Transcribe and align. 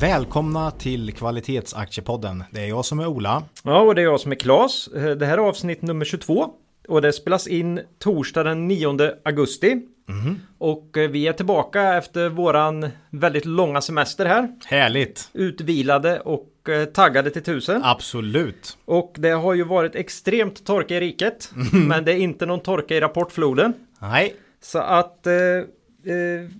Välkomna 0.00 0.70
till 0.70 1.12
Kvalitetsaktiepodden. 1.12 2.44
Det 2.50 2.60
är 2.60 2.66
jag 2.66 2.84
som 2.84 3.00
är 3.00 3.06
Ola. 3.06 3.42
Ja, 3.62 3.80
och 3.80 3.94
det 3.94 4.00
är 4.00 4.04
jag 4.04 4.20
som 4.20 4.32
är 4.32 4.36
Klas. 4.36 4.88
Eh, 4.88 5.10
det 5.10 5.26
här 5.26 5.38
är 5.38 5.42
avsnitt 5.42 5.82
nummer 5.82 6.04
22 6.04 6.50
och 6.88 7.02
det 7.02 7.12
spelas 7.12 7.46
in 7.46 7.80
torsdag 7.98 8.42
den 8.42 8.68
9 8.68 9.10
augusti. 9.24 9.70
Mm. 10.08 10.40
Och 10.58 10.96
eh, 10.96 11.10
vi 11.10 11.26
är 11.26 11.32
tillbaka 11.32 11.94
efter 11.94 12.28
våran 12.28 12.88
väldigt 13.10 13.44
långa 13.44 13.80
semester 13.80 14.26
här. 14.26 14.48
Härligt! 14.66 15.30
Utvilade 15.32 16.20
och 16.20 16.68
eh, 16.68 16.84
taggade 16.84 17.30
till 17.30 17.42
tusen. 17.42 17.84
Absolut! 17.84 18.78
Och 18.84 19.14
det 19.18 19.30
har 19.30 19.54
ju 19.54 19.64
varit 19.64 19.94
extremt 19.94 20.66
torka 20.66 20.96
i 20.96 21.00
riket. 21.00 21.52
Mm. 21.72 21.88
Men 21.88 22.04
det 22.04 22.12
är 22.12 22.18
inte 22.18 22.46
någon 22.46 22.60
torka 22.60 22.96
i 22.96 23.00
rapportfloden. 23.00 23.72
Nej. 24.00 24.34
Så 24.62 24.78
att 24.78 25.26
Eh, 25.26 25.32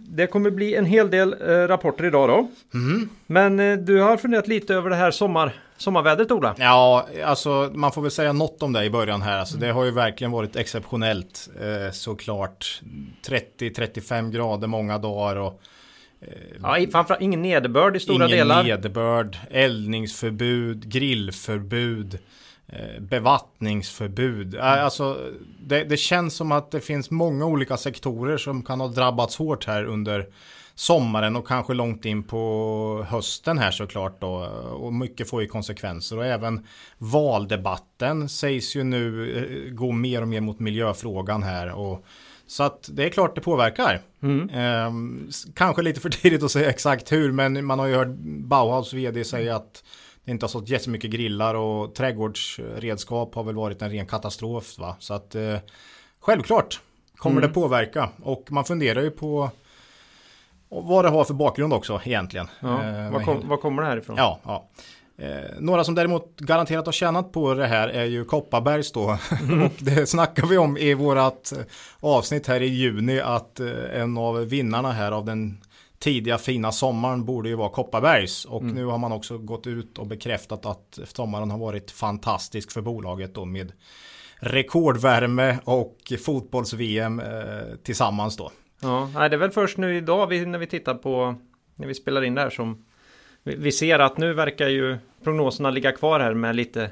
det 0.09 0.27
kommer 0.27 0.51
bli 0.51 0.75
en 0.75 0.85
hel 0.85 1.11
del 1.11 1.33
eh, 1.33 1.69
rapporter 1.69 2.05
idag 2.05 2.29
då. 2.29 2.49
Mm. 2.79 3.09
Men 3.27 3.61
eh, 3.61 3.77
du 3.77 4.01
har 4.01 4.17
funderat 4.17 4.49
lite 4.49 4.75
över 4.75 4.91
det 4.91 4.97
här 4.97 5.11
sommar, 5.11 5.53
sommarvädret 5.77 6.31
Ola? 6.31 6.55
Ja, 6.59 7.09
alltså 7.25 7.71
man 7.75 7.93
får 7.93 8.03
väl 8.03 8.11
säga 8.11 8.33
något 8.33 8.63
om 8.63 8.73
det 8.73 8.85
i 8.85 8.91
början 8.91 9.23
här. 9.23 9.39
Alltså, 9.39 9.57
det 9.59 9.71
har 9.71 9.85
ju 9.85 9.91
verkligen 9.91 10.31
varit 10.31 10.57
exceptionellt 10.57 11.49
såklart. 11.93 12.83
30-35 13.27 14.31
grader 14.31 14.67
många 14.67 14.99
dagar 14.99 15.37
och 15.37 15.63
Ja, 16.63 16.79
framförallt 16.93 17.23
ingen 17.23 17.43
nederbörd 17.43 17.97
i 17.97 18.01
stora 18.01 18.27
ingen 18.27 18.39
delar. 18.39 18.65
Ingen 18.65 18.77
nederbörd, 18.77 19.37
eldningsförbud, 19.51 20.89
grillförbud. 20.89 22.19
Eh, 22.69 23.01
bevattningsförbud. 23.01 24.55
Eh, 24.55 24.85
alltså, 24.85 25.31
det, 25.61 25.85
det, 25.85 25.97
känns 25.97 26.35
som 26.35 26.53
att 26.53 26.71
det 26.71 26.81
finns 26.81 27.11
många 27.11 27.47
olika 27.47 27.77
sektorer 27.77 28.39
som 28.39 28.63
kan 28.63 28.81
ha 28.81 28.89
drabbats 28.89 29.37
hårt 29.37 29.67
här 29.67 29.85
under 29.85 30.27
sommaren 30.75 31.37
och 31.37 31.49
kanske 31.49 31.75
långt 31.75 32.05
in 32.05 32.23
på 32.23 33.07
hösten 33.09 33.59
här 33.59 33.71
såklart 33.71 34.21
då. 34.21 34.35
Och 34.73 34.95
mycket 34.95 35.31
får 35.31 35.43
ju 35.43 35.49
konsekvenser 35.49 36.19
och 36.19 36.27
även 36.27 36.67
valdebatten 36.99 38.29
sägs 38.29 38.77
ju 38.77 38.85
nu 38.85 39.37
eh, 39.37 39.73
gå 39.75 39.93
mer 39.93 40.23
och 40.23 40.29
mer 40.29 40.41
mot 40.41 40.61
miljöfrågan 40.61 41.43
här. 41.43 41.73
Och, 41.73 42.05
så 42.47 42.63
att 42.63 42.91
det 42.93 43.05
är 43.05 43.09
klart 43.09 43.35
det 43.35 43.41
påverkar. 43.41 44.01
Mm. 44.23 44.51
Eh, 44.51 44.93
kanske 45.55 45.83
lite 45.83 46.01
för 46.01 46.11
tidigt 46.11 46.43
att 46.43 46.51
säga 46.51 46.71
exakt 46.71 47.13
hur, 47.13 47.33
men 47.33 47.65
man 47.65 47.79
har 47.79 47.87
ju 47.87 47.95
hört 47.95 48.17
Bauhaus 48.25 48.93
vd 48.93 49.25
säga 49.25 49.57
att 49.57 49.83
det 50.27 50.33
inte 50.33 50.45
har 50.45 50.49
stått 50.49 50.69
jättemycket 50.69 51.11
grillar 51.11 51.55
och 51.55 51.95
trädgårdsredskap 51.95 53.35
har 53.35 53.45
väl 53.45 53.55
varit 53.55 53.83
en 53.83 53.91
ren 53.91 54.07
katastrof. 54.07 54.79
Va? 54.79 54.97
Så 54.99 55.15
att 55.15 55.35
eh, 55.35 55.57
självklart 56.21 56.81
kommer 57.17 57.37
mm. 57.37 57.49
det 57.49 57.55
påverka 57.55 58.09
och 58.23 58.47
man 58.51 58.65
funderar 58.65 59.03
ju 59.03 59.11
på 59.11 59.51
vad 60.69 61.05
det 61.05 61.09
har 61.09 61.25
för 61.25 61.35
bakgrund 61.35 61.73
också 61.73 62.01
egentligen. 62.05 62.49
Ja, 62.61 62.85
eh, 62.85 63.11
vad, 63.11 63.25
kom, 63.25 63.49
vad, 63.49 63.61
kommer 63.61 63.83
det 63.83 63.89
här 63.89 63.97
ifrån? 63.97 64.17
Ja, 64.17 64.41
ja. 64.45 64.69
Eh, 65.19 65.51
några 65.59 65.85
som 65.85 65.95
däremot 65.95 66.37
garanterat 66.37 66.87
har 66.87 66.93
tjänat 66.93 67.33
på 67.33 67.55
det 67.55 67.67
här 67.67 67.89
är 67.89 68.05
ju 68.05 68.25
Kopparbergs 68.25 68.93
då. 68.93 69.19
Mm. 69.43 69.63
och 69.67 69.73
det 69.79 70.07
snackar 70.07 70.47
vi 70.47 70.59
om 70.59 70.77
i 70.77 70.95
vårat 70.95 71.53
avsnitt 72.01 72.47
här 72.47 72.63
i 72.63 72.67
juni 72.67 73.21
att 73.21 73.61
eh, 73.61 74.01
en 74.01 74.19
av 74.19 74.37
vinnarna 74.37 74.93
här 74.93 75.13
av 75.13 75.25
den 75.25 75.61
tidiga 75.99 76.39
fina 76.39 76.73
sommaren 76.73 77.25
borde 77.25 77.49
ju 77.49 77.55
vara 77.55 77.69
Kopparbergs 77.69 78.45
och 78.45 78.63
mm. 78.63 78.75
nu 78.75 78.85
har 78.85 78.99
man 78.99 79.13
också 79.13 79.39
gått 79.39 79.67
ut 79.67 79.99
och 79.99 80.07
bekräftat 80.07 80.67
att 80.67 80.99
sommaren 81.05 81.51
har 81.51 81.59
varit 81.59 81.91
fantastisk 81.91 82.73
för 82.73 82.81
bolaget 82.81 83.35
då 83.35 83.45
med 83.45 83.73
rekordvärme 84.39 85.59
och 85.65 86.13
fotbolls-VM 86.25 87.21
eh, 87.21 87.77
tillsammans 87.83 88.37
då. 88.37 88.53
Ja, 88.81 89.11
det 89.15 89.37
är 89.37 89.37
väl 89.37 89.51
först 89.51 89.79
nu 89.79 89.97
idag 89.97 90.27
vi, 90.27 90.47
när 90.47 90.59
vi 90.59 90.67
tittar 90.67 90.95
på 90.95 91.35
när 91.75 91.87
vi 91.87 91.95
spelar 91.95 92.25
in 92.25 92.35
det 92.35 92.41
här 92.41 92.51
som 92.51 92.85
vi, 93.43 93.57
vi 93.57 93.73
ser 93.73 93.99
att 93.99 94.19
nu 94.19 94.35
verkar 94.35 94.69
ju 94.69 94.99
prognoserna 95.25 95.71
ligga 95.71 95.93
kvar 95.93 96.21
här 96.21 96.35
med 96.35 96.57
lite 96.57 96.91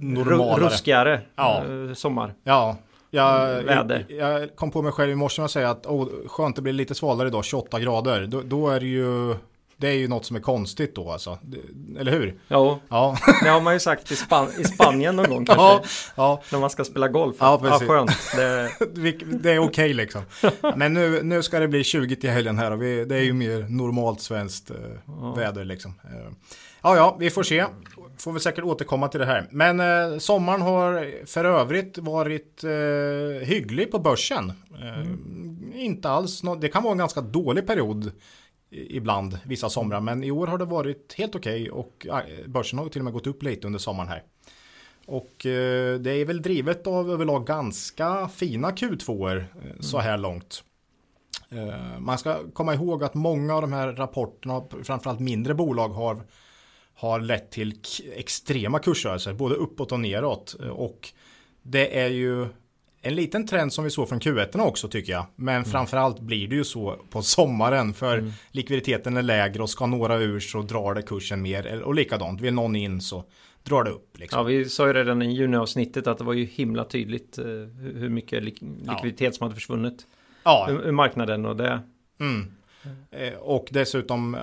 Normalare. 0.00 0.64
ruskigare 0.64 1.20
ja. 1.36 1.64
Eh, 1.64 1.94
sommar. 1.94 2.34
Ja, 2.42 2.76
jag, 3.10 3.62
väder. 3.62 4.06
Jag, 4.08 4.42
jag, 4.42 4.56
kom 4.56 4.70
på 4.70 4.82
mig 4.82 4.92
själv 4.92 5.10
i 5.10 5.14
morse 5.14 5.42
att 5.42 5.50
säga 5.50 5.70
att 5.70 5.86
oh, 5.86 6.08
skönt 6.26 6.56
det 6.56 6.62
blir 6.62 6.72
lite 6.72 6.94
svalare 6.94 7.28
idag, 7.28 7.44
28 7.44 7.80
grader. 7.80 8.26
Då, 8.26 8.42
då 8.42 8.68
är 8.68 8.80
det 8.80 8.86
ju 8.86 9.34
det 9.78 9.88
är 9.88 9.92
ju 9.92 10.08
något 10.08 10.24
som 10.24 10.36
är 10.36 10.40
konstigt 10.40 10.94
då 10.94 11.10
alltså. 11.10 11.38
Eller 11.98 12.12
hur? 12.12 12.34
Jo, 12.48 12.78
ja. 12.88 13.16
det 13.42 13.48
har 13.48 13.60
man 13.60 13.74
ju 13.74 13.80
sagt 13.80 14.10
i, 14.10 14.16
Span 14.16 14.48
i 14.58 14.64
Spanien 14.64 15.16
någon 15.16 15.30
gång 15.30 15.44
kanske. 15.46 15.64
Ja, 15.64 15.82
ja. 16.14 16.42
När 16.52 16.58
man 16.58 16.70
ska 16.70 16.84
spela 16.84 17.08
golf. 17.08 17.36
Ja, 17.40 17.58
precis. 17.58 17.88
Ja, 17.88 17.88
skönt. 17.88 18.10
Det, 18.36 19.12
det 19.42 19.52
är 19.52 19.58
okej 19.58 19.66
okay, 19.68 19.94
liksom. 19.94 20.22
Men 20.76 20.94
nu, 20.94 21.22
nu 21.22 21.42
ska 21.42 21.58
det 21.58 21.68
bli 21.68 21.84
20 21.84 22.16
till 22.16 22.30
helgen 22.30 22.58
här 22.58 22.70
och 22.70 22.82
vi, 22.82 23.04
det 23.04 23.16
är 23.16 23.22
ju 23.22 23.32
mer 23.32 23.66
normalt 23.68 24.20
svenskt 24.20 24.70
eh, 24.70 24.76
ja. 25.06 25.34
väder 25.34 25.64
liksom. 25.64 25.94
Eh, 26.04 26.32
ja, 26.82 26.96
ja, 26.96 27.16
vi 27.20 27.30
får 27.30 27.42
se 27.42 27.64
får 28.18 28.32
vi 28.32 28.40
säkert 28.40 28.64
återkomma 28.64 29.08
till 29.08 29.20
det 29.20 29.26
här. 29.26 29.48
Men 29.50 29.80
eh, 29.80 30.18
sommaren 30.18 30.62
har 30.62 31.26
för 31.26 31.44
övrigt 31.44 31.98
varit 31.98 32.64
eh, 32.64 33.46
hygglig 33.48 33.90
på 33.90 33.98
börsen. 33.98 34.52
Eh, 34.74 35.00
mm. 35.00 35.72
Inte 35.74 36.08
alls, 36.08 36.42
no 36.42 36.54
det 36.54 36.68
kan 36.68 36.82
vara 36.82 36.92
en 36.92 36.98
ganska 36.98 37.20
dålig 37.20 37.66
period 37.66 38.12
ibland 38.70 39.38
vissa 39.44 39.68
somrar. 39.68 40.00
Men 40.00 40.24
i 40.24 40.30
år 40.30 40.46
har 40.46 40.58
det 40.58 40.64
varit 40.64 41.14
helt 41.18 41.34
okej 41.34 41.70
okay 41.70 41.82
och 41.82 42.06
eh, 42.06 42.46
börsen 42.46 42.78
har 42.78 42.88
till 42.88 43.00
och 43.00 43.04
med 43.04 43.12
gått 43.12 43.26
upp 43.26 43.42
lite 43.42 43.66
under 43.66 43.78
sommaren 43.78 44.08
här. 44.08 44.22
Och 45.06 45.46
eh, 45.46 46.00
det 46.00 46.10
är 46.10 46.24
väl 46.24 46.42
drivet 46.42 46.86
av 46.86 47.10
överlag 47.10 47.46
ganska 47.46 48.28
fina 48.28 48.70
Q2 48.70 49.36
eh, 49.36 49.44
så 49.80 49.98
här 49.98 50.18
långt. 50.18 50.64
Eh, 51.48 51.98
man 51.98 52.18
ska 52.18 52.50
komma 52.52 52.74
ihåg 52.74 53.04
att 53.04 53.14
många 53.14 53.54
av 53.54 53.62
de 53.62 53.72
här 53.72 53.92
rapporterna, 53.92 54.62
framförallt 54.82 55.20
mindre 55.20 55.54
bolag, 55.54 55.88
har 55.88 56.22
har 56.96 57.20
lett 57.20 57.50
till 57.50 57.74
extrema 58.16 58.78
kursrörelser, 58.78 59.32
både 59.32 59.54
uppåt 59.54 59.92
och 59.92 60.00
neråt. 60.00 60.56
Och 60.70 61.08
det 61.62 62.00
är 62.00 62.08
ju 62.08 62.46
en 63.06 63.14
liten 63.14 63.46
trend 63.46 63.72
som 63.72 63.84
vi 63.84 63.90
såg 63.90 64.08
från 64.08 64.20
Q1 64.20 64.60
också 64.60 64.88
tycker 64.88 65.12
jag. 65.12 65.26
Men 65.36 65.56
mm. 65.56 65.64
framförallt 65.64 66.20
blir 66.20 66.48
det 66.48 66.56
ju 66.56 66.64
så 66.64 66.96
på 67.10 67.22
sommaren 67.22 67.94
för 67.94 68.18
mm. 68.18 68.32
likviditeten 68.50 69.16
är 69.16 69.22
lägre 69.22 69.62
och 69.62 69.70
ska 69.70 69.86
några 69.86 70.16
ur 70.16 70.40
så 70.40 70.62
drar 70.62 70.94
det 70.94 71.02
kursen 71.02 71.42
mer. 71.42 71.82
Och 71.82 71.94
likadant, 71.94 72.40
vill 72.40 72.54
någon 72.54 72.76
in 72.76 73.00
så 73.00 73.24
drar 73.62 73.84
det 73.84 73.90
upp. 73.90 74.18
Liksom. 74.18 74.38
Ja, 74.38 74.42
vi 74.42 74.64
sa 74.68 74.86
ju 74.86 74.92
redan 74.92 75.22
i 75.22 75.32
juniavsnittet 75.32 76.06
att 76.06 76.18
det 76.18 76.24
var 76.24 76.32
ju 76.32 76.44
himla 76.44 76.84
tydligt 76.84 77.38
eh, 77.38 77.44
hur 77.94 78.08
mycket 78.08 78.42
lik 78.42 78.60
likviditet 78.60 79.20
ja. 79.20 79.32
som 79.32 79.44
hade 79.44 79.54
försvunnit 79.54 80.06
ja. 80.44 80.68
ur, 80.70 80.92
marknaden 80.92 81.46
och 81.46 81.56
det. 81.56 81.82
Mm. 82.20 82.52
Eh, 83.10 83.34
och 83.34 83.68
dessutom 83.70 84.34
eh, 84.34 84.40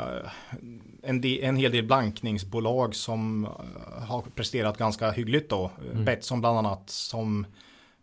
en, 1.03 1.21
del, 1.21 1.43
en 1.43 1.55
hel 1.55 1.71
del 1.71 1.85
blankningsbolag 1.85 2.95
som 2.95 3.45
eh, 3.45 4.03
har 4.03 4.21
presterat 4.21 4.77
ganska 4.77 5.11
hyggligt 5.11 5.49
då. 5.49 5.71
Mm. 5.91 6.05
Betsson 6.05 6.41
bland 6.41 6.57
annat 6.57 6.89
som 6.89 7.45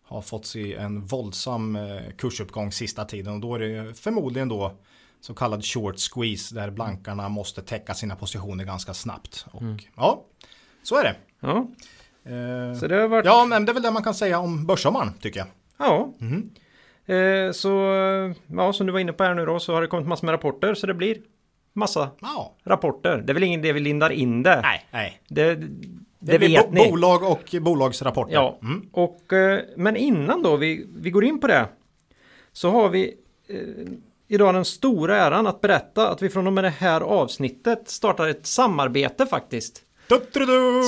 har 0.03 0.23
fått 0.23 0.47
se 0.47 0.75
en 0.75 1.07
våldsam 1.07 1.79
kursuppgång 2.17 2.73
sista 2.73 3.05
tiden 3.05 3.35
och 3.35 3.41
då 3.41 3.55
är 3.55 3.59
det 3.59 3.95
förmodligen 3.95 4.49
då 4.49 4.77
så 5.21 5.35
kallad 5.35 5.65
short 5.65 5.99
squeeze 5.99 6.55
där 6.55 6.71
blankarna 6.71 7.29
måste 7.29 7.63
täcka 7.63 7.95
sina 7.95 8.17
positioner 8.17 8.65
ganska 8.65 8.95
snabbt. 8.95 9.47
Och 9.53 9.63
mm. 9.63 9.79
ja, 9.97 10.25
så 10.83 10.97
är 10.97 11.05
det. 11.05 11.17
Ja. 11.41 11.67
Eh, 12.25 12.79
så 12.79 12.87
det 12.87 12.95
har 12.95 13.09
varit... 13.09 13.25
Ja, 13.27 13.47
men 13.49 13.65
det 13.65 13.73
är 13.73 13.75
väl 13.75 13.83
det 13.83 13.91
man 13.91 14.03
kan 14.03 14.15
säga 14.15 14.39
om 14.39 14.67
börssommaren 14.67 15.13
tycker 15.21 15.41
jag. 15.41 15.49
Ja. 15.79 16.13
Mm. 16.21 16.51
Eh, 17.07 17.53
så, 17.53 17.71
ja, 18.47 18.73
som 18.73 18.87
du 18.87 18.93
var 18.93 19.01
inne 19.01 19.13
på 19.13 19.25
här 19.25 19.35
nu 19.35 19.47
då 19.47 19.61
så 19.61 19.75
har 19.75 19.83
det 19.83 19.89
kommit 19.89 20.09
massor 20.09 20.27
med 20.27 20.33
rapporter 20.33 20.75
så 20.75 20.87
det 20.87 20.95
blir 20.95 21.19
massa 21.81 22.11
ja. 22.21 22.55
rapporter. 22.65 23.23
Det 23.27 23.33
är 23.33 23.35
väl 23.35 23.43
ingen 23.43 23.63
det 23.63 23.73
vi 23.73 23.81
lindar 23.81 24.11
in 24.11 24.43
det. 24.43 24.61
Nej, 24.61 24.87
nej. 24.91 25.21
Det, 25.29 25.55
det, 25.55 25.69
det 26.19 26.39
vet 26.39 26.69
bo 26.69 26.75
ni. 26.75 26.91
Bolag 26.91 27.23
och 27.23 27.55
bolagsrapporter. 27.61 28.35
Ja, 28.35 28.59
mm. 28.63 28.89
och, 28.93 29.33
eh, 29.33 29.61
men 29.77 29.97
innan 29.97 30.43
då 30.43 30.57
vi, 30.57 30.87
vi 30.97 31.11
går 31.11 31.25
in 31.25 31.41
på 31.41 31.47
det 31.47 31.69
så 32.53 32.71
har 32.71 32.89
vi 32.89 33.15
eh, 33.49 33.57
idag 34.29 34.55
den 34.55 34.65
stora 34.65 35.17
äran 35.17 35.47
att 35.47 35.61
berätta 35.61 36.09
att 36.09 36.23
vi 36.23 36.29
från 36.29 36.47
och 36.47 36.53
med 36.53 36.65
det 36.65 36.75
här 36.79 37.01
avsnittet 37.01 37.89
startar 37.89 38.29
ett 38.29 38.47
samarbete 38.47 39.27
faktiskt. 39.27 39.83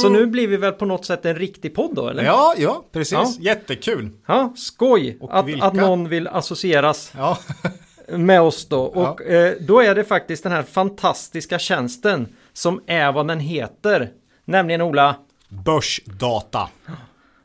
Så 0.02 0.08
nu 0.08 0.26
blir 0.26 0.48
vi 0.48 0.56
väl 0.56 0.72
på 0.72 0.84
något 0.84 1.04
sätt 1.04 1.26
en 1.26 1.36
riktig 1.36 1.74
podd 1.74 1.94
då 1.94 2.08
eller? 2.08 2.24
Ja, 2.24 2.54
ja 2.58 2.84
precis. 2.92 3.12
Ja. 3.12 3.32
Jättekul. 3.40 4.10
Ja, 4.26 4.52
skoj 4.56 5.18
att, 5.30 5.62
att 5.62 5.74
någon 5.74 6.08
vill 6.08 6.28
associeras. 6.28 7.12
Ja. 7.16 7.38
med 8.18 8.40
oss 8.40 8.68
då. 8.68 8.82
Och 8.82 9.20
ja. 9.20 9.26
eh, 9.26 9.52
då 9.60 9.80
är 9.80 9.94
det 9.94 10.04
faktiskt 10.04 10.42
den 10.42 10.52
här 10.52 10.62
fantastiska 10.62 11.58
tjänsten 11.58 12.28
som 12.52 12.82
är 12.86 13.12
vad 13.12 13.28
den 13.28 13.40
heter. 13.40 14.10
Nämligen 14.44 14.82
Ola. 14.82 15.16
Börsdata. 15.48 16.68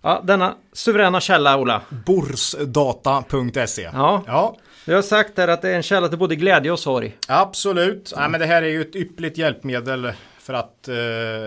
Ja, 0.02 0.22
denna 0.24 0.56
suveräna 0.74 1.20
källa, 1.20 1.58
Ola. 1.58 1.82
Borsdata.se. 2.06 3.90
Ja. 3.94 4.24
ja. 4.28 4.58
Vi 4.86 4.94
har 4.94 5.02
sagt 5.02 5.38
här 5.38 5.48
att 5.48 5.62
det 5.62 5.70
är 5.70 5.76
en 5.76 5.84
källa 5.84 6.10
till 6.10 6.18
både 6.18 6.36
glädje 6.36 6.72
och 6.72 6.80
sorg. 6.80 7.18
Absolut. 7.28 8.14
Ja, 8.16 8.28
men 8.28 8.40
det 8.40 8.46
här 8.46 8.62
är 8.62 8.68
ju 8.68 8.82
ett 8.82 8.96
ypperligt 8.96 9.38
hjälpmedel 9.38 10.12
för 10.48 10.54
att 10.54 10.88
eh, 10.88 10.96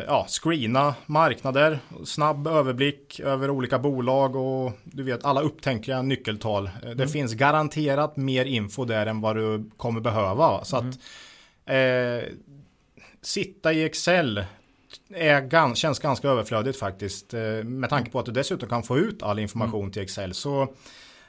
ja, 0.07 0.27
screena 0.29 0.95
marknader, 1.07 1.79
snabb 2.05 2.47
överblick 2.47 3.21
över 3.21 3.51
olika 3.51 3.79
bolag 3.79 4.37
och 4.37 4.73
du 4.85 5.03
vet 5.03 5.25
alla 5.25 5.41
upptänkliga 5.41 6.03
nyckeltal. 6.03 6.67
Eh, 6.67 6.73
Det 6.83 6.91
Mm. 6.93 7.09
finns 7.09 7.35
garanterat 7.35 8.17
mer 8.17 8.45
info 8.45 8.85
där 8.85 9.07
än 9.07 9.21
vad 9.21 9.37
du 9.37 9.71
kommer 9.77 10.01
behöva. 10.01 10.65
Så 10.65 10.77
Mm. 10.79 10.91
att 10.91 10.97
eh, 11.67 12.29
sitta 13.23 13.73
i 13.73 13.85
Excel 13.85 14.45
är 15.15 15.41
gan- 15.43 15.75
känns 15.75 15.99
ganska 15.99 16.29
överflödigt 16.29 16.79
faktiskt. 16.79 17.35
Eh, 17.35 17.41
med 17.65 17.91
tanke 17.91 18.11
på 18.11 18.19
att 18.19 18.27
du 18.27 18.33
dessutom 18.33 18.69
kan 18.69 18.83
få 18.83 18.99
ut 18.99 19.23
all 19.23 19.39
information 19.39 19.81
Mm. 19.81 19.93
till 19.93 20.03
Excel. 20.03 20.35
Så 20.35 20.63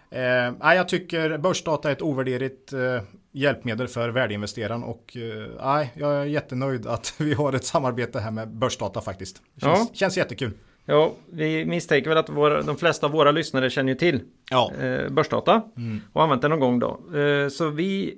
eh, 0.10 0.74
jag 0.76 0.90
tycker 0.90 1.38
börsdata 1.38 1.88
är 1.90 1.94
ett 1.94 2.02
ovärderligt 2.02 2.74
eh, 2.74 3.02
hjälpmedel 3.31 3.88
för 3.88 4.10
värdeinvesteraren 4.10 4.83
och 4.83 5.18
eh, 5.18 5.48
nej, 5.66 5.92
jag 5.95 6.16
är 6.16 6.25
jättenöjd 6.25 6.88
att 6.88 7.13
vi 7.19 7.33
har 7.33 7.54
ett 7.54 7.66
samarbete 7.66 8.19
här 8.19 8.31
med 8.31 8.50
börsdata 8.50 9.01
faktiskt. 9.01 9.42
Känns, 9.62 9.80
Ja. 9.80 9.88
känns 9.94 10.18
jättekul. 10.18 10.51
Ja, 10.86 11.13
vi 11.31 11.66
misstänker 11.66 12.10
väl 12.10 12.18
att 12.18 12.30
våra, 12.30 12.62
de 12.62 12.78
flesta 12.78 13.06
av 13.06 13.12
våra 13.12 13.31
lyssnare 13.31 13.69
känner 13.69 13.89
ju 13.92 13.95
till 13.98 14.19
Ja. 14.51 14.72
eh, 14.81 15.10
börsdata 15.10 15.62
Mm. 15.78 16.01
och 16.13 16.24
använt 16.24 16.42
den 16.42 16.51
någon 16.51 16.60
gång 16.60 16.80
då. 16.80 17.18
Eh, 17.19 17.48
så 17.48 17.69
vi, 17.69 18.18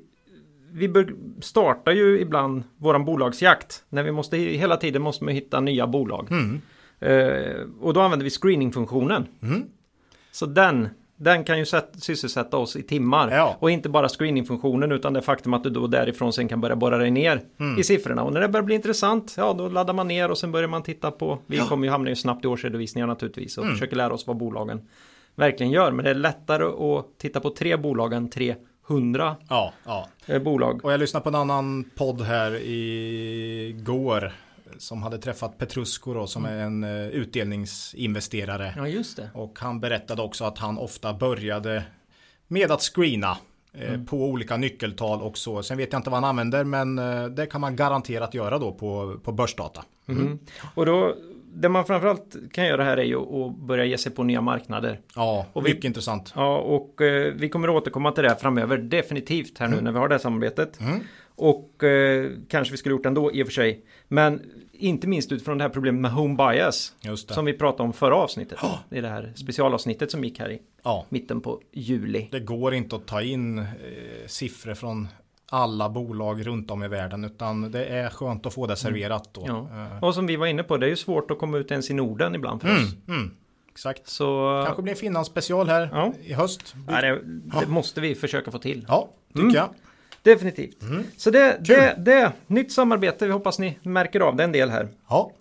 vi 0.72 0.94
startar 1.42 1.92
ju 1.92 2.20
ibland 2.20 2.64
våran 2.78 3.06
bolagsjakt. 3.06 3.84
När 3.90 4.04
vi 4.04 4.12
måste, 4.12 4.38
hela 4.38 4.78
tiden 4.78 5.02
måste 5.02 5.24
man 5.24 5.34
hitta 5.34 5.60
nya 5.60 5.88
bolag. 5.88 6.28
Mm. 6.32 6.62
Eh, 7.00 7.62
och 7.82 7.94
då 7.94 8.02
använder 8.02 8.24
vi 8.24 8.30
screeningfunktionen. 8.30 9.26
Mm. 9.42 9.64
Så 10.32 10.46
den, 10.46 10.90
den 11.18 11.44
kan 11.44 11.60
ju 11.60 11.66
sätt, 11.66 11.90
sysselsätta 11.98 12.58
oss 12.58 12.76
i 12.76 12.84
timmar. 12.84 13.32
Ja. 13.32 13.58
Och 13.60 13.72
inte 13.72 13.90
bara 13.90 14.10
screeningfunktionen 14.10 14.92
utan 14.92 15.14
det 15.14 15.22
faktum 15.22 15.54
att 15.54 15.64
du 15.64 15.70
då 15.70 15.88
därifrån 15.88 16.34
sen 16.34 16.48
kan 16.48 16.62
börja 16.62 16.76
borra 16.76 16.98
dig 16.98 17.12
ner 17.12 17.42
Mm. 17.60 17.80
i 17.80 17.84
siffrorna. 17.84 18.24
Och 18.24 18.34
när 18.34 18.42
det 18.42 18.48
börjar 18.50 18.64
bli 18.64 18.76
intressant, 18.76 19.34
ja 19.38 19.54
då 19.54 19.68
laddar 19.70 19.94
man 19.94 20.08
ner 20.08 20.32
och 20.32 20.38
sen 20.38 20.52
börjar 20.52 20.68
man 20.70 20.84
titta 20.84 21.12
på, 21.12 21.40
vi 21.46 21.58
kommer 21.58 21.86
ju 21.88 21.92
hamna 21.92 22.10
ju 22.10 22.16
snabbt 22.16 22.46
i 22.46 22.48
årsredovisningar 22.48 23.08
naturligtvis 23.08 23.58
och 23.58 23.64
Mm. 23.64 23.76
försöker 23.76 23.96
lära 23.96 24.14
oss 24.14 24.28
vad 24.28 24.38
bolagen 24.38 24.82
verkligen 25.36 25.72
gör. 25.72 25.92
Men 25.92 26.06
det 26.06 26.12
är 26.12 26.16
lättare 26.16 26.64
att 26.64 27.06
titta 27.18 27.40
på 27.40 27.50
tre 27.50 27.76
bolag 27.78 28.14
än 28.14 28.30
300 28.30 29.36
Ja, 29.50 29.74
ja. 29.86 30.08
eh, 30.26 30.42
bolag. 30.42 30.86
Och 30.86 30.94
jag 30.94 31.00
lyssnade 31.00 31.24
på 31.24 31.30
en 31.30 31.36
annan 31.36 31.84
podd 31.96 32.22
här 32.22 32.60
igår 33.68 34.32
som 34.84 35.04
hade 35.04 35.18
träffat 35.18 35.58
Petrusco 35.58 36.14
då, 36.14 36.28
som 36.28 36.46
är 36.46 36.58
en 36.58 36.84
eh, 36.84 37.08
utdelningsinvesterare. 37.08 38.74
Ja 38.78 38.88
just 38.88 39.18
det. 39.18 39.30
Och 39.34 39.60
han 39.60 39.80
berättade 39.80 40.22
också 40.22 40.46
att 40.46 40.58
han 40.58 40.78
ofta 40.78 41.14
började 41.14 41.84
med 42.48 42.72
att 42.72 42.82
screena 42.82 43.38
eh, 43.74 44.04
på 44.04 44.18
olika 44.26 44.58
nyckeltal 44.58 45.22
och 45.22 45.38
så. 45.38 45.64
Sen 45.64 45.78
vet 45.78 45.92
jag 45.94 46.00
inte 46.00 46.10
vad 46.10 46.20
han 46.22 46.30
använder 46.30 46.64
men 46.64 47.00
eh, 47.00 47.26
det 47.26 47.46
kan 47.46 47.62
man 47.62 47.76
garanterat 47.76 48.34
göra 48.34 48.60
då 48.60 48.72
på, 48.72 49.20
på 49.24 49.32
börsdata. 49.32 49.84
Mm. 50.08 50.40
Och 50.76 50.86
då, 50.86 51.16
det 51.54 51.70
man 51.70 51.86
framförallt 51.86 52.36
kan 52.52 52.66
göra 52.66 52.84
här 52.84 52.98
är 52.98 53.04
ju 53.04 53.18
att 53.46 53.56
börja 53.58 53.86
ge 53.86 53.98
sig 53.98 54.12
på 54.12 54.24
nya 54.24 54.42
marknader. 54.42 55.00
Ja, 55.16 55.46
Och 55.54 55.66
vi- 55.66 55.70
mycket 55.70 55.86
intressant. 55.86 56.34
Ja, 56.36 56.58
och 56.58 57.02
eh, 57.02 57.34
vi 57.34 57.50
kommer 57.50 57.68
att 57.68 57.76
återkomma 57.76 58.12
till 58.12 58.24
det 58.24 58.30
här 58.30 58.36
framöver 58.36 58.78
definitivt 58.78 59.58
här 59.58 59.68
nu 59.68 59.82
när 59.82 59.92
vi 59.92 59.98
har 60.00 60.08
det 60.08 60.14
här 60.16 60.20
samarbetet. 60.20 60.80
Mm. 60.80 61.00
Och 61.36 61.84
eh, 61.84 62.30
kanske 62.50 62.72
vi 62.72 62.78
skulle 62.78 62.96
gjort 62.96 63.06
ändå 63.06 63.32
i 63.34 63.44
och 63.44 63.48
för 63.48 63.54
sig. 63.54 63.86
Men 64.08 64.42
inte 64.74 65.08
minst 65.08 65.32
utifrån 65.32 65.58
det 65.58 65.64
här 65.64 65.70
problemet 65.70 66.02
med 66.02 66.12
home 66.12 66.36
bias. 66.36 66.94
Som 67.28 67.46
vi 67.46 67.54
pratade 67.54 67.84
om 67.84 67.94
förra 67.94 68.16
avsnittet. 68.16 68.60
Det 68.90 68.98
är 68.98 69.02
det 69.02 69.08
här 69.10 69.32
specialavsnittet 69.36 70.12
som 70.12 70.24
gick 70.24 70.40
här 70.40 70.52
i 70.52 70.60
Ja, 70.84 71.06
mitten 71.10 71.42
på 71.42 71.62
juli. 71.72 72.28
det 72.32 72.40
går 72.40 72.74
inte 72.74 72.96
att 72.96 73.06
ta 73.06 73.22
in 73.22 73.60
eh, 73.60 73.66
siffror 74.28 74.74
från 74.74 75.08
alla 75.50 75.90
bolag 75.90 76.48
runt 76.48 76.72
om 76.72 76.84
i 76.84 76.88
världen 76.88 77.24
utan 77.24 77.72
det 77.72 77.86
är 77.86 78.10
skönt 78.10 78.46
att 78.46 78.54
få 78.54 78.68
det 78.68 78.76
serverat 78.76 79.30
då. 79.34 79.44
Ja. 79.48 79.68
Eh, 79.96 80.04
Och 80.04 80.14
som 80.14 80.28
vi 80.28 80.36
var 80.36 80.48
inne 80.48 80.64
på, 80.64 80.78
det 80.78 80.86
är 80.86 80.90
ju 80.90 80.96
svårt 80.96 81.32
att 81.32 81.40
komma 81.40 81.58
ut 81.58 81.72
ens 81.72 81.90
i 81.90 81.94
Norden 81.94 82.36
ibland 82.36 82.62
för 82.62 82.70
oss. 82.76 82.94
Mm, 83.08 83.20
mm, 83.22 83.36
exakt. 83.72 84.08
Så 84.08 84.64
Kanske 84.66 84.82
blir 84.84 84.94
en 84.94 84.98
Finlands 85.00 85.30
special 85.30 85.68
här 85.70 85.90
Ja. 85.92 86.14
i 86.24 86.34
höst. 86.34 86.76
ja, 86.88 87.02
det, 87.02 87.22
det 87.60 87.68
måste 87.68 88.02
vi 88.02 88.16
försöka 88.16 88.52
få 88.52 88.58
till. 88.60 88.86
Ja, 88.88 89.10
tycker 89.28 89.42
Mm. 89.42 89.56
jag. 89.56 89.70
Definitivt. 90.24 90.82
Mm. 90.82 91.04
Så 91.18 91.30
det, 91.30 91.58
det, 91.60 91.96
det, 91.98 92.32
nytt 92.48 92.72
samarbete. 92.72 93.26
Vi 93.26 93.32
hoppas 93.32 93.60
ni 93.60 93.78
märker 93.84 94.20
av 94.20 94.36
det 94.36 94.44
en 94.44 94.52
del 94.52 94.70
här. 94.70 94.88
Ja, 95.10 95.32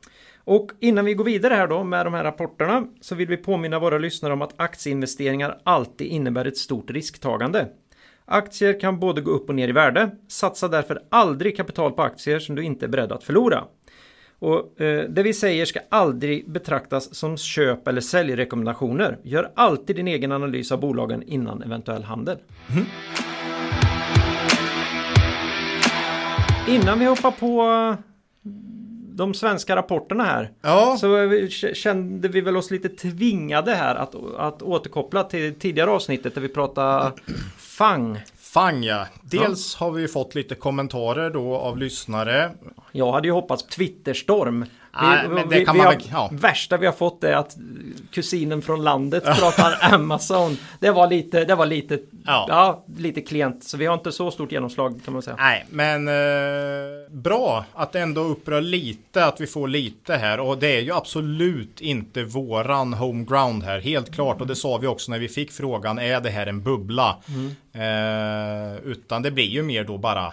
Och 0.44 0.70
innan 0.81 1.05
vi 1.05 1.14
går 1.14 1.25
vidare 1.25 1.55
här 1.55 1.67
då 1.67 1.84
med 1.84 2.06
de 2.06 2.14
här 2.14 2.25
rapporterna 2.25 2.87
så 3.00 3.14
vill 3.14 3.29
vi 3.29 3.37
påminna 3.37 3.79
våra 3.79 3.99
lyssnare 3.99 4.32
om 4.32 4.43
att 4.43 4.55
aktieinvesteringar 4.56 5.58
alltid 5.64 6.06
innebär 6.06 6.44
ett 6.44 6.56
stort 6.56 6.90
risktagande. 6.90 7.69
Aktier 8.25 8.81
kan 8.81 9.00
både 9.00 9.20
gå 9.20 9.31
upp 9.31 9.49
och 9.49 9.55
ner 9.55 9.69
i 9.69 9.73
värde. 9.73 10.11
Satsa 10.29 10.69
därför 10.69 11.02
aldrig 11.08 11.56
kapital 11.56 11.93
på 11.93 12.02
aktier 12.02 12.38
som 12.38 12.55
du 12.55 12.62
inte 12.62 12.87
är 12.87 12.88
beredd 12.88 13.12
att 13.12 13.25
förlora. 13.25 13.64
Och 14.38 14.81
eh, 14.81 15.08
det 15.08 15.23
vi 15.23 15.35
säger 15.35 15.67
ska 15.67 15.81
aldrig 15.88 16.50
betraktas 16.50 17.14
som 17.14 17.37
köp 17.37 17.88
eller 17.88 18.00
säljrekommendationer. 18.00 19.19
Gör 19.23 19.52
alltid 19.55 19.96
din 19.96 20.08
egen 20.08 20.32
analys 20.32 20.73
av 20.73 20.81
bolagen 20.81 21.23
innan 21.23 21.62
eventuell 21.62 22.02
handel. 22.02 22.38
Innan 26.69 26.99
vi 26.99 27.05
hoppar 27.05 27.31
på 27.31 27.62
eh, 27.62 27.99
de 29.14 29.35
svenska 29.35 29.76
rapporterna 29.76 30.25
här 30.25 30.50
ja. 30.61 30.97
så 31.00 31.29
kände 31.75 32.29
vi 32.29 32.41
väl 32.41 32.56
oss 32.56 32.70
lite 32.70 32.88
tvingade 32.88 33.75
här 33.75 33.94
att, 33.94 34.14
att 34.38 34.62
återkoppla 34.62 35.25
till 35.25 35.55
tidigare 35.55 35.91
avsnittet 35.91 36.35
där 36.35 36.41
vi 36.41 36.49
pratade 36.49 37.12
FANG. 37.59 38.20
Fang 38.38 38.85
ja. 38.85 39.06
Dels 39.23 39.75
har 39.75 39.91
vi 39.91 40.09
fått 40.09 40.35
lite 40.35 40.55
kommentarer 40.55 41.31
då 41.31 41.56
av 41.56 41.79
lyssnare. 41.79 42.50
Jag 42.93 43.12
hade 43.12 43.29
ju 43.29 43.32
hoppats 43.32 43.67
Twitterstorm. 43.67 44.64
Nej, 45.00 45.28
men 45.28 45.48
det 45.48 45.64
kan 45.64 45.74
vi 45.74 45.78
man 45.78 45.86
har, 45.86 45.94
väl- 45.94 46.08
ja. 46.12 46.28
Värsta 46.32 46.76
vi 46.76 46.86
har 46.86 46.92
fått 46.92 47.24
är 47.24 47.32
att 47.32 47.56
kusinen 48.10 48.62
från 48.62 48.82
landet 48.84 49.24
pratar 49.24 49.78
Amazon. 49.94 50.56
Det 50.80 50.90
var 50.90 51.06
lite, 51.10 51.44
det 51.44 51.54
var 51.54 51.66
lite, 51.66 51.98
Ja. 52.26 52.46
ja. 52.48 52.84
lite 52.98 53.20
klent. 53.20 53.64
Så 53.64 53.76
vi 53.76 53.86
har 53.86 53.94
inte 53.94 54.12
så 54.12 54.30
stort 54.30 54.52
genomslag 54.52 55.00
kan 55.04 55.12
man 55.12 55.22
säga. 55.22 55.36
Nej, 55.38 55.64
men 55.70 56.08
eh, 56.08 56.14
bra 57.10 57.64
att 57.74 57.92
det 57.92 58.00
ändå 58.00 58.20
upprör 58.20 58.60
lite 58.60 59.24
att 59.24 59.40
vi 59.40 59.46
får 59.46 59.68
lite 59.68 60.16
här 60.16 60.40
och 60.40 60.58
det 60.58 60.76
är 60.76 60.80
ju 60.80 60.92
absolut 60.92 61.80
inte 61.80 62.22
våran 62.24 62.92
homeground 62.94 63.62
här, 63.64 63.80
helt 63.80 64.14
klart 64.14 64.40
och 64.40 64.46
det 64.46 64.56
sa 64.56 64.76
vi 64.78 64.86
också 64.86 65.10
när 65.12 65.18
vi 65.18 65.28
fick 65.28 65.52
frågan, 65.52 65.99
är 65.99 66.20
det 66.20 66.30
här 66.30 66.46
en 66.46 66.62
bubbla? 66.62 67.16
Eh, 67.75 68.76
utan 68.84 69.22
det 69.22 69.30
blir 69.30 69.44
ju 69.49 69.62
mer 69.62 69.84
då 69.84 69.99
bara, 69.99 70.32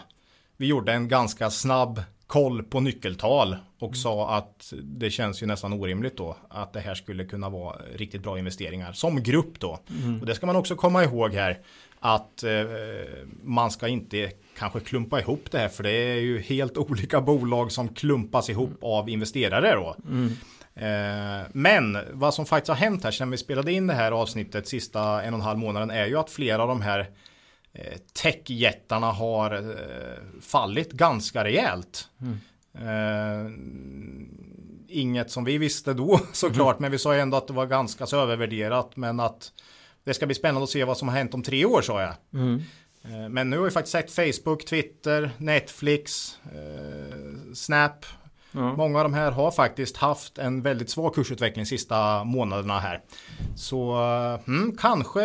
vi 0.58 0.68
gjorde 0.68 0.94
en 0.94 1.08
ganska 1.08 1.50
snabb 1.50 2.04
koll 2.30 2.64
på 2.64 2.80
nyckeltal 2.80 3.56
och 3.80 3.96
sa 3.96 4.38
att 4.38 4.74
det 4.84 5.10
känns 5.10 5.44
ju 5.44 5.48
nästan 5.48 5.74
orimligt 5.74 6.18
då 6.18 6.38
att 6.50 6.74
det 6.74 6.80
här 6.80 6.96
skulle 6.96 7.26
kunna 7.26 7.50
vara 7.50 7.76
riktigt 7.96 8.24
bra 8.24 8.40
investeringar 8.40 8.94
som 8.94 9.24
grupp 9.24 9.60
då. 9.60 9.80
Och 10.22 10.26
det 10.26 10.36
ska 10.36 10.46
man 10.46 10.56
också 10.56 10.76
komma 10.76 11.04
ihåg 11.04 11.34
här 11.34 11.60
att 12.00 12.44
eh, 12.44 12.52
man 13.44 13.72
ska 13.72 13.88
inte 13.88 14.32
kanske 14.58 14.80
klumpa 14.80 15.20
ihop 15.20 15.52
det 15.52 15.58
här 15.58 15.70
för 15.70 15.84
det 15.84 15.92
är 15.92 16.20
ju 16.20 16.40
helt 16.40 16.78
olika 16.78 17.22
bolag 17.22 17.72
som 17.72 17.90
klumpas 17.90 18.50
ihop 18.50 18.78
av 18.82 19.10
investerare 19.10 19.76
då. 19.76 19.96
Eh, 20.86 21.48
men 21.52 21.98
vad 22.12 22.34
som 22.34 22.46
faktiskt 22.46 22.70
har 22.70 22.76
hänt 22.76 23.04
här 23.04 23.12
sedan 23.12 23.32
vi 23.32 23.38
spelade 23.38 23.72
in 23.72 23.88
det 23.88 23.94
här 23.94 24.12
avsnittet 24.12 24.68
sista 24.68 25.24
en 25.24 25.34
och 25.34 25.40
en 25.40 25.46
halv 25.46 25.60
månaden 25.60 25.92
är 25.92 26.06
ju 26.06 26.18
att 26.18 26.30
flera 26.30 26.62
av 26.62 26.68
de 26.68 26.82
här 26.82 27.08
techjättarna 28.14 29.12
har 29.12 29.54
eh, 29.56 30.42
fallit 30.42 30.92
ganska 30.92 31.44
rejält. 31.44 32.08
Eh, 32.74 33.52
inget 34.88 35.32
som 35.32 35.44
vi 35.44 35.58
visste 35.58 35.94
då 35.94 36.20
såklart, 36.34 36.80
men 36.80 36.92
vi 36.92 37.00
sa 37.00 37.14
ju 37.16 37.20
ändå 37.20 37.38
att 37.38 37.48
det 37.48 37.54
var 37.54 37.66
ganska 37.66 38.06
så 38.06 38.18
övervärderat, 38.22 38.96
men 38.96 39.20
att 39.20 39.52
det 40.04 40.14
ska 40.14 40.26
bli 40.26 40.36
spännande 40.36 40.64
att 40.64 40.70
se 40.70 40.84
vad 40.84 40.98
som 40.98 41.08
har 41.08 41.16
hänt 41.16 41.34
om 41.34 41.44
tre 41.44 41.66
år 41.66 41.82
sa 41.82 42.02
jag. 42.02 42.14
Mm. 42.34 42.62
Eh, 43.04 43.30
Men 43.30 43.50
nu 43.50 43.58
har 43.58 43.66
vi 43.66 43.72
faktiskt 43.72 43.92
sett 43.92 44.12
Facebook, 44.12 44.66
Twitter, 44.66 45.32
Netflix, 45.38 46.36
eh, 46.44 47.54
Snap. 47.54 48.06
Ja. 48.52 48.76
Många 48.76 49.00
av 49.00 49.04
de 49.04 49.14
här 49.14 49.32
har 49.32 49.52
faktiskt 49.52 49.98
haft 49.98 50.38
en 50.38 50.62
väldigt 50.62 50.90
svag 50.90 51.16
kursutveckling 51.16 51.66
sista 51.66 52.24
månaderna 52.24 52.80
här. 52.80 53.02
Så 53.56 53.92
eh, 53.92 54.40
mm, 54.48 54.78
kanske 54.78 55.22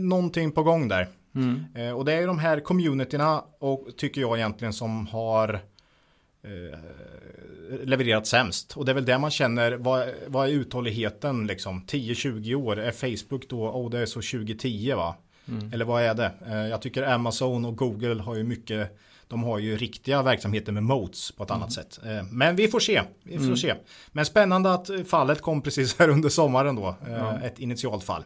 någonting 0.00 0.52
på 0.52 0.62
gång 0.62 0.88
där. 0.88 1.08
Mm. 1.38 1.64
Eh, 1.74 1.92
och 1.92 2.04
det 2.04 2.12
är 2.12 2.20
ju 2.20 2.26
de 2.26 2.38
här 2.38 2.60
communityna 2.60 3.44
och 3.58 3.88
tycker 3.96 4.20
jag 4.20 4.36
egentligen 4.36 4.72
som 4.72 5.06
har 5.06 5.54
eh, 6.42 6.78
levererat 7.84 8.26
sämst. 8.26 8.76
Och 8.76 8.84
det 8.84 8.92
är 8.92 8.94
väl 8.94 9.04
det 9.04 9.18
man 9.18 9.30
känner, 9.30 9.72
vad, 9.72 10.08
vad 10.26 10.48
är 10.48 10.52
uthålligheten 10.52 11.46
liksom? 11.46 11.84
10-20 11.86 12.54
år, 12.54 12.78
är 12.78 12.90
Facebook 12.90 13.48
då, 13.48 13.68
oh 13.68 13.90
det 13.90 13.98
är 13.98 14.06
så 14.06 14.20
2010 14.20 14.92
va? 14.96 15.16
Mm. 15.48 15.72
Eller 15.72 15.84
vad 15.84 16.02
är 16.02 16.14
det? 16.14 16.32
Eh, 16.46 16.56
jag 16.56 16.82
tycker 16.82 17.02
Amazon 17.02 17.64
och 17.64 17.76
Google 17.76 18.22
har 18.22 18.34
ju 18.34 18.44
mycket 18.44 18.98
De 19.28 19.42
har 19.42 19.58
ju 19.58 19.76
riktiga 19.76 20.22
verksamheter 20.22 20.72
med 20.72 20.82
modes 20.82 21.32
på 21.32 21.42
ett 21.42 21.50
annat 21.50 21.72
sätt. 21.72 22.00
Men 22.30 22.56
vi 22.56 22.68
får 22.68 22.80
se. 22.80 23.02
Vi 23.22 23.38
får 23.38 23.56
se. 23.56 23.74
Men 24.12 24.26
spännande 24.26 24.72
att 24.72 24.90
fallet 25.06 25.42
kom 25.42 25.62
precis 25.62 25.98
här 25.98 26.08
under 26.08 26.28
sommaren 26.28 26.76
då. 26.76 26.94
Eh, 27.08 27.44
Ett 27.44 27.58
initialt 27.58 28.04
fall. 28.04 28.24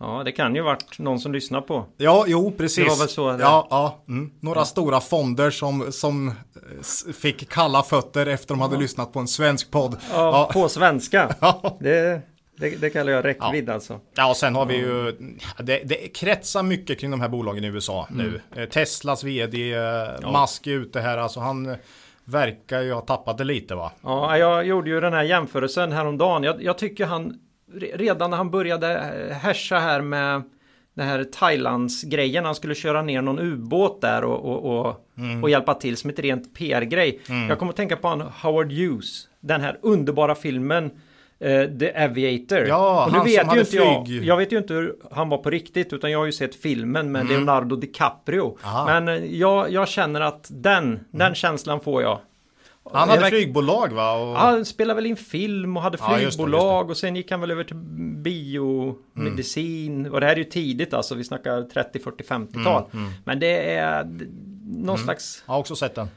Ja, 0.00 0.22
det 0.24 0.32
kan 0.32 0.54
ju 0.54 0.62
varit 0.62 0.98
någon 0.98 1.18
som 1.20 1.32
lyssnar 1.32 1.60
på. 1.60 1.84
Ja, 1.96 2.24
jo, 2.26 2.52
precis. 2.58 2.84
Det 2.84 2.90
var 2.90 2.96
väl 2.98 3.08
så 3.08 3.32
det- 3.32 3.42
Ja, 3.42 3.66
ja. 3.70 3.98
Mm. 4.08 4.30
Några 4.40 4.64
stora 4.64 5.00
fonder 5.00 5.50
som, 5.50 5.92
som 5.92 6.28
eh, 6.28 7.12
fick 7.12 7.48
kalla 7.50 7.82
fötter 7.82 8.26
efter 8.26 8.48
de 8.54 8.60
hade 8.60 8.76
lyssnat 8.76 9.12
på 9.12 9.18
en 9.18 9.28
svensk 9.28 9.70
podd. 9.70 9.96
Ja, 10.12 10.50
på 10.52 10.68
svenska. 10.68 11.34
Ja. 11.40 11.76
Det, 11.80 12.20
det, 12.56 12.70
det 12.80 12.90
kallar 12.90 13.12
jag 13.12 13.24
räckvidd 13.24 13.70
alltså. 13.70 14.00
Ja, 14.14 14.30
och 14.30 14.36
sen 14.36 14.54
har 14.54 14.66
vi 14.66 14.76
ju, 14.76 15.16
det, 15.58 15.82
det 15.84 15.94
kretsar 16.14 16.62
mycket 16.62 17.00
kring 17.00 17.10
de 17.10 17.20
här 17.20 17.28
bolagen 17.28 17.64
i 17.64 17.66
USA 17.66 18.06
Mm. 18.10 18.26
nu. 18.54 18.62
Eh, 18.62 18.68
Teslas 18.68 19.24
vd, 19.24 19.72
eh, 19.74 20.40
Musk 20.40 20.66
är 20.66 20.70
ute 20.70 21.00
här, 21.00 21.18
alltså 21.18 21.40
han 21.40 21.76
verkar 22.24 22.80
ju 22.80 22.92
ha 22.92 23.00
tappat 23.00 23.38
det 23.38 23.44
lite 23.44 23.74
va? 23.74 23.92
Ja, 24.02 24.38
jag 24.38 24.66
gjorde 24.66 24.90
ju 24.90 25.00
den 25.00 25.12
här 25.12 25.22
jämförelsen 25.22 25.92
häromdagen. 25.92 26.42
Jag, 26.42 26.62
jag 26.62 26.78
tycker 26.78 27.06
han 27.06 27.38
redan 27.74 28.30
när 28.30 28.36
han 28.36 28.50
började 28.50 28.92
eh, 28.98 29.36
härsa 29.36 29.78
här 29.78 30.00
med 30.00 30.42
den 30.94 31.06
här 31.08 31.24
Thailands-grejen. 31.24 32.44
Han 32.44 32.54
skulle 32.54 32.74
köra 32.74 33.02
ner 33.02 33.22
någon 33.22 33.38
ubåt 33.38 34.00
där 34.00 34.24
och, 34.24 34.44
och, 34.44 34.78
och, 34.86 35.04
Mm. 35.18 35.42
och 35.42 35.50
hjälpa 35.50 35.74
till 35.74 35.96
som 35.96 36.10
ett 36.10 36.18
rent 36.18 36.54
PR-grej. 36.54 37.20
Jag 37.48 37.58
kommer 37.58 37.70
att 37.72 37.76
tänka 37.76 37.96
på 37.96 38.08
han 38.08 38.20
Howard 38.20 38.72
Hughes. 38.72 39.28
Den 39.40 39.60
här 39.60 39.78
underbara 39.82 40.34
filmen 40.34 40.84
eh, 41.40 41.64
The 41.78 41.94
Aviator. 42.04 42.58
Ja, 42.58 43.04
och 43.06 43.12
nu 43.12 43.18
han 43.18 43.26
vet 43.26 43.46
som 43.46 43.54
ju 43.54 43.60
inte 43.60 43.76
jag, 43.76 44.08
jag 44.24 44.36
vet 44.36 44.52
ju 44.52 44.58
inte 44.58 44.74
hur 44.74 44.96
han 45.10 45.28
var 45.28 45.38
på 45.38 45.50
riktigt 45.50 45.92
utan 45.92 46.10
jag 46.10 46.18
har 46.18 46.26
ju 46.26 46.32
sett 46.32 46.54
filmen 46.54 47.12
med 47.12 47.28
Leonardo 47.28 47.76
DiCaprio. 47.76 48.58
Aha. 48.64 48.84
Men 48.86 49.08
eh, 49.08 49.24
jag, 49.36 49.70
jag 49.72 49.88
känner 49.88 50.20
att 50.20 50.46
den, 50.50 51.00
den 51.10 51.34
känslan 51.34 51.80
får 51.80 52.02
jag. 52.02 52.18
Han 52.92 53.08
Det 53.08 53.14
hade 53.14 53.28
flygbolag 53.28 53.92
va? 53.92 54.12
Och... 54.12 54.28
Ja, 54.28 54.38
han 54.38 54.64
spelade 54.64 54.94
väl 54.94 55.06
in 55.06 55.16
film 55.16 55.76
och 55.76 55.82
hade 55.82 55.98
Ja, 56.00 56.20
just 56.20 56.38
det, 56.38 56.44
flygbolag 56.44 56.90
och 56.90 56.96
sen 56.96 57.16
gick 57.16 57.30
han 57.30 57.40
väl 57.40 57.50
över 57.50 57.64
till 57.64 57.76
biomedicin. 58.24 60.00
Mm. 60.00 60.12
Och 60.12 60.20
det 60.20 60.26
här 60.26 60.32
är 60.32 60.38
ju 60.38 60.44
tidigt 60.44 60.94
alltså, 60.94 61.14
vi 61.14 61.24
snackar 61.24 61.62
30, 61.62 61.98
40, 61.98 62.24
50-tal. 62.24 62.84
Mm, 62.92 63.10
Men 63.24 63.40
det 63.40 63.74
är 63.74 64.08
någon 64.66 64.98
slags... 64.98 65.42
Jag 65.46 65.52
har 65.54 65.60
också 65.60 65.76
sett 65.76 65.94
den. 65.94 66.08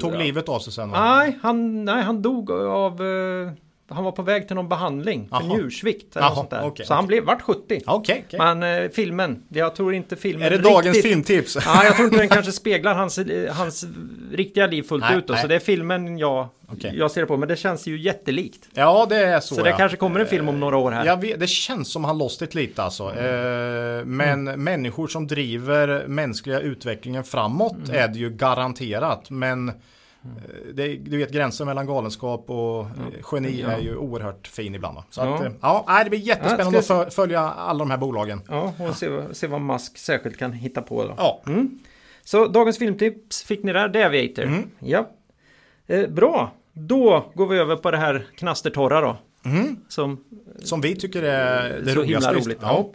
Tog 0.00 0.16
livet 0.16 0.48
av 0.48 0.58
sig 0.58 0.72
sen 0.72 0.90
va? 0.90 1.16
Nej 1.16 1.38
han, 1.42 1.84
nej, 1.84 2.02
han 2.02 2.22
dog 2.22 2.50
av... 2.50 2.92
eh, 3.02 3.52
han 3.88 4.04
var 4.04 4.12
på 4.12 4.22
väg 4.22 4.46
till 4.46 4.56
någon 4.56 4.68
behandling 4.68 5.28
för 5.28 5.36
Jaha. 5.36 5.56
njursvikt. 5.56 6.16
Eller 6.16 6.26
något 6.28 6.36
sånt 6.36 6.50
där. 6.50 6.66
okej, 6.66 6.86
Så 6.86 6.94
han 6.94 7.06
blev, 7.06 7.24
vart 7.24 7.42
70. 7.42 7.80
Okej, 7.86 8.24
okej. 8.26 8.38
Men 8.38 8.62
eh, 8.84 8.90
filmen, 8.90 9.42
jag 9.48 9.74
tror 9.74 9.94
inte 9.94 10.16
filmen 10.16 10.42
Är 10.46 10.50
det 10.50 10.56
riktigt... 10.56 10.72
dagens 10.72 11.02
filmtips? 11.02 11.56
Ja, 11.66 11.84
jag 11.84 11.94
tror 11.96 12.06
inte 12.08 12.18
den 12.18 12.28
kanske 12.28 12.52
speglar 12.52 12.94
hans, 12.94 13.18
eh, 13.18 13.54
hans 13.54 13.84
riktiga 14.32 14.66
liv 14.66 14.82
fullt 14.82 15.04
Nej, 15.08 15.18
ut. 15.18 15.26
Då. 15.26 15.32
nej. 15.32 15.42
Så 15.42 15.48
det 15.48 15.54
är 15.54 15.58
filmen 15.58 16.18
jag, 16.18 16.48
jag 16.92 17.10
ser 17.10 17.20
det 17.20 17.26
på. 17.26 17.36
Men 17.36 17.48
det 17.48 17.56
känns 17.56 17.86
ju 17.86 18.00
jättelikt. 18.00 18.68
Ja, 18.74 19.06
det 19.08 19.16
är 19.16 19.40
så 19.40 19.54
Så 19.54 19.62
det 19.62 19.70
ja. 19.70 19.76
kanske 19.76 19.96
kommer 19.96 20.20
en 20.20 20.26
film 20.26 20.48
om 20.48 20.60
några 20.60 20.76
år 20.76 20.90
här. 20.92 21.04
Jag 21.06 21.20
vet, 21.20 21.40
det 21.40 21.46
känns 21.46 21.92
som 21.92 22.04
han 22.04 22.18
lost 22.18 22.42
it 22.42 22.54
lite 22.54 22.82
alltså. 22.82 23.04
Eh, 23.18 24.04
men 24.04 24.44
människor 24.44 25.08
som 25.08 25.26
driver 25.26 26.04
mänskliga 26.08 26.60
utvecklingen 26.60 27.24
framåt 27.24 27.88
är 27.92 28.08
det 28.08 28.18
ju 28.18 28.30
garanterat. 28.30 29.30
Men 29.30 29.68
eh, 29.68 29.74
det, 30.74 30.96
du 30.96 31.16
vet 31.16 31.30
gränsen 31.30 31.66
mellan 31.66 31.86
galenskap 31.86 32.50
och 32.50 32.80
eh, 32.80 32.86
geni 33.32 33.60
Ja. 33.60 33.68
är 33.72 33.78
ju 33.80 33.96
oerhört 33.96 34.46
fin 34.46 34.74
ibland. 34.74 34.94
va. 34.96 35.04
Så 35.10 35.20
Ja. 35.20 35.34
att, 35.34 35.44
eh, 35.44 35.52
ja, 35.62 36.00
det 36.04 36.10
blir 36.10 36.20
jättespännande 36.20 36.82
Ja, 36.88 37.02
att 37.02 37.14
följa 37.14 37.40
alla 37.40 37.78
de 37.78 37.90
här 37.90 37.98
bolagen. 37.98 38.40
Ja, 38.48 38.72
och 38.88 38.96
se, 38.96 39.08
se 39.32 39.46
vad 39.46 39.60
Musk 39.60 39.98
särskilt 39.98 40.36
kan 40.38 40.52
hitta 40.52 40.82
på 40.82 41.04
då. 41.04 41.14
Ja, 41.16 41.42
Så 42.24 42.46
dagens 42.46 42.78
filmtips 42.78 43.42
fick 43.42 43.62
ni 43.62 43.72
där, 43.72 43.88
The 43.88 44.02
Aviator. 44.02 44.42
Mm. 44.42 44.70
Ja. 44.78 45.10
Eh, 45.86 46.08
bra, 46.08 46.52
då 46.72 47.32
går 47.34 47.46
vi 47.46 47.58
över 47.58 47.76
på 47.76 47.90
det 47.90 47.96
här 47.98 48.26
knastertorra 48.36 49.00
då. 49.00 49.16
Som 49.88 50.24
som 50.58 50.80
vi 50.80 50.96
tycker 50.96 51.22
är 51.22 51.70
Mm. 51.70 51.84
det 51.84 51.92
så 51.92 52.00
roligaste. 52.00 52.28
himla 52.28 52.44
roligt. 52.44 52.58
Ja. 52.62 52.90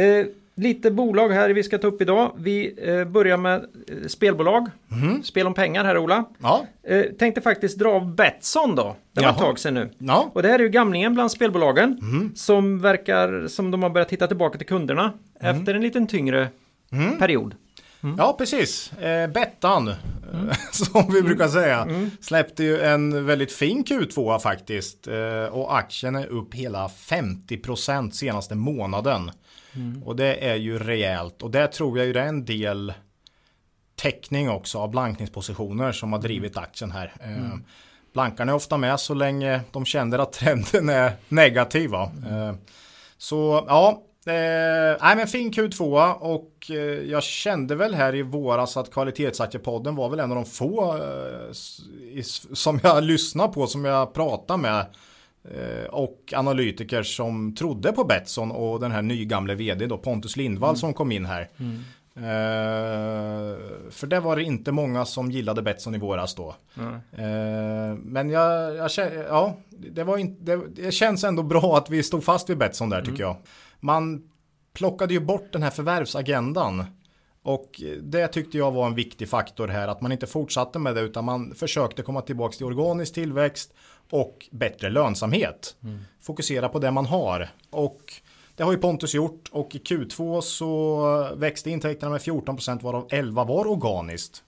Eh, 0.00 0.26
lite 0.58 0.90
bolag 0.90 1.28
här 1.28 1.50
vi 1.50 1.62
ska 1.62 1.78
ta 1.78 1.86
upp 1.86 2.02
idag. 2.02 2.32
Vi 2.36 2.74
eh, 2.82 3.04
börjar 3.04 3.36
med 3.36 3.54
eh, 3.88 4.08
spelbolag. 4.08 4.70
Mm. 4.92 5.22
Spel 5.22 5.46
om 5.46 5.54
pengar 5.54 5.84
här 5.84 5.98
Ola. 5.98 6.24
Ja. 6.38 6.66
Eh, 6.82 7.02
tänkte 7.02 7.40
faktiskt 7.40 7.78
dra 7.78 7.88
av 7.88 8.14
Betsson 8.14 8.74
då. 8.74 8.96
Det 9.12 9.20
var 9.20 9.28
Jaha. 9.28 9.32
ett 9.32 9.38
tag 9.38 9.58
sedan 9.58 9.74
nu. 9.74 9.90
Ja. 9.98 10.30
Och 10.34 10.42
det 10.42 10.48
här 10.48 10.58
är 10.58 10.62
ju 10.62 10.68
gamlingen 10.68 11.14
bland 11.14 11.30
spelbolagen. 11.30 11.98
Mm. 12.02 12.32
Som 12.34 12.80
verkar 12.80 13.48
som 13.48 13.70
de 13.70 13.82
har 13.82 13.90
börjat 13.90 14.08
titta 14.08 14.26
tillbaka 14.26 14.58
till 14.58 14.66
kunderna. 14.66 15.12
Mm. 15.40 15.56
Efter 15.56 15.74
en 15.74 15.82
liten 15.82 16.06
tyngre 16.06 16.48
period. 17.18 17.54
Ja, 18.18 18.34
precis. 18.38 18.92
Eh, 18.92 19.30
Bettan, 19.30 19.88
eh, 19.88 19.94
som 20.72 21.12
vi 21.12 21.22
brukar 21.22 21.48
säga, 21.48 21.88
släppte 22.20 22.64
ju 22.64 22.80
en 22.80 23.26
väldigt 23.26 23.52
fin 23.52 23.84
Q2 23.84 24.38
faktiskt. 24.38 25.08
Eh, 25.08 25.44
och 25.52 25.78
aktien 25.78 26.16
är 26.16 26.26
upp 26.26 26.54
hela 26.54 26.88
50% 26.88 28.10
senaste 28.10 28.54
månaden. 28.54 29.30
Och 30.04 30.16
det 30.16 30.48
är 30.48 30.56
ju 30.56 30.78
rejält. 30.78 31.42
Och 31.42 31.50
det 31.50 31.66
tror 31.66 31.98
jag 31.98 32.06
ju 32.06 32.12
det 32.12 32.20
är 32.20 32.26
en 32.26 32.44
del 32.44 32.92
täckning 33.96 34.50
också 34.50 34.78
av 34.78 34.90
blankningspositioner 34.90 35.92
som 35.92 36.12
har 36.12 36.20
drivit 36.20 36.56
aktien 36.56 36.90
här. 36.90 37.12
Eh, 37.20 37.58
Blankarna 38.12 38.52
är 38.52 38.56
ofta 38.56 38.76
med 38.76 39.00
så 39.00 39.14
länge 39.14 39.60
de 39.72 39.84
känner 39.84 40.18
att 40.18 40.32
trenden 40.32 40.88
är 40.88 41.12
negativ. 41.28 41.90
va. 41.90 42.12
Eh, 42.30 42.54
så 43.18 43.64
ja, 43.68 44.02
eh, 44.26 44.96
nej, 45.00 45.16
men 45.16 45.26
fin 45.26 45.52
Q2 45.52 46.12
och 46.12 46.70
eh, 46.70 46.76
jag 47.10 47.22
kände 47.22 47.74
väl 47.74 47.94
här 47.94 48.14
i 48.14 48.22
våras 48.22 48.76
att 48.76 48.92
kvalitetsaktiepodden 48.92 49.96
var 49.96 50.08
väl 50.08 50.20
en 50.20 50.30
av 50.30 50.36
de 50.36 50.44
få 50.44 50.96
eh, 50.96 51.52
som 52.52 52.80
jag 52.82 53.04
lyssnar 53.04 53.48
på, 53.48 53.66
som 53.66 53.84
jag 53.84 54.14
pratar 54.14 54.56
med 54.56 54.86
och 55.90 56.32
analytiker 56.36 57.02
som 57.02 57.54
trodde 57.54 57.92
på 57.92 58.04
Betsson 58.04 58.50
och 58.50 58.80
den 58.80 58.90
här 58.90 59.02
nygamle 59.02 59.54
vd 59.54 59.86
då 59.86 59.98
Pontus 59.98 60.36
Lindvall 60.36 60.76
som 60.76 60.94
kom 60.94 61.12
in 61.12 61.26
här. 61.26 61.48
Eh, 62.18 63.56
för 63.90 64.06
det 64.06 64.20
var 64.20 64.36
det 64.36 64.42
inte 64.42 64.72
många 64.72 65.04
som 65.04 65.30
gillade 65.30 65.62
Betsson 65.62 65.94
i 65.94 65.98
våras 65.98 66.34
då. 66.34 66.54
Eh, 67.12 67.94
men 68.02 68.30
jag, 68.30 68.76
jag 68.76 68.90
ja, 69.28 69.56
det, 69.68 70.04
var 70.04 70.18
inte, 70.18 70.56
det, 70.56 70.62
det 70.68 70.92
känns 70.92 71.24
ändå 71.24 71.42
bra 71.42 71.76
att 71.76 71.90
vi 71.90 72.02
stod 72.02 72.24
fast 72.24 72.50
vid 72.50 72.58
Betsson 72.58 72.90
där 72.90 73.02
tycker 73.02 73.22
jag. 73.22 73.36
Man 73.80 74.22
plockade 74.72 75.14
ju 75.14 75.20
bort 75.20 75.52
den 75.52 75.62
här 75.62 75.70
förvärvsagendan. 75.70 76.84
Och 77.42 77.82
det 78.02 78.28
tyckte 78.28 78.58
jag 78.58 78.72
var 78.72 78.86
en 78.86 78.94
viktig 78.94 79.28
faktor 79.28 79.68
här, 79.68 79.88
att 79.88 80.00
man 80.00 80.12
inte 80.12 80.26
fortsatte 80.26 80.78
med 80.78 80.94
det 80.94 81.00
utan 81.00 81.24
man 81.24 81.54
försökte 81.54 82.02
komma 82.02 82.20
tillbaka 82.20 82.56
till 82.56 82.66
organisk 82.66 83.14
tillväxt 83.14 83.74
och 84.10 84.48
bättre 84.50 84.90
lönsamhet. 84.90 85.76
Fokusera 86.20 86.68
på 86.68 86.78
det 86.78 86.90
man 86.90 87.06
har. 87.06 87.48
Och 87.70 88.12
det 88.56 88.62
har 88.62 88.72
ju 88.72 88.78
Pontus 88.78 89.14
gjort 89.14 89.48
och 89.52 89.74
i 89.74 89.78
Q2 89.78 90.40
så 90.40 91.34
växte 91.36 91.70
intäkterna 91.70 92.12
med 92.12 92.20
14% 92.20 92.82
varav 92.82 93.06
11 93.10 93.44
var 93.44 93.66
organiskt. 93.66 94.42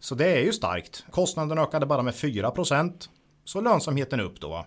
Så 0.00 0.14
det 0.14 0.26
är 0.26 0.40
ju 0.40 0.52
starkt. 0.52 1.04
Kostnaden 1.10 1.58
ökade 1.58 1.86
bara 1.86 2.02
med 2.02 2.14
4%. 2.14 3.08
Så 3.44 3.60
lönsamheten 3.60 4.20
upp 4.20 4.40
då. 4.40 4.66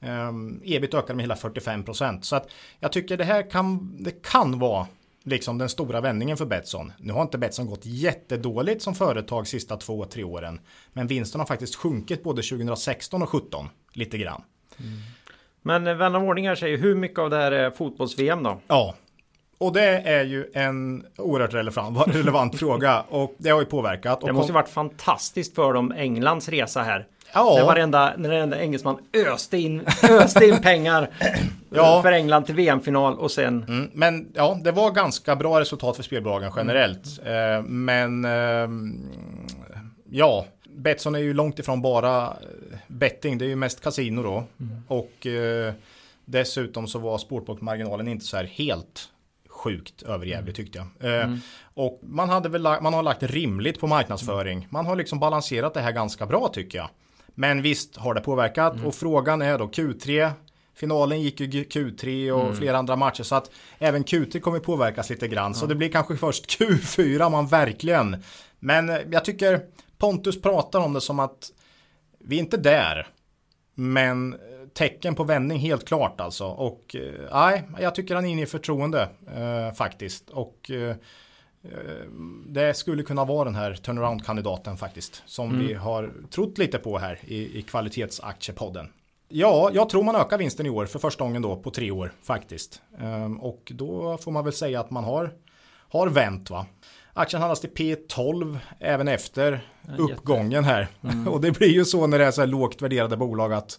Um, 0.00 0.60
ebit 0.64 0.94
ökade 0.94 1.14
med 1.14 1.22
hela 1.22 1.34
45%. 1.34 2.20
Så 2.22 2.36
att 2.36 2.48
jag 2.80 2.92
tycker 2.92 3.16
det 3.16 3.24
här 3.24 3.50
kan, 3.50 3.96
det 4.00 4.22
kan 4.22 4.58
vara 4.58 4.86
liksom 5.26 5.58
den 5.58 5.68
stora 5.68 6.00
vändningen 6.00 6.36
för 6.36 6.46
Betsson. 6.46 6.92
Nu 6.98 7.12
har 7.12 7.22
inte 7.22 7.38
Betsson 7.38 7.66
gått 7.66 7.86
jättedåligt 7.86 8.82
som 8.82 8.94
företag 8.94 9.46
sista 9.46 9.76
två, 9.76 10.04
tre 10.04 10.24
åren. 10.24 10.60
Men 10.92 11.06
vinsten 11.06 11.40
har 11.40 11.46
faktiskt 11.46 11.76
sjunkit 11.76 12.22
både 12.22 12.42
2016 12.42 13.22
och 13.22 13.30
2017 13.30 13.68
lite 13.92 14.18
grann. 14.18 14.42
Men 15.62 15.86
eh, 15.86 15.94
vän 15.94 16.14
av 16.14 16.24
ordning 16.24 16.48
här 16.48 16.54
säger 16.54 16.78
hur 16.78 16.94
mycket 16.94 17.18
av 17.18 17.30
det 17.30 17.36
här 17.36 17.52
är 17.52 17.70
fotbolls-VM 17.70 18.42
då? 18.42 18.60
Ja, 18.66 18.94
och 19.58 19.72
det 19.72 19.84
är 19.84 20.24
ju 20.24 20.50
en 20.54 21.06
oerhört 21.18 21.54
relevant, 21.54 21.98
relevant 22.06 22.58
fråga 22.58 23.04
och 23.08 23.34
det 23.38 23.50
har 23.50 23.60
ju 23.60 23.66
påverkat. 23.66 24.20
Det 24.20 24.32
måste 24.32 24.50
ju 24.50 24.54
varit 24.54 24.68
fantastiskt 24.68 25.54
för 25.54 25.72
dem, 25.72 25.92
Englands 25.92 26.48
resa 26.48 26.82
här. 26.82 27.06
Ja. 27.32 27.54
När 27.58 27.64
varenda, 27.64 28.14
när 28.18 28.28
varenda 28.28 28.60
engelsman 28.60 28.98
öste 29.32 29.58
in, 29.58 29.86
öste 30.10 30.44
in 30.46 30.62
pengar 30.62 31.10
Ja. 31.70 32.02
för 32.02 32.12
England 32.12 32.44
till 32.44 32.54
VM-final 32.54 33.18
och 33.18 33.30
sen... 33.30 33.64
Mm, 33.68 33.90
men 33.92 34.28
ja, 34.34 34.58
det 34.64 34.72
var 34.72 34.90
ganska 34.90 35.36
bra 35.36 35.60
resultat 35.60 35.96
för 35.96 36.02
spelbolagen 36.02 36.52
generellt. 36.56 37.04
Eh, 37.26 37.62
men 37.62 38.24
ehm, 38.24 39.08
ja, 40.10 40.46
Betsson 40.76 41.14
är 41.14 41.18
ju 41.18 41.34
långt 41.34 41.58
ifrån 41.58 41.82
bara 41.82 42.22
eh, 42.26 42.78
betting. 42.88 43.38
Det 43.38 43.44
är 43.44 43.48
ju 43.48 43.56
mest 43.56 43.80
kasino 43.80 44.22
då. 44.22 44.44
Och 44.88 45.26
eh, 45.26 45.72
dessutom 46.24 46.86
så 46.86 46.98
var 46.98 47.18
sportbokmarginalen 47.18 48.08
inte 48.08 48.24
så 48.24 48.36
här 48.36 48.44
helt 48.44 49.08
sjukt 49.48 50.02
överjävlig 50.02 50.54
tyckte 50.54 50.78
jag. 51.00 51.20
Eh, 51.22 51.28
Och 51.74 52.00
man, 52.02 52.28
hade 52.28 52.48
väl, 52.48 52.62
man 52.62 52.94
har 52.94 53.02
lagt 53.02 53.22
rimligt 53.22 53.80
på 53.80 53.86
marknadsföring. 53.86 54.66
Man 54.70 54.86
har 54.86 54.96
liksom 54.96 55.18
balanserat 55.20 55.74
det 55.74 55.80
här 55.80 55.92
ganska 55.92 56.26
bra 56.26 56.48
tycker 56.52 56.78
jag. 56.78 56.88
Men 57.38 57.62
visst 57.62 57.96
har 57.96 58.14
det 58.14 58.20
påverkat 58.20 58.84
och 58.84 58.94
frågan 58.94 59.42
är 59.42 59.58
då 59.58 59.66
Q3 59.66 60.32
Finalen 60.74 61.20
gick 61.20 61.40
ju 61.40 61.46
Q3 61.64 62.30
och 62.30 62.56
flera 62.56 62.78
andra 62.78 62.96
matcher 62.96 63.22
så 63.22 63.34
att 63.34 63.50
även 63.78 64.04
Q3 64.04 64.40
kommer 64.40 64.58
påverkas 64.58 65.10
lite 65.10 65.28
grann. 65.28 65.54
Så 65.54 65.66
det 65.66 65.74
blir 65.74 65.88
kanske 65.88 66.16
först 66.16 66.60
Q4 66.60 67.30
man 67.30 67.46
verkligen 67.46 68.22
Men 68.58 68.88
eh, 68.88 68.98
jag 69.10 69.24
tycker 69.24 69.60
Pontus 69.98 70.42
pratar 70.42 70.80
om 70.80 70.92
det 70.92 71.00
som 71.00 71.20
att 71.20 71.50
vi 72.18 72.36
är 72.36 72.40
inte 72.40 72.56
där. 72.56 73.06
Men 73.74 74.32
eh, 74.32 74.38
tecken 74.74 75.14
på 75.14 75.24
vändning 75.24 75.58
helt 75.58 75.88
klart 75.88 76.20
alltså. 76.20 76.46
Och 76.46 76.96
eh, 76.96 77.28
nej, 77.32 77.62
jag 77.80 77.94
tycker 77.94 78.14
han 78.14 78.26
är 78.26 78.30
inne 78.30 78.42
i 78.42 78.46
förtroende 78.46 79.08
eh, 79.36 79.74
faktiskt. 79.74 80.30
Och 80.30 80.70
eh, 80.70 80.96
det 82.46 82.74
skulle 82.74 83.02
kunna 83.02 83.24
vara 83.24 83.44
den 83.44 83.54
här 83.54 83.74
turnaround-kandidaten 83.74 84.76
faktiskt. 84.76 85.22
Som 85.26 85.50
mm. 85.50 85.66
vi 85.66 85.74
har 85.74 86.12
trott 86.30 86.58
lite 86.58 86.78
på 86.78 86.98
här 86.98 87.18
i, 87.24 87.58
i 87.58 87.62
kvalitetsaktiepodden. 87.62 88.88
Ja, 89.28 89.70
jag 89.74 89.88
tror 89.88 90.02
man 90.02 90.16
ökar 90.16 90.38
vinsten 90.38 90.66
i 90.66 90.70
år 90.70 90.86
för 90.86 90.98
första 90.98 91.24
gången 91.24 91.42
då 91.42 91.56
på 91.56 91.70
tre 91.70 91.90
år 91.90 92.12
faktiskt. 92.22 92.82
Ehm, 93.00 93.40
och 93.40 93.72
då 93.74 94.18
får 94.18 94.32
man 94.32 94.44
väl 94.44 94.52
säga 94.52 94.80
att 94.80 94.90
man 94.90 95.04
har, 95.04 95.32
har 95.88 96.08
vänt 96.08 96.50
va. 96.50 96.66
Aktien 97.12 97.40
handlas 97.42 97.60
till 97.60 97.70
P12 97.70 98.58
även 98.78 99.08
efter 99.08 99.68
ja, 99.98 100.04
uppgången 100.04 100.64
här. 100.64 100.88
Mm. 101.02 101.28
och 101.32 101.40
det 101.40 101.58
blir 101.58 101.68
ju 101.68 101.84
så 101.84 102.06
när 102.06 102.18
det 102.18 102.24
är 102.24 102.30
så 102.30 102.40
här 102.40 102.48
lågt 102.48 102.82
värderade 102.82 103.16
bolag 103.16 103.52
att 103.52 103.70
eh, 103.72 103.78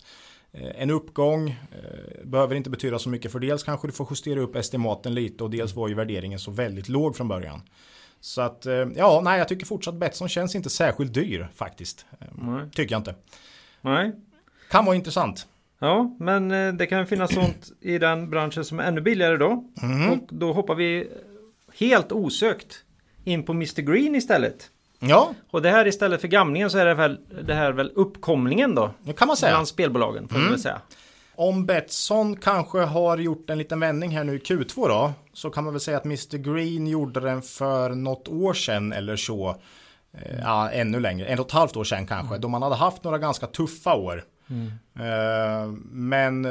en 0.75 0.89
uppgång 0.89 1.49
eh, 1.49 2.25
behöver 2.25 2.55
inte 2.55 2.69
betyda 2.69 2.99
så 2.99 3.09
mycket 3.09 3.31
för 3.31 3.39
dels 3.39 3.63
kanske 3.63 3.87
du 3.87 3.91
får 3.91 4.07
justera 4.09 4.39
upp 4.39 4.55
estimaten 4.55 5.13
lite 5.13 5.43
och 5.43 5.49
dels 5.49 5.75
var 5.75 5.87
ju 5.87 5.93
värderingen 5.93 6.39
så 6.39 6.51
väldigt 6.51 6.89
låg 6.89 7.15
från 7.15 7.27
början. 7.27 7.61
Så 8.19 8.41
att 8.41 8.65
eh, 8.65 8.73
ja, 8.73 9.21
nej 9.23 9.39
jag 9.39 9.47
tycker 9.47 9.65
fortsatt 9.65 9.95
Betsson 9.95 10.29
känns 10.29 10.55
inte 10.55 10.69
särskilt 10.69 11.13
dyr 11.13 11.47
faktiskt. 11.55 12.05
Nej. 12.31 12.69
Tycker 12.71 12.93
jag 12.93 12.99
inte. 12.99 13.15
Nej, 13.81 14.11
kan 14.71 14.85
vara 14.85 14.95
intressant. 14.95 15.47
Ja, 15.79 16.15
men 16.19 16.51
eh, 16.51 16.73
det 16.73 16.85
kan 16.85 17.07
finnas 17.07 17.33
sånt 17.33 17.71
i 17.81 17.97
den 17.97 18.29
branschen 18.29 18.65
som 18.65 18.79
är 18.79 18.83
ännu 18.83 19.01
billigare 19.01 19.37
då. 19.37 19.63
Mm. 19.81 20.11
Och 20.11 20.27
då 20.29 20.53
hoppar 20.53 20.75
vi 20.75 21.07
helt 21.73 22.11
osökt 22.11 22.83
in 23.23 23.43
på 23.43 23.51
Mr 23.51 23.81
Green 23.81 24.15
istället. 24.15 24.71
Ja. 24.99 25.33
Och 25.51 25.61
det 25.61 25.69
här 25.69 25.87
istället 25.87 26.21
för 26.21 26.27
gamlingen 26.27 26.69
så 26.69 26.77
är 26.77 26.85
det 26.85 26.93
väl 26.93 27.19
det 27.43 27.53
här 27.53 27.71
väl 27.71 27.91
uppkomlingen 27.95 28.75
då. 28.75 28.91
Det 29.03 29.13
kan 29.13 29.27
man 29.27 29.37
säga. 29.37 29.51
Bland 29.51 29.67
spelbolagen 29.67 30.27
får 30.27 30.35
mm. 30.35 30.49
man 30.49 30.59
säga. 30.59 30.81
Om 31.35 31.65
Betsson 31.65 32.35
kanske 32.35 32.79
har 32.79 33.17
gjort 33.17 33.49
en 33.49 33.57
liten 33.57 33.79
vändning 33.79 34.17
här 34.17 34.23
nu 34.23 34.35
i 34.35 34.39
Q2 34.39 34.87
då. 34.87 35.13
Så 35.33 35.49
kan 35.49 35.63
man 35.63 35.73
väl 35.73 35.79
säga 35.79 35.97
att 35.97 36.05
Mr 36.05 36.37
Green 36.37 36.87
gjorde 36.87 37.19
den 37.19 37.41
för 37.41 37.89
något 37.89 38.27
år 38.27 38.53
sedan 38.53 38.93
eller 38.93 39.15
så. 39.15 39.49
Eh, 40.13 40.39
ja, 40.39 40.69
ännu 40.69 40.99
längre, 40.99 41.25
en 41.25 41.39
och 41.39 41.45
ett 41.45 41.51
halvt 41.51 41.77
år 41.77 41.83
sedan 41.83 42.07
kanske. 42.07 42.27
Mm. 42.27 42.41
Då 42.41 42.47
man 42.47 42.61
hade 42.61 42.75
haft 42.75 43.03
några 43.03 43.17
ganska 43.17 43.47
tuffa 43.47 43.95
år. 43.95 44.23
Mm. 44.49 44.71
Men 45.91 46.41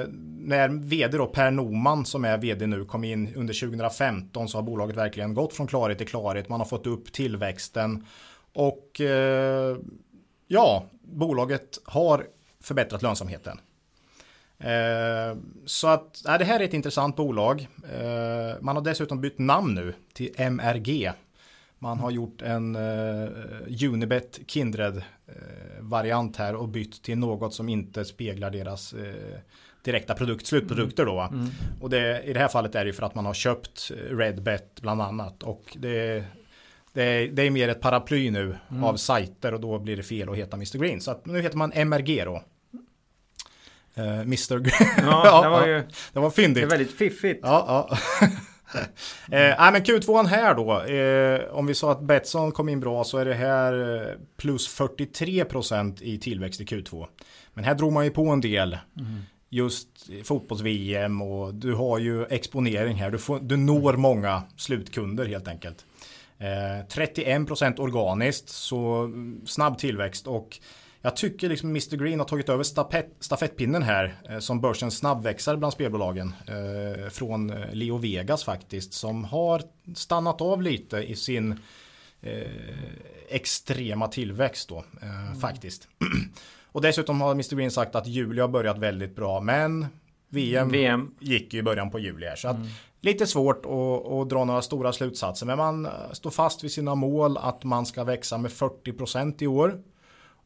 när 0.41 0.69
vd 0.69 1.19
då 1.19 1.27
Per 1.27 1.51
Noman 1.51 2.07
som 2.07 2.25
är 2.25 2.39
vd 2.39 2.67
nu 2.67 2.85
kom 2.85 3.05
in 3.05 3.35
under 3.35 3.55
2015 3.55 4.49
så 4.49 4.59
har 4.59 4.63
bolaget 4.63 4.97
verkligen 4.97 5.35
gått 5.35 5.55
från 5.55 5.67
klarhet 5.67 5.99
till 5.99 6.09
klarhet. 6.09 6.49
Man 6.49 6.61
har 6.61 6.67
fått 6.67 6.87
upp 6.87 7.13
tillväxten 7.13 8.07
och 8.57 9.01
eh, 9.01 9.77
ja, 10.47 10.87
bolaget 11.03 11.79
har 11.85 12.27
förbättrat 12.61 13.03
lönsamheten. 13.03 13.61
Eh, 14.59 15.37
så 15.67 15.89
att 15.89 16.23
det 16.25 16.45
här 16.45 16.61
är 16.61 16.65
ett 16.65 16.75
intressant 16.75 17.17
bolag. 17.17 17.69
Man 18.61 18.77
har 18.77 18.83
dessutom 18.83 19.21
bytt 19.21 19.39
namn 19.39 19.75
nu 19.75 19.95
till 20.13 20.35
MRG. 20.37 21.13
Man 21.79 21.99
har 21.99 22.11
gjort 22.11 22.43
en 22.43 22.77
Unibet 23.67 24.41
Kindred 24.47 25.03
variant 25.81 26.37
här 26.37 26.55
och 26.55 26.69
bytt 26.69 27.03
till 27.03 27.19
något 27.19 27.55
som 27.55 27.69
inte 27.69 28.05
speglar 28.05 28.51
deras 28.51 28.93
eh, 28.93 29.39
direkta 29.83 30.15
produkt, 30.15 30.47
slutprodukter 30.47 31.07
då. 31.07 31.21
Mm. 31.21 31.49
Och 31.81 31.91
det, 31.91 32.23
i 32.23 32.33
det 32.33 32.41
här 32.41 32.49
fallet 32.49 32.75
är 32.75 32.85
det 32.85 32.93
för 32.93 33.03
att 33.03 33.15
man 33.15 33.27
har 33.27 33.35
köpt 33.35 33.91
Redbet 34.11 34.81
bland 34.81 35.03
annat 35.03 35.43
och 35.43 35.77
det, 35.81 36.25
det, 36.97 37.03
är, 37.03 37.29
det 37.29 37.43
är 37.43 37.51
mer 37.51 37.69
ett 37.69 37.81
paraply 37.81 38.31
nu 38.31 38.57
mm. 38.71 38.85
av 38.85 38.97
sajter 38.97 39.55
och 39.55 39.61
då 39.61 39.79
blir 39.79 39.97
det 39.97 40.03
fel 40.03 40.29
att 40.29 40.37
heta 40.37 40.57
Mr 40.57 40.79
Green. 40.79 41.01
Så 41.01 41.11
att 41.11 41.27
nu 41.27 41.41
heter 41.43 41.57
man 41.57 41.73
MRG 41.75 42.25
då. 42.25 42.43
Uh, 43.99 44.21
Mr 44.21 44.59
Green. 44.59 45.07
Ja, 45.07 45.43
det 45.43 45.49
var 45.49 45.67
ju 45.67 45.83
det 46.13 46.21
var 46.21 46.31
fyndigt. 46.31 46.63
Det 46.63 46.67
är 46.67 46.79
väldigt 46.79 46.99
fiffigt. 46.99 47.41
Ja, 47.43 47.89
ja. 47.91 47.99
eh, 49.37 49.73
men 49.73 49.83
Q2 49.83 50.27
här 50.27 50.55
då. 50.55 50.83
Eh, 50.83 51.55
om 51.55 51.67
vi 51.67 51.75
sa 51.75 51.93
att 51.93 52.03
Betsson 52.03 52.53
kom 52.53 52.69
in 52.69 52.81
bra 52.81 53.05
så 53.05 53.19
är 53.19 53.25
det 53.25 53.35
här 53.35 53.97
eh, 53.97 54.15
plus 54.37 54.79
43% 54.79 56.03
i 56.03 56.19
tillväxt 56.19 56.61
i 56.61 56.65
Q2. 56.65 57.07
Men 57.55 57.65
här 57.65 57.75
drog 57.75 57.93
man 57.93 58.05
ju 58.05 58.11
på 58.11 58.29
en 58.29 58.41
del. 58.41 58.79
Mm. 58.99 59.23
Just 59.51 59.89
fotbolls-VM 60.25 61.23
och 61.23 61.55
du 61.55 61.75
har 61.75 61.99
ju 61.99 62.25
exponering 62.25 62.97
här. 62.97 63.11
Du, 63.11 63.19
får, 63.19 63.41
du 63.41 63.57
når 63.57 63.93
många 63.93 64.43
slutkunder 64.57 65.27
helt 65.27 65.49
enkelt. 65.49 65.85
Eh, 66.39 66.87
31% 66.89 67.81
organiskt, 67.81 68.49
så 68.49 69.11
snabb 69.47 69.79
tillväxt 69.79 70.27
och 70.27 70.61
jag 71.01 71.17
tycker 71.17 71.49
liksom 71.49 71.69
Mr 71.71 71.97
Green 71.97 72.19
har 72.19 72.27
tagit 72.27 72.49
över 72.49 72.65
stafett, 72.65 73.17
stafettpinnen 73.21 73.83
här 73.83 74.15
eh, 74.29 74.39
som 74.39 74.61
börsen 74.61 74.91
snabbväxare 74.91 75.57
bland 75.57 75.73
spelbolagen 75.73 76.35
eh, 76.47 77.09
från 77.09 77.51
eh, 77.51 77.73
Leo 77.73 77.99
Vegas 77.99 78.45
faktiskt 78.45 78.93
som 78.93 79.25
har 79.25 79.63
stannat 79.95 80.41
av 80.41 80.63
lite 80.63 80.97
i 80.97 81.17
sin 81.17 81.61
eh, 82.21 82.47
extrema 83.29 84.09
tillväxt 84.09 84.69
då 84.69 84.85
eh, 85.03 85.27
mm. 85.27 85.41
faktiskt. 85.41 85.89
Och 86.73 86.83
dessutom 86.83 87.21
har 87.21 87.31
Mr 87.31 87.57
Green 87.57 87.71
sagt 87.71 87.95
att 87.95 88.07
juli 88.07 88.41
har 88.41 88.49
börjat 88.49 88.79
väldigt 88.79 89.17
bra 89.17 89.41
men 89.41 89.87
VM, 90.29 90.69
VM. 90.69 91.15
gick 91.21 91.55
ju 91.55 91.61
i 91.61 91.63
början 91.63 91.91
på 91.91 91.99
juli 91.99 92.27
här. 92.27 92.37
Så 92.37 92.49
att 92.49 92.57
mm. 92.57 92.69
lite 93.01 93.27
svårt 93.27 93.67
att, 93.67 94.13
att, 94.13 94.29
dra 94.29 94.45
några 94.45 94.63
stora 94.63 94.93
slutsatser 94.93 95.47
men 95.47 95.59
man 95.59 95.89
står 96.13 96.31
fast 96.31 96.65
vid 96.65 96.73
sina 96.73 96.95
mål 96.95 97.37
att 97.37 97.65
man 97.65 97.87
ska 97.87 98.05
växa 98.05 98.39
med 98.39 98.51
40% 98.51 99.43
i 99.43 99.47
år. 99.47 99.83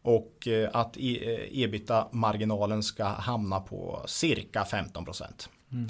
Och 0.02 0.48
eh, 0.48 0.70
att 0.72 0.96
eh, 0.96 1.62
ebita-marginalen 1.62 2.82
ska 2.82 3.04
hamna 3.04 3.60
på 3.60 4.02
cirka 4.06 4.64
15 4.64 5.06
Mm. 5.72 5.88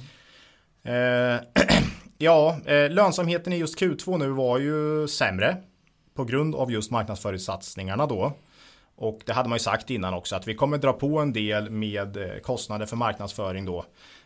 Eh, 0.82 1.40
ja, 2.18 2.58
lönsamheten 2.90 3.52
i 3.52 3.56
just 3.56 3.80
Q2 3.80 4.18
nu 4.18 4.28
var 4.28 4.58
ju 4.58 5.08
sämre 5.08 5.56
på 6.14 6.24
grund 6.24 6.54
av 6.54 6.72
just 6.72 6.90
marknadsföringssatsningarna 6.90 8.06
då. 8.06 8.32
Och 9.00 9.20
det 9.24 9.32
hade 9.32 9.48
man 9.48 9.56
ju 9.56 9.60
sagt 9.60 9.90
innan 9.90 10.14
också 10.14 10.36
att 10.36 10.48
vi 10.48 10.54
kommer 10.54 10.78
dra 10.78 10.92
på 10.92 11.18
en 11.18 11.32
del 11.32 11.70
med 11.70 12.40
kostnader 12.42 12.86
för 12.86 12.96
marknadsföring 12.96 13.64
då. 13.64 13.84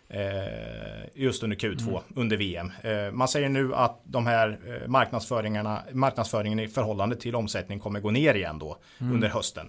Eh, 0.08 1.04
just 1.14 1.42
under 1.42 1.56
Q2, 1.56 1.88
mm. 1.88 2.02
under 2.16 2.36
VM. 2.36 2.72
Eh, 2.82 3.12
man 3.12 3.28
säger 3.28 3.48
nu 3.48 3.74
att 3.74 4.00
de 4.04 4.26
här 4.26 4.58
eh, 4.66 4.88
marknadsföringarna, 4.88 5.82
marknadsföringen 5.92 6.58
i 6.58 6.68
förhållande 6.68 7.16
till 7.16 7.34
omsättning 7.34 7.80
kommer 7.80 8.00
gå 8.00 8.10
ner 8.10 8.34
igen 8.34 8.58
då 8.58 8.76
mm. 8.98 9.12
under 9.12 9.28
hösten. 9.28 9.66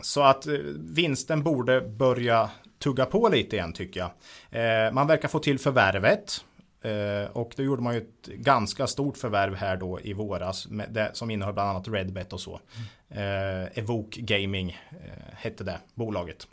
Så 0.00 0.22
att 0.22 0.46
vinsten 0.76 1.42
borde 1.42 1.80
börja 1.80 2.50
tugga 2.78 3.06
på 3.06 3.28
lite 3.28 3.56
igen 3.56 3.72
tycker 3.72 4.00
jag. 4.00 4.94
Man 4.94 5.06
verkar 5.06 5.28
få 5.28 5.38
till 5.38 5.58
förvärvet. 5.58 6.44
Och 7.32 7.52
då 7.56 7.62
gjorde 7.62 7.82
man 7.82 7.94
ju 7.94 8.00
ett 8.00 8.26
ganska 8.26 8.86
stort 8.86 9.16
förvärv 9.16 9.54
här 9.54 9.76
då 9.76 10.00
i 10.00 10.12
våras 10.12 10.68
som 11.12 11.30
innehöll 11.30 11.54
bland 11.54 11.70
annat 11.70 11.88
Redbet 11.88 12.32
och 12.32 12.40
så. 12.40 12.60
Mm. 13.14 13.68
Evoke 13.74 14.20
Gaming 14.20 14.78
hette 15.32 15.64
det 15.64 15.78
bolaget. 15.94 16.46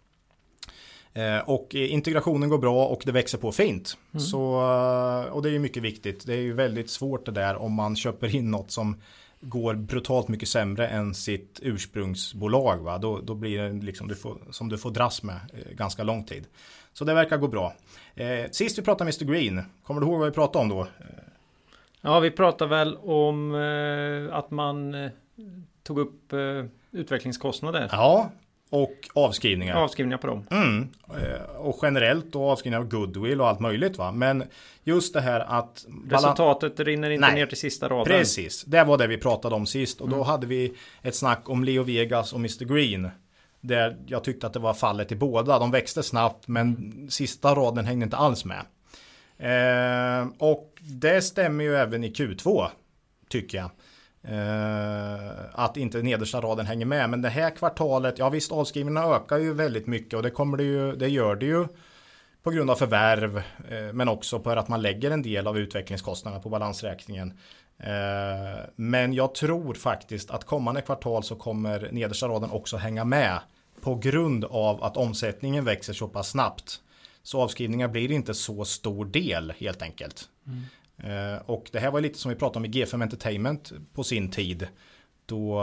Eh, 1.14 1.50
och 1.50 1.76
integrationen 1.76 2.50
går 2.50 2.58
bra 2.58 2.86
och 2.86 3.02
det 3.06 3.12
växer 3.12 3.38
på 3.38 3.52
fint. 3.52 3.98
Mm. 4.14 4.20
Så, 4.20 4.62
eh, 4.62 5.34
och 5.34 5.42
det 5.42 5.50
är 5.50 5.54
ju 5.54 5.60
mycket 5.60 5.84
viktigt. 5.84 6.26
Det 6.26 6.34
är 6.34 6.42
ju 6.42 6.54
väldigt 6.54 6.90
svårt 6.90 7.26
det 7.26 7.32
där 7.32 7.56
om 7.56 7.74
man 7.74 7.96
köper 7.96 8.36
in 8.36 8.52
något 8.52 8.72
som 8.72 9.02
går 9.42 9.74
brutalt 9.74 10.28
mycket 10.28 10.50
sämre 10.50 10.88
än 10.88 11.14
sitt 11.14 11.60
ursprungsbolag. 11.64 12.78
Va? 12.78 12.98
Då, 12.98 13.20
då 13.20 13.36
blir 13.36 13.62
det 13.62 13.86
liksom 13.86 14.08
du 14.08 14.16
får, 14.16 14.38
som 14.52 14.70
du 14.70 14.78
får 14.78 14.92
dras 14.92 15.24
med 15.24 15.36
eh, 15.54 15.76
ganska 15.76 16.04
lång 16.04 16.24
tid. 16.24 16.48
Så 16.94 17.06
det 17.06 17.14
verkar 17.14 17.38
gå 17.38 17.48
bra. 17.48 17.74
Eh, 18.16 18.50
sist 18.52 18.78
vi 18.78 18.82
pratade 18.82 19.04
Mr 19.04 19.34
Green, 19.34 19.62
kommer 19.84 20.02
du 20.02 20.08
ihåg 20.08 20.20
vad 20.20 20.28
vi 20.28 20.34
pratade 20.34 20.64
om 20.64 20.70
då? 20.70 20.88
Ja, 22.02 22.20
vi 22.20 22.32
pratade 22.32 22.70
väl 22.70 22.96
om 22.96 23.56
eh, 23.56 24.36
att 24.36 24.52
man 24.52 24.94
eh, 24.94 25.12
tog 25.90 26.00
upp 26.00 26.34
utvecklingskostnader. 26.92 27.90
Ja, 27.92 28.32
och 28.70 29.10
avskrivningar. 29.14 29.76
Avskrivningar 29.76 30.18
på 30.18 30.28
dem. 30.28 30.48
Mm. 30.52 30.90
Eh, 31.10 31.56
och 31.56 31.80
generellt 31.82 32.36
och 32.36 32.50
avskrivningar 32.50 32.80
av 32.80 32.90
goodwill 32.90 33.42
och 33.42 33.48
allt 33.48 33.60
möjligt 33.60 33.98
va. 33.98 34.12
Men 34.12 34.44
just 34.84 35.14
det 35.14 35.22
här 35.22 35.40
att 35.40 35.86
Resultatet 36.10 36.80
rinner 36.80 37.10
inte 37.10 37.28
Nej. 37.28 37.36
ner 37.36 37.46
till 37.46 37.58
sista 37.58 37.90
raden. 37.90 38.06
Precis, 38.06 38.64
det 38.64 38.84
var 38.84 38.98
det 38.98 39.08
vi 39.08 39.18
pratade 39.18 39.56
om 39.56 39.66
sist. 39.66 40.02
Och 40.02 40.08
mm. 40.08 40.20
då 40.20 40.24
hade 40.24 40.48
vi 40.48 40.74
ett 41.02 41.16
snack 41.16 41.50
om 41.50 41.64
Leo 41.64 41.84
Vegas 41.84 42.34
och 42.34 42.40
Mr 42.40 42.66
Green. 42.66 43.10
Där 43.62 43.98
jag 44.08 44.24
tyckte 44.24 44.48
att 44.48 44.54
det 44.54 44.60
var 44.60 44.74
fallet 44.74 45.12
i 45.12 45.16
båda. 45.16 45.60
De 45.60 45.72
växte 45.72 46.04
snabbt 46.04 46.48
men 46.48 47.08
sista 47.10 47.56
raden 47.56 47.86
hängde 47.86 48.04
inte 48.04 48.18
alls 48.18 48.46
med. 48.46 48.66
Eh, 49.38 50.28
och 50.38 50.78
det 50.82 51.22
stämmer 51.22 51.64
ju 51.64 51.76
även 51.76 52.04
i 52.04 52.10
Q2. 52.10 52.68
Tycker 53.30 53.58
jag. 53.58 53.70
Uh, 54.26 55.42
att 55.52 55.78
inte 55.78 56.02
nedersta 56.02 56.42
raden 56.42 56.66
hänger 56.66 56.86
med. 56.86 57.10
Men 57.10 57.22
det 57.22 57.30
här 57.30 57.50
kvartalet, 57.50 58.20
ja 58.20 58.30
visst 58.30 58.52
avskrivningarna 58.52 59.16
ökar 59.16 59.38
ju 59.38 59.54
väldigt 59.54 59.88
mycket 59.88 60.14
och 60.14 60.24
det 60.24 60.30
kommer 60.30 60.58
det 60.58 60.64
ju, 60.64 60.96
det 60.96 61.08
gör 61.08 61.36
det 61.36 61.46
ju 61.46 61.68
på 62.44 62.52
grund 62.52 62.72
av 62.72 62.76
förvärv, 62.76 63.38
uh, 63.38 63.94
men 63.94 64.10
också 64.10 64.40
på 64.40 64.50
att 64.50 64.68
man 64.68 64.82
lägger 64.82 65.12
en 65.12 65.22
del 65.22 65.48
av 65.48 65.60
utvecklingskostnaderna 65.60 66.42
på 66.44 66.50
balansräkningen. 66.50 67.34
Eh, 67.84 68.66
men 68.76 69.14
jag 69.14 69.36
tror 69.36 69.74
faktiskt 69.74 70.32
att 70.32 70.44
kommande 70.44 70.82
kvartal 70.82 71.24
så 71.24 71.36
kommer 71.36 71.90
nedersta 71.92 72.28
raden 72.28 72.52
också 72.52 72.78
hänga 72.78 73.06
med 73.06 73.40
på 73.82 73.96
grund 73.96 74.46
av 74.46 74.84
att 74.84 74.98
omsättningen 74.98 75.66
växer 75.66 75.94
så 75.94 76.08
pass 76.08 76.30
snabbt. 76.30 76.82
Så 77.24 77.42
avskrivningar 77.42 77.88
blir 77.88 78.12
inte 78.12 78.34
så 78.34 78.66
stor 78.66 79.06
del 79.06 79.54
helt 79.60 79.82
enkelt. 79.82 80.30
Mm. 80.48 80.64
Och 81.46 81.70
det 81.72 81.80
här 81.80 81.92
var 81.92 82.02
lite 82.02 82.20
som 82.20 82.30
vi 82.30 82.36
pratade 82.36 82.60
om 82.60 82.66
i 82.66 82.68
G5 82.68 83.04
Entertainment 83.04 83.72
på 83.94 84.04
sin 84.04 84.32
tid. 84.32 84.68
Då, 85.26 85.60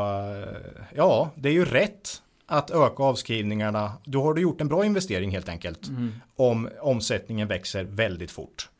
ja, 0.94 1.30
det 1.36 1.48
är 1.48 1.52
ju 1.52 1.64
rätt 1.64 2.22
att 2.46 2.70
öka 2.70 3.02
avskrivningarna. 3.02 3.92
Då 4.04 4.22
har 4.22 4.34
du 4.34 4.42
gjort 4.42 4.60
en 4.60 4.68
bra 4.68 4.84
investering 4.84 5.30
helt 5.30 5.48
enkelt. 5.48 5.88
Mm. 5.88 6.12
Om 6.36 6.68
omsättningen 6.80 7.48
växer 7.48 7.84
väldigt 7.84 8.30
fort. 8.30 8.70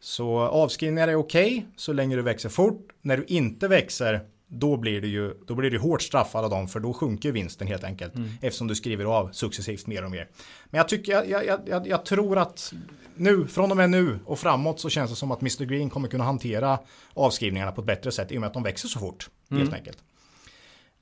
Så 0.00 0.38
avskrivningar 0.38 1.08
är 1.08 1.14
okej 1.14 1.58
okay, 1.58 1.62
så 1.76 1.92
länge 1.92 2.16
du 2.16 2.22
växer 2.22 2.48
fort. 2.48 2.88
När 3.02 3.16
du 3.16 3.24
inte 3.24 3.68
växer 3.68 4.20
då 4.48 4.76
blir 4.76 5.00
du 5.00 5.08
ju 5.08 5.34
då 5.46 5.54
blir 5.54 5.70
du 5.70 5.78
hårt 5.78 6.02
straffad 6.02 6.44
av 6.44 6.50
dem 6.50 6.68
för 6.68 6.80
då 6.80 6.92
sjunker 6.92 7.32
vinsten 7.32 7.66
helt 7.66 7.84
enkelt. 7.84 8.14
Mm. 8.14 8.28
Eftersom 8.42 8.66
du 8.66 8.74
skriver 8.74 9.04
av 9.04 9.30
successivt 9.32 9.86
mer 9.86 10.04
och 10.04 10.10
mer. 10.10 10.28
Men 10.70 10.78
jag 10.78 10.88
tycker, 10.88 11.12
jag, 11.12 11.46
jag, 11.46 11.60
jag, 11.66 11.86
jag, 11.86 12.04
tror 12.04 12.38
att 12.38 12.72
nu, 13.14 13.46
från 13.46 13.70
och 13.70 13.76
med 13.76 13.90
nu 13.90 14.18
och 14.24 14.38
framåt 14.38 14.80
så 14.80 14.88
känns 14.88 15.10
det 15.10 15.16
som 15.16 15.30
att 15.30 15.40
Mr 15.40 15.64
Green 15.64 15.90
kommer 15.90 16.08
kunna 16.08 16.24
hantera 16.24 16.78
avskrivningarna 17.14 17.72
på 17.72 17.80
ett 17.80 17.86
bättre 17.86 18.12
sätt 18.12 18.32
i 18.32 18.36
och 18.36 18.40
med 18.40 18.46
att 18.46 18.54
de 18.54 18.62
växer 18.62 18.88
så 18.88 18.98
fort. 18.98 19.30
Mm. 19.50 19.62
Helt 19.62 19.74
enkelt. 19.74 19.98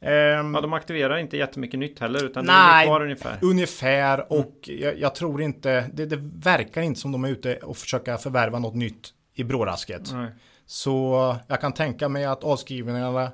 Um, 0.00 0.54
ja, 0.54 0.60
de 0.60 0.72
aktiverar 0.72 1.16
inte 1.16 1.36
jättemycket 1.36 1.80
nytt 1.80 1.98
heller 1.98 2.24
utan 2.24 2.44
nej, 2.44 2.54
det 2.54 2.82
är 2.82 2.86
kvar 2.86 3.02
ungefär. 3.02 3.38
Ungefär 3.42 4.32
och 4.32 4.68
mm. 4.68 4.82
jag, 4.82 4.98
jag, 4.98 5.14
tror 5.14 5.42
inte, 5.42 5.90
det, 5.92 6.06
det, 6.06 6.16
verkar 6.34 6.82
inte 6.82 7.00
som 7.00 7.12
de 7.12 7.24
är 7.24 7.28
ute 7.28 7.56
och 7.56 7.76
försöka 7.76 8.18
förvärva 8.18 8.58
något 8.58 8.74
nytt 8.74 9.08
i 9.34 9.44
brårasket. 9.44 10.12
Nej. 10.12 10.30
Så 10.66 11.36
jag 11.48 11.60
kan 11.60 11.72
tänka 11.72 12.08
mig 12.08 12.24
att 12.24 12.44
avskrivningarna, 12.44 13.32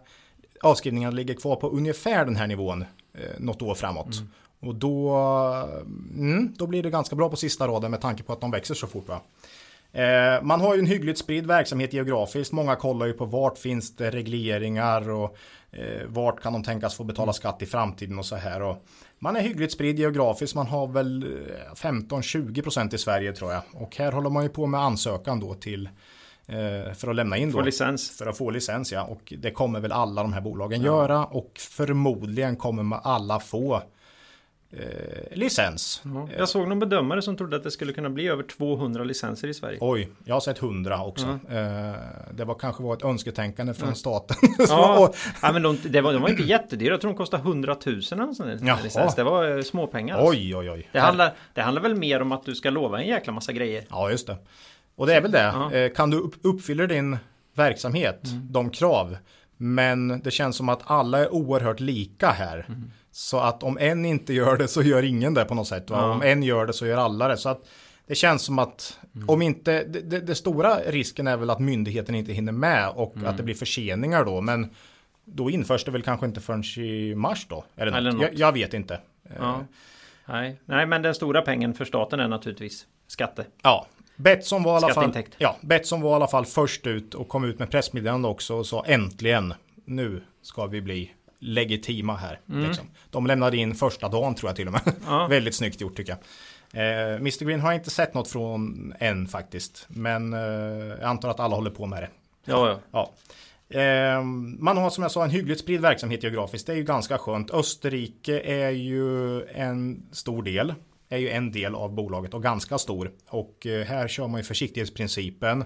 avskrivningarna 0.62 1.16
ligger 1.16 1.34
kvar 1.34 1.56
på 1.56 1.68
ungefär 1.68 2.24
den 2.24 2.36
här 2.36 2.46
nivån 2.46 2.84
eh, 3.14 3.38
något 3.38 3.62
år 3.62 3.74
framåt. 3.74 4.16
Mm. 4.16 4.28
Och 4.60 4.74
då, 4.74 5.16
mm, 6.14 6.54
då 6.58 6.66
blir 6.66 6.82
det 6.82 6.90
ganska 6.90 7.16
bra 7.16 7.28
på 7.28 7.36
sista 7.36 7.68
raden 7.68 7.90
med 7.90 8.00
tanke 8.00 8.22
på 8.22 8.32
att 8.32 8.40
de 8.40 8.50
växer 8.50 8.74
så 8.74 8.86
fort. 8.86 9.08
Va? 9.08 9.20
Eh, 9.92 10.42
man 10.42 10.60
har 10.60 10.74
ju 10.74 10.80
en 10.80 10.86
hyggligt 10.86 11.18
spridd 11.18 11.46
verksamhet 11.46 11.92
geografiskt. 11.92 12.52
Många 12.52 12.76
kollar 12.76 13.06
ju 13.06 13.12
på 13.12 13.24
vart 13.24 13.58
finns 13.58 13.96
det 13.96 14.10
regleringar 14.10 15.10
och 15.10 15.36
eh, 15.70 16.06
vart 16.06 16.40
kan 16.40 16.52
de 16.52 16.62
tänkas 16.62 16.94
få 16.94 17.04
betala 17.04 17.32
skatt 17.32 17.62
i 17.62 17.66
framtiden 17.66 18.18
och 18.18 18.26
så 18.26 18.36
här. 18.36 18.62
Och 18.62 18.84
man 19.18 19.36
är 19.36 19.40
hyggligt 19.40 19.72
spridd 19.72 19.98
geografiskt. 19.98 20.54
Man 20.54 20.66
har 20.66 20.86
väl 20.86 21.38
15-20% 21.74 22.80
eh, 22.80 22.94
i 22.94 22.98
Sverige 22.98 23.32
tror 23.32 23.52
jag. 23.52 23.62
Och 23.72 23.96
här 23.96 24.12
håller 24.12 24.30
man 24.30 24.42
ju 24.42 24.48
på 24.48 24.66
med 24.66 24.80
ansökan 24.80 25.40
då 25.40 25.54
till 25.54 25.88
för 26.94 27.08
att 27.08 27.16
lämna 27.16 27.36
in 27.36 27.50
då. 27.50 27.58
Få 27.58 27.64
licens. 27.64 28.18
För 28.18 28.26
att 28.26 28.38
få 28.38 28.50
licens 28.50 28.92
ja. 28.92 29.04
Och 29.04 29.32
det 29.38 29.50
kommer 29.50 29.80
väl 29.80 29.92
alla 29.92 30.22
de 30.22 30.32
här 30.32 30.40
bolagen 30.40 30.82
ja. 30.82 30.86
göra. 30.86 31.24
Och 31.24 31.52
förmodligen 31.58 32.56
kommer 32.56 32.82
man 32.82 33.00
alla 33.02 33.40
få 33.40 33.82
eh, 34.72 35.36
licens. 35.36 36.02
Ja, 36.04 36.28
jag 36.38 36.48
såg 36.48 36.68
någon 36.68 36.78
bedömare 36.78 37.22
som 37.22 37.36
trodde 37.36 37.56
att 37.56 37.62
det 37.62 37.70
skulle 37.70 37.92
kunna 37.92 38.10
bli 38.10 38.28
över 38.28 38.42
200 38.42 39.04
licenser 39.04 39.48
i 39.48 39.54
Sverige. 39.54 39.78
Oj, 39.80 40.08
jag 40.24 40.34
har 40.34 40.40
sett 40.40 40.62
100 40.62 41.04
också. 41.04 41.38
Ja. 41.48 41.54
Eh, 41.54 41.94
det 42.34 42.44
var 42.44 42.54
kanske 42.54 42.82
var 42.82 42.94
ett 42.94 43.04
önsketänkande 43.04 43.74
från 43.74 43.94
staten. 43.94 44.36
ja, 44.68 45.12
ja, 45.42 45.52
men 45.52 45.62
de, 45.62 45.78
det 45.82 46.00
var, 46.00 46.12
de 46.12 46.22
var 46.22 46.28
inte 46.28 46.42
jättedyra. 46.42 46.90
Jag 46.90 47.00
tror 47.00 47.10
de 47.10 47.16
kostade 47.16 47.42
100 47.42 47.76
000 47.86 47.94
eller 47.94 48.82
licens. 48.82 49.14
Det 49.14 49.24
var 49.24 49.56
eh, 49.56 49.62
småpengar. 49.62 50.18
Alltså. 50.18 50.30
Oj, 50.30 50.56
oj, 50.56 50.70
oj. 50.70 50.88
Det 50.92 51.00
handlar, 51.00 51.34
det 51.54 51.62
handlar 51.62 51.82
väl 51.82 51.94
mer 51.94 52.22
om 52.22 52.32
att 52.32 52.44
du 52.44 52.54
ska 52.54 52.70
lova 52.70 53.00
en 53.00 53.08
jäkla 53.08 53.32
massa 53.32 53.52
grejer. 53.52 53.84
Ja, 53.90 54.10
just 54.10 54.26
det. 54.26 54.36
Och 54.96 55.06
det 55.06 55.14
är 55.14 55.20
väl 55.20 55.30
det. 55.30 55.78
Eh, 55.78 55.94
kan 55.94 56.10
du 56.10 56.30
uppfylla 56.42 56.86
din 56.86 57.18
verksamhet, 57.54 58.26
mm. 58.26 58.52
de 58.52 58.70
krav. 58.70 59.16
Men 59.56 60.20
det 60.24 60.30
känns 60.30 60.56
som 60.56 60.68
att 60.68 60.80
alla 60.84 61.18
är 61.18 61.34
oerhört 61.34 61.80
lika 61.80 62.30
här. 62.30 62.64
Mm. 62.68 62.90
Så 63.10 63.38
att 63.38 63.62
om 63.62 63.78
en 63.78 64.04
inte 64.04 64.34
gör 64.34 64.56
det 64.56 64.68
så 64.68 64.82
gör 64.82 65.02
ingen 65.02 65.34
det 65.34 65.44
på 65.44 65.54
något 65.54 65.68
sätt. 65.68 65.86
Ja. 65.88 66.12
Om 66.12 66.22
en 66.22 66.42
gör 66.42 66.66
det 66.66 66.72
så 66.72 66.86
gör 66.86 66.98
alla 66.98 67.28
det. 67.28 67.36
Så 67.36 67.48
att 67.48 67.68
det 68.06 68.14
känns 68.14 68.42
som 68.42 68.58
att 68.58 68.98
mm. 69.14 69.28
om 69.28 69.42
inte, 69.42 69.84
det, 69.84 70.00
det, 70.00 70.20
det, 70.20 70.34
stora 70.34 70.76
risken 70.76 71.26
är 71.26 71.36
väl 71.36 71.50
att 71.50 71.60
myndigheten 71.60 72.14
inte 72.14 72.32
hinner 72.32 72.52
med 72.52 72.88
och 72.88 73.16
mm. 73.16 73.28
att 73.28 73.36
det 73.36 73.42
blir 73.42 73.54
förseningar 73.54 74.24
då. 74.24 74.40
Men 74.40 74.70
då 75.24 75.50
införs 75.50 75.84
det 75.84 75.90
väl 75.90 76.02
kanske 76.02 76.26
inte 76.26 76.40
förrän 76.40 76.64
i 76.84 77.14
mars 77.14 77.46
då. 77.48 77.64
Eller, 77.76 77.92
eller 77.92 78.12
något. 78.12 78.22
Jag, 78.22 78.34
jag, 78.34 78.52
vet 78.52 78.74
inte. 78.74 79.00
Ja. 79.38 79.64
Nej. 80.26 80.60
Nej, 80.64 80.86
men 80.86 81.02
den 81.02 81.14
stora 81.14 81.42
pengen 81.42 81.74
för 81.74 81.84
staten 81.84 82.20
är 82.20 82.28
naturligtvis 82.28 82.86
skatte. 83.06 83.46
Ja, 83.62 83.86
Betsson 84.16 84.62
var, 84.62 84.80
i 84.80 84.84
alla 84.84 84.94
fall, 84.94 85.24
ja, 85.38 85.56
Betsson 85.60 86.00
var 86.00 86.10
i 86.10 86.14
alla 86.14 86.28
fall 86.28 86.46
först 86.46 86.86
ut 86.86 87.14
och 87.14 87.28
kom 87.28 87.44
ut 87.44 87.58
med 87.58 87.70
pressmeddelande 87.70 88.28
också 88.28 88.54
och 88.54 88.66
sa 88.66 88.84
äntligen 88.86 89.54
nu 89.84 90.22
ska 90.42 90.66
vi 90.66 90.80
bli 90.80 91.10
legitima 91.38 92.16
här. 92.16 92.40
Mm. 92.48 92.68
Liksom. 92.68 92.86
De 93.10 93.26
lämnade 93.26 93.56
in 93.56 93.74
första 93.74 94.08
dagen 94.08 94.34
tror 94.34 94.48
jag 94.48 94.56
till 94.56 94.66
och 94.66 94.72
med. 94.72 94.82
Ja. 95.06 95.26
Väldigt 95.30 95.54
snyggt 95.54 95.80
gjort 95.80 95.96
tycker 95.96 96.12
jag. 96.12 96.20
Eh, 96.72 97.16
Mr 97.16 97.44
Green 97.44 97.60
har 97.60 97.72
jag 97.72 97.80
inte 97.80 97.90
sett 97.90 98.14
något 98.14 98.28
från 98.28 98.94
än 98.98 99.28
faktiskt. 99.28 99.86
Men 99.88 100.32
eh, 100.32 100.40
jag 100.40 101.02
antar 101.02 101.28
att 101.28 101.40
alla 101.40 101.56
håller 101.56 101.70
på 101.70 101.86
med 101.86 102.02
det. 102.02 102.08
Ja, 102.44 102.68
ja. 102.68 102.80
ja. 102.90 103.12
Eh, 103.80 104.22
man 104.58 104.76
har 104.76 104.90
som 104.90 105.02
jag 105.02 105.10
sa 105.10 105.24
en 105.24 105.30
hyggligt 105.30 105.60
spridd 105.60 105.80
verksamhet 105.80 106.22
geografiskt. 106.22 106.66
Det 106.66 106.72
är 106.72 106.76
ju 106.76 106.84
ganska 106.84 107.18
skönt. 107.18 107.50
Österrike 107.50 108.40
är 108.40 108.70
ju 108.70 109.42
en 109.46 110.06
stor 110.12 110.42
del. 110.42 110.74
Är 111.12 111.18
ju 111.18 111.30
en 111.30 111.52
del 111.52 111.74
av 111.74 111.92
bolaget 111.92 112.34
och 112.34 112.42
ganska 112.42 112.78
stor. 112.78 113.12
Och 113.28 113.66
eh, 113.66 113.86
här 113.86 114.08
kör 114.08 114.28
man 114.28 114.40
ju 114.40 114.44
försiktighetsprincipen. 114.44 115.64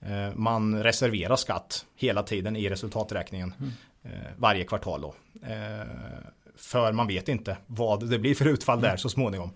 Eh, 0.00 0.34
man 0.34 0.82
reserverar 0.82 1.36
skatt 1.36 1.86
hela 1.96 2.22
tiden 2.22 2.56
i 2.56 2.68
resultaträkningen. 2.68 3.54
Mm. 3.58 3.72
Eh, 4.02 4.30
varje 4.36 4.64
kvartal 4.64 5.00
då. 5.00 5.14
För 6.56 6.92
man 6.92 7.06
vet 7.06 7.28
inte 7.28 7.56
vad 7.66 8.10
det 8.10 8.18
blir 8.18 8.34
för 8.34 8.44
utfall 8.48 8.80
där 8.80 8.88
mm. 8.88 8.98
så 8.98 9.08
småningom. 9.08 9.50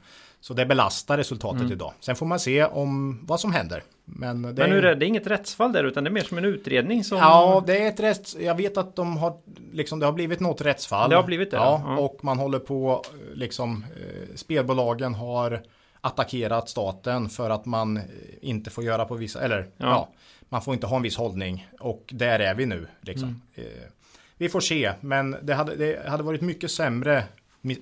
Så 0.44 0.54
det 0.54 0.66
belastar 0.66 1.16
resultatet 1.16 1.60
mm. 1.60 1.72
idag. 1.72 1.92
Sen 2.00 2.16
får 2.16 2.26
man 2.26 2.40
se 2.40 2.64
om 2.64 3.20
vad 3.26 3.40
som 3.40 3.52
händer. 3.52 3.82
Men, 4.04 4.42
det 4.42 4.52
Men 4.52 4.70
hur 4.70 4.84
är 4.84 4.94
det? 4.94 5.04
är 5.04 5.08
inget 5.08 5.26
rättsfall 5.26 5.72
där 5.72 5.84
utan 5.84 6.04
det 6.04 6.10
är 6.10 6.12
mer 6.12 6.22
som 6.22 6.38
en 6.38 6.44
utredning 6.44 7.04
som... 7.04 7.18
Ja, 7.18 7.64
det 7.66 7.78
är 7.78 7.88
ett 7.88 8.00
rätts... 8.00 8.36
Jag 8.40 8.54
vet 8.54 8.76
att 8.76 8.96
de 8.96 9.16
har 9.16 9.36
liksom, 9.72 10.00
det 10.00 10.06
har 10.06 10.12
blivit 10.12 10.40
något 10.40 10.60
rättsfall. 10.60 11.10
Det 11.10 11.16
har 11.16 11.22
blivit 11.22 11.50
det? 11.50 11.56
Ja, 11.56 11.82
ja. 11.84 11.98
och 11.98 12.24
man 12.24 12.38
håller 12.38 12.58
på 12.58 13.02
liksom 13.34 13.84
eh, 13.96 14.34
spelbolagen 14.34 15.14
har 15.14 15.62
attackerat 16.00 16.68
staten 16.68 17.28
för 17.28 17.50
att 17.50 17.66
man 17.66 18.00
inte 18.40 18.70
får 18.70 18.84
göra 18.84 19.04
på 19.04 19.14
vissa, 19.14 19.40
eller 19.40 19.58
ja, 19.58 19.86
ja 19.86 20.08
man 20.48 20.62
får 20.62 20.74
inte 20.74 20.86
ha 20.86 20.96
en 20.96 21.02
viss 21.02 21.16
hållning 21.16 21.68
och 21.80 22.04
där 22.12 22.38
är 22.38 22.54
vi 22.54 22.66
nu 22.66 22.86
liksom. 23.00 23.40
Mm. 23.56 23.70
Eh, 23.70 23.88
vi 24.36 24.48
får 24.48 24.60
se, 24.60 24.92
men 25.00 25.36
det 25.42 25.54
hade, 25.54 25.76
det 25.76 26.08
hade 26.08 26.22
varit 26.22 26.40
mycket 26.40 26.70
sämre 26.70 27.24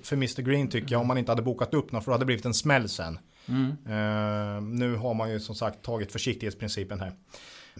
för 0.03 0.15
Mr 0.15 0.41
Green 0.41 0.67
tycker 0.67 0.91
jag 0.91 1.01
om 1.01 1.07
man 1.07 1.17
inte 1.17 1.31
hade 1.31 1.41
bokat 1.41 1.73
upp 1.73 1.91
något 1.91 2.03
för 2.03 2.11
det 2.11 2.15
hade 2.15 2.25
blivit 2.25 2.45
en 2.45 2.53
smäll 2.53 2.89
sen. 2.89 3.19
Mm. 3.47 3.65
Uh, 3.65 4.61
nu 4.61 4.95
har 4.95 5.13
man 5.13 5.31
ju 5.31 5.39
som 5.39 5.55
sagt 5.55 5.81
tagit 5.81 6.11
försiktighetsprincipen 6.11 6.99
här. 6.99 7.11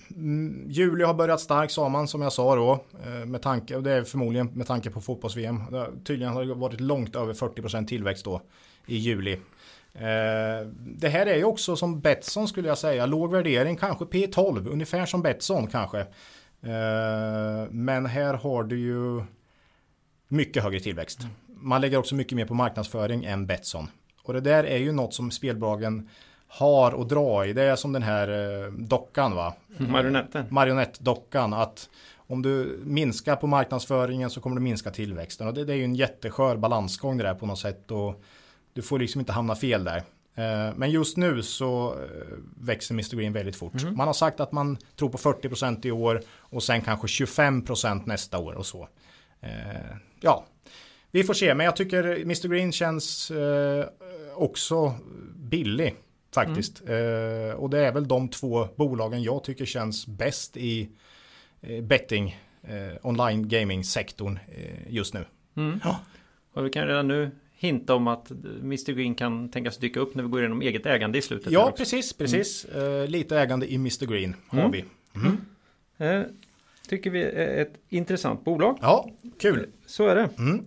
Mm, 0.09 0.65
juli 0.67 1.03
har 1.03 1.13
börjat 1.13 1.41
starkt 1.41 1.73
sa 1.73 1.89
man 1.89 2.07
som 2.07 2.21
jag 2.21 2.33
sa 2.33 2.55
då. 2.55 2.85
Uh, 3.07 3.25
med 3.25 3.41
tanke, 3.41 3.75
och 3.75 3.83
det 3.83 3.91
är 3.91 4.03
förmodligen 4.03 4.47
med 4.47 4.67
tanke 4.67 4.89
på 4.89 5.01
fotbolls-VM. 5.01 5.61
Tydligen 6.03 6.33
har 6.33 6.45
det 6.45 6.53
varit 6.53 6.79
långt 6.79 7.15
över 7.15 7.33
40% 7.33 7.87
tillväxt 7.87 8.25
då 8.25 8.41
i 8.85 8.97
juli. 8.97 9.33
Uh, 9.95 10.67
det 10.77 11.09
här 11.09 11.25
är 11.25 11.35
ju 11.35 11.43
också 11.43 11.75
som 11.75 12.01
Betsson 12.01 12.47
skulle 12.47 12.67
jag 12.67 12.77
säga. 12.77 13.05
Låg 13.05 13.31
värdering, 13.31 13.77
kanske 13.77 14.05
P12, 14.05 14.69
ungefär 14.71 15.05
som 15.05 15.21
Betsson 15.21 15.67
kanske. 15.67 16.05
Eh, 16.63 17.69
men 17.71 18.05
här 18.05 18.33
har 18.33 18.63
du 18.63 18.79
ju 18.79 19.23
mycket 20.27 20.63
högre 20.63 20.79
tillväxt. 20.79 21.19
Mm. 21.19 21.33
Man 21.63 21.81
lägger 21.81 21.97
också 21.97 22.15
mycket 22.15 22.35
mer 22.35 22.45
på 22.45 22.53
marknadsföring 22.53 23.25
än 23.25 23.45
Betsson. 23.45 23.87
Och 24.23 24.33
det 24.33 24.41
där 24.41 24.63
är 24.63 24.77
ju 24.77 24.91
något 24.91 25.13
som 25.13 25.31
spelbolagen 25.31 26.09
har 26.47 27.01
att 27.01 27.09
dra 27.09 27.45
i. 27.45 27.53
Det 27.53 27.63
är 27.63 27.75
som 27.75 27.93
den 27.93 28.03
här 28.03 28.27
eh, 28.27 28.71
dockan 28.71 29.35
va? 29.35 29.53
Mm. 29.79 29.91
Marionetten. 29.91 30.45
Marionettdockan. 30.49 31.53
Att 31.53 31.89
om 32.15 32.41
du 32.41 32.79
minskar 32.83 33.35
på 33.35 33.47
marknadsföringen 33.47 34.29
så 34.29 34.41
kommer 34.41 34.55
du 34.55 34.61
minska 34.61 34.91
tillväxten. 34.91 35.47
Och 35.47 35.53
det, 35.53 35.65
det 35.65 35.73
är 35.73 35.77
ju 35.77 35.83
en 35.83 35.95
jätteskör 35.95 36.57
balansgång 36.57 37.17
det 37.17 37.23
där 37.23 37.33
på 37.33 37.45
något 37.45 37.59
sätt. 37.59 37.91
Och 37.91 38.23
du 38.73 38.81
får 38.81 38.99
liksom 38.99 39.21
inte 39.21 39.31
hamna 39.31 39.55
fel 39.55 39.83
där. 39.83 39.97
Eh, 40.35 40.75
men 40.75 40.91
just 40.91 41.17
nu 41.17 41.43
så 41.43 41.91
eh, 41.91 42.37
växer 42.59 42.93
Mr 42.93 43.15
Green 43.15 43.33
väldigt 43.33 43.55
fort. 43.55 43.81
Mm. 43.81 43.97
Man 43.97 44.07
har 44.07 44.13
sagt 44.13 44.39
att 44.39 44.51
man 44.51 44.77
tror 44.95 45.09
på 45.09 45.17
40% 45.17 45.85
i 45.85 45.91
år 45.91 46.21
och 46.37 46.63
sen 46.63 46.81
kanske 46.81 47.07
25% 47.07 48.01
nästa 48.05 48.37
år 48.37 48.53
och 48.53 48.65
så. 48.65 48.87
Ja, 50.19 50.45
vi 51.13 51.23
får 51.23 51.33
se, 51.33 51.55
men 51.55 51.65
jag 51.65 51.75
tycker 51.75 52.03
Mr 52.03 52.47
Green 52.47 52.71
känns 52.71 53.31
också 54.35 54.93
billig 55.35 55.95
faktiskt. 56.33 56.81
Mm. 56.87 57.55
Och 57.57 57.69
det 57.69 57.79
är 57.79 57.91
väl 57.91 58.07
de 58.07 58.29
två 58.29 58.67
bolagen 58.75 59.23
jag 59.23 59.43
tycker 59.43 59.65
känns 59.65 60.07
bäst 60.07 60.57
i 60.57 60.89
betting 61.81 62.39
online 63.01 63.47
gaming 63.47 63.83
sektorn 63.83 64.39
just 64.87 65.13
nu. 65.13 65.25
Mm. 65.55 65.79
Ja. 65.83 65.99
Och 66.53 66.65
vi 66.65 66.69
kan 66.69 66.87
redan 66.87 67.07
nu 67.07 67.31
hinta 67.55 67.95
om 67.95 68.07
att 68.07 68.31
Mr 68.61 68.91
Green 68.91 69.15
kan 69.15 69.49
tänkas 69.49 69.77
dyka 69.77 69.99
upp 69.99 70.15
när 70.15 70.23
vi 70.23 70.29
går 70.29 70.39
igenom 70.39 70.61
eget 70.61 70.85
ägande 70.85 71.17
i 71.17 71.21
slutet. 71.21 71.51
Ja, 71.51 71.73
precis, 71.77 72.13
precis. 72.13 72.65
Mm. 72.65 72.83
Uh, 72.83 73.07
lite 73.07 73.39
ägande 73.39 73.71
i 73.71 73.75
Mr 73.75 74.05
Green 74.05 74.35
har 74.47 74.59
mm. 74.59 74.71
vi. 74.71 74.85
Mm. 75.15 76.25
Tycker 76.87 77.09
vi 77.09 77.23
är 77.23 77.61
ett 77.61 77.73
intressant 77.89 78.45
bolag. 78.45 78.77
Ja, 78.81 79.09
kul. 79.39 79.69
Så 79.85 80.07
är 80.07 80.15
det. 80.15 80.29
Mm. 80.37 80.65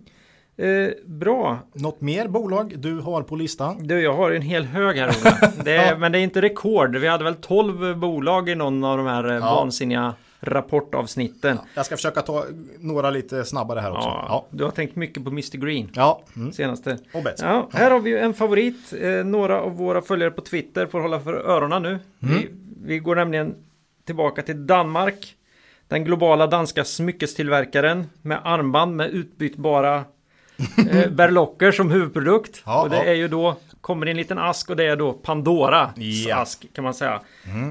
Eh, 0.57 0.89
bra. 1.05 1.59
Något 1.73 2.01
mer 2.01 2.27
bolag 2.27 2.73
du 2.77 2.99
har 2.99 3.21
på 3.23 3.35
listan? 3.35 3.87
Du, 3.87 4.01
jag 4.01 4.13
har 4.13 4.31
en 4.31 4.41
hel 4.41 4.65
hög 4.65 4.97
här 4.97 5.07
Ola. 5.21 5.31
Är, 5.71 5.97
Men 5.97 6.11
det 6.11 6.19
är 6.19 6.23
inte 6.23 6.41
rekord. 6.41 6.95
Vi 6.95 7.07
hade 7.07 7.23
väl 7.23 7.35
12 7.35 7.97
bolag 7.97 8.49
i 8.49 8.55
någon 8.55 8.83
av 8.83 8.97
de 8.97 9.07
här 9.07 9.27
eh, 9.29 9.33
Ja. 9.35 9.39
vansinniga 9.55 10.13
rapportavsnitten. 10.39 11.57
Jag 11.75 11.85
ska 11.85 11.95
försöka 11.95 12.21
ta 12.21 12.45
några 12.79 13.09
lite 13.09 13.45
snabbare 13.45 13.79
här 13.79 13.91
också. 13.91 14.07
Ja, 14.07 14.25
Ja. 14.29 14.45
Du 14.51 14.63
har 14.63 14.71
tänkt 14.71 14.95
mycket 14.95 15.23
på 15.23 15.29
Mr 15.29 15.57
Green. 15.57 15.89
Ja. 15.93 16.21
Mm. 16.35 16.51
Senaste. 16.51 16.97
Och 17.13 17.23
Betsy. 17.23 17.45
Ja, 17.45 17.69
här 17.73 17.91
har 17.91 17.99
vi 17.99 18.17
en 18.19 18.33
favorit. 18.33 18.93
Eh, 19.01 19.09
några 19.25 19.61
av 19.61 19.77
våra 19.77 20.01
följare 20.01 20.31
på 20.31 20.41
Twitter 20.41 20.85
får 20.85 20.99
hålla 20.99 21.19
för 21.19 21.33
öronen 21.33 21.81
nu. 21.83 21.99
Vi, 22.19 22.49
vi 22.83 22.99
går 22.99 23.15
nämligen 23.15 23.55
tillbaka 24.05 24.41
till 24.41 24.67
Danmark. 24.67 25.33
Den 25.87 26.03
globala 26.03 26.47
danska 26.47 26.83
smyckestillverkaren 26.83 28.05
med 28.21 28.39
armband 28.43 28.95
med 28.95 29.09
utbytbara 29.09 30.03
eh, 30.91 31.09
berlocker 31.11 31.71
som 31.71 31.91
huvudprodukt. 31.91 32.61
Ja, 32.65 32.81
och 32.83 32.89
det 32.89 32.95
ja. 32.97 33.03
är 33.03 33.13
ju 33.13 33.27
då, 33.27 33.55
kommer 33.81 34.07
i 34.07 34.11
en 34.11 34.17
liten 34.17 34.37
ask 34.37 34.69
och 34.69 34.75
det 34.75 34.83
är 34.85 34.95
då 34.95 35.13
Pandoras 35.13 35.91
Ja. 35.97 36.35
ask 36.37 36.65
kan 36.73 36.83
man 36.83 36.93
säga. 36.93 37.21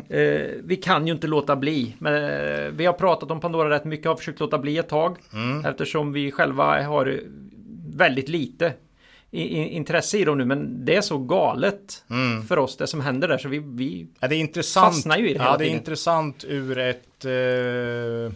Eh, 0.09 0.41
vi 0.65 0.77
kan 0.83 1.07
ju 1.07 1.13
inte 1.13 1.27
låta 1.27 1.57
bli. 1.57 1.97
Men, 1.99 2.15
eh, 2.15 2.71
vi 2.71 2.87
har 2.87 2.93
pratat 2.93 3.31
om 3.31 3.41
Pandora 3.41 3.71
rätt 3.71 3.85
mycket, 3.85 4.07
har 4.07 4.17
försökt 4.17 4.41
låta 4.41 4.59
bli 4.59 4.79
ett 4.79 4.89
tag. 4.89 5.17
Eftersom 5.65 6.13
vi 6.13 6.31
själva 6.33 6.83
har 6.83 7.21
väldigt 7.97 8.29
lite 8.29 8.73
intresse 9.31 10.19
i 10.19 10.25
dem 10.25 10.39
nu. 10.39 10.45
Men 10.45 10.85
det 10.85 10.97
är 10.97 11.01
så 11.01 11.19
galet 11.19 12.05
för 12.49 12.59
oss 12.59 12.77
det 12.77 12.87
som 12.87 13.01
händer 13.01 13.29
där. 13.29 13.39
Så 13.39 13.49
vi, 13.49 13.59
vi 13.59 14.07
Ja, 14.21 14.29
det 14.29 14.35
är 14.37 14.39
intressant. 14.39 14.95
Fastnar 14.95 15.17
ju 15.19 15.31
i 15.31 15.33
det 15.33 15.39
ja, 15.39 15.43
hela 15.45 15.57
det 15.59 15.65
är 15.65 15.67
tiden. 15.67 15.79
intressant 15.81 16.45
ur 16.49 16.79
ett, 16.79 17.25
eh, 17.25 18.33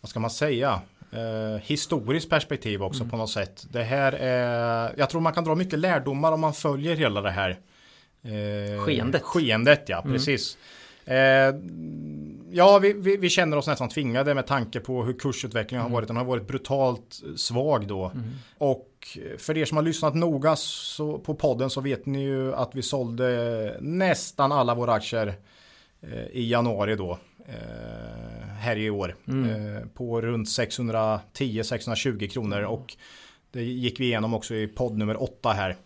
vad 0.00 0.08
ska 0.10 0.20
man 0.20 0.30
säga, 0.30 0.80
eh, 1.12 1.60
historiskt 1.62 2.30
perspektiv 2.30 2.82
också 2.82 3.00
Mm. 3.02 3.10
på 3.10 3.16
något 3.16 3.30
sätt. 3.30 3.66
Det 3.70 3.82
här 3.82 4.12
är, 4.12 4.94
jag 4.96 5.10
tror 5.10 5.20
man 5.20 5.32
kan 5.32 5.44
dra 5.44 5.54
mycket 5.54 5.78
lärdomar 5.78 6.32
om 6.32 6.40
man 6.40 6.54
följer 6.54 6.96
hela 6.96 7.20
det 7.20 7.30
här. 7.30 7.50
Eh, 8.24 8.80
Skeendet. 8.84 9.22
Skeendet, 9.22 9.82
ja, 9.88 10.00
Mm. 10.00 10.12
precis. 10.12 10.58
Eh, 11.04 11.16
ja, 12.50 12.78
vi, 12.78 12.92
vi, 12.92 13.16
vi 13.16 13.28
känner 13.30 13.56
oss 13.56 13.66
nästan 13.66 13.88
tvingade 13.88 14.34
med 14.34 14.46
tanke 14.46 14.80
på 14.80 15.04
hur 15.04 15.12
kursutvecklingen 15.12 15.80
Mm. 15.82 15.92
har 15.92 15.98
varit. 15.98 16.08
Den 16.08 16.16
har 16.16 16.24
varit 16.24 16.46
brutalt 16.46 17.20
svag 17.36 17.86
då. 17.86 18.12
Och 18.58 18.88
för 19.38 19.58
er 19.58 19.64
som 19.64 19.76
har 19.76 19.84
lyssnat 19.84 20.14
noga 20.14 20.56
så, 20.56 21.18
på 21.18 21.34
podden 21.34 21.70
så 21.70 21.80
vet 21.80 22.06
ni 22.06 22.22
ju 22.22 22.54
att 22.54 22.70
vi 22.74 22.82
sålde 22.82 23.76
nästan 23.80 24.52
alla 24.52 24.74
våra 24.74 24.92
aktier 24.92 25.34
eh, 26.02 26.26
i 26.32 26.50
januari 26.50 26.96
då. 26.96 27.18
Eh, 27.48 28.41
här 28.62 28.76
i 28.76 28.90
år. 28.90 29.16
Eh, 29.46 29.86
på 29.94 30.20
runt 30.20 30.48
610-620 30.48 32.28
kronor. 32.28 32.62
Och 32.62 32.96
det 33.52 33.62
gick 33.62 34.00
vi 34.00 34.04
igenom 34.04 34.34
också 34.34 34.54
i 34.54 34.68
podd 34.68 34.98
nummer 34.98 35.22
8 35.22 35.52
här. 35.52 35.76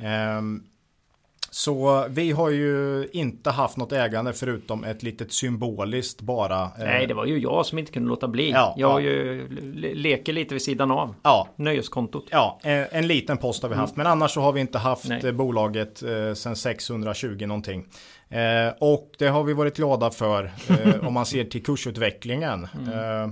Ehm, 0.00 0.62
så 1.54 2.06
vi 2.08 2.30
har 2.30 2.50
ju 2.50 3.08
inte 3.12 3.50
haft 3.50 3.76
något 3.76 3.92
ägande 3.92 4.32
förutom 4.32 4.84
ett 4.84 5.02
litet 5.02 5.32
symboliskt 5.32 6.20
bara. 6.20 6.62
eh, 6.62 6.70
Nej, 6.78 7.06
det 7.06 7.14
var 7.14 7.26
ju 7.26 7.38
jag 7.38 7.66
som 7.66 7.78
inte 7.78 7.92
kunde 7.92 8.08
låta 8.08 8.28
bli. 8.28 8.50
Ja, 8.50 8.74
jag 8.78 8.90
ja. 8.90 9.00
ju 9.00 9.48
le- 9.74 9.94
leker 9.94 10.32
lite 10.32 10.54
vid 10.54 10.62
sidan 10.62 10.90
av. 10.90 11.14
Ja, 11.22 11.48
Nöjeskontot. 11.56 12.26
Ja, 12.30 12.58
en, 12.62 12.86
en 12.90 13.06
liten 13.06 13.38
post 13.38 13.62
har 13.62 13.70
vi 13.70 13.74
haft. 13.76 13.96
Men 13.96 14.06
annars 14.06 14.30
så 14.30 14.40
har 14.40 14.52
vi 14.52 14.60
inte 14.60 14.78
haft 14.78 15.08
Nej. 15.08 15.26
eh, 15.26 15.32
bolaget 15.32 16.02
eh, 16.02 16.34
sedan 16.34 16.56
620 16.56 17.46
någonting. 17.46 17.86
Eh, 18.28 18.72
och 18.78 19.10
det 19.18 19.26
har 19.28 19.44
vi 19.44 19.52
varit 19.52 19.76
glada 19.76 20.10
för 20.10 20.52
eh, 20.68 21.06
om 21.06 21.14
man 21.14 21.26
ser 21.26 21.44
till 21.44 21.62
kursutvecklingen. 21.62 22.68
Eh, 22.92 23.30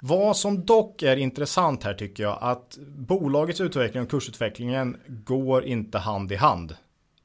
vad 0.00 0.36
som 0.36 0.64
dock 0.66 1.02
är 1.02 1.16
intressant 1.16 1.84
här 1.84 1.94
tycker 1.94 2.22
jag 2.22 2.38
att 2.40 2.78
bolagets 2.96 3.60
utveckling 3.60 4.02
och 4.02 4.10
kursutvecklingen 4.10 4.96
går 5.06 5.64
inte 5.64 5.98
hand 5.98 6.32
i 6.32 6.36
hand. 6.36 6.76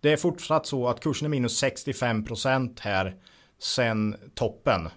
Det 0.04 0.14
är 0.14 0.18
fortsatt 0.18 0.66
så 0.66 0.88
att 0.88 1.00
kursen 1.00 1.26
är 1.26 1.30
minus 1.30 1.64
65% 1.64 2.78
här 2.82 3.16
sen 3.60 4.16
toppen. 4.36 4.90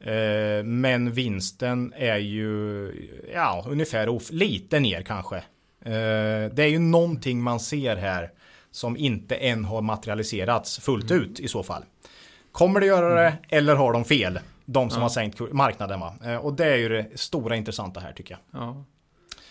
Eh, 0.00 0.64
men 0.64 1.12
vinsten 1.12 1.92
är 1.96 2.16
ju 2.16 2.92
ja, 3.34 3.64
ungefär 3.68 4.32
lite 4.32 4.80
ner 4.80 5.02
kanske. 5.02 5.36
Eh, 5.84 6.52
det 6.52 6.62
är 6.62 6.66
ju 6.66 6.78
någonting 6.78 7.42
man 7.42 7.60
ser 7.60 7.96
här 7.96 8.30
som 8.70 8.96
inte 8.96 9.34
än 9.34 9.64
har 9.64 9.82
materialiserats 9.82 10.78
fullt 10.78 11.10
ut 11.10 11.40
i 11.40 11.48
så 11.48 11.62
fall. 11.62 11.84
Kommer 12.52 12.80
det 12.80 12.86
göra 12.86 13.14
det 13.14 13.38
eller 13.48 13.76
har 13.76 13.92
de 13.92 14.04
fel? 14.04 14.38
De 14.64 14.90
som 14.90 15.02
har 15.02 15.08
sänkt 15.08 15.40
marknaden 15.52 16.00
va? 16.00 16.14
Eh, 16.24 16.36
och 16.36 16.54
det 16.54 16.66
är 16.66 16.76
ju 16.76 16.88
det 16.88 17.20
stora 17.20 17.56
intressanta 17.56 18.00
här 18.00 18.12
tycker 18.12 18.38
jag. 18.50 18.62
Ja. 18.62 18.84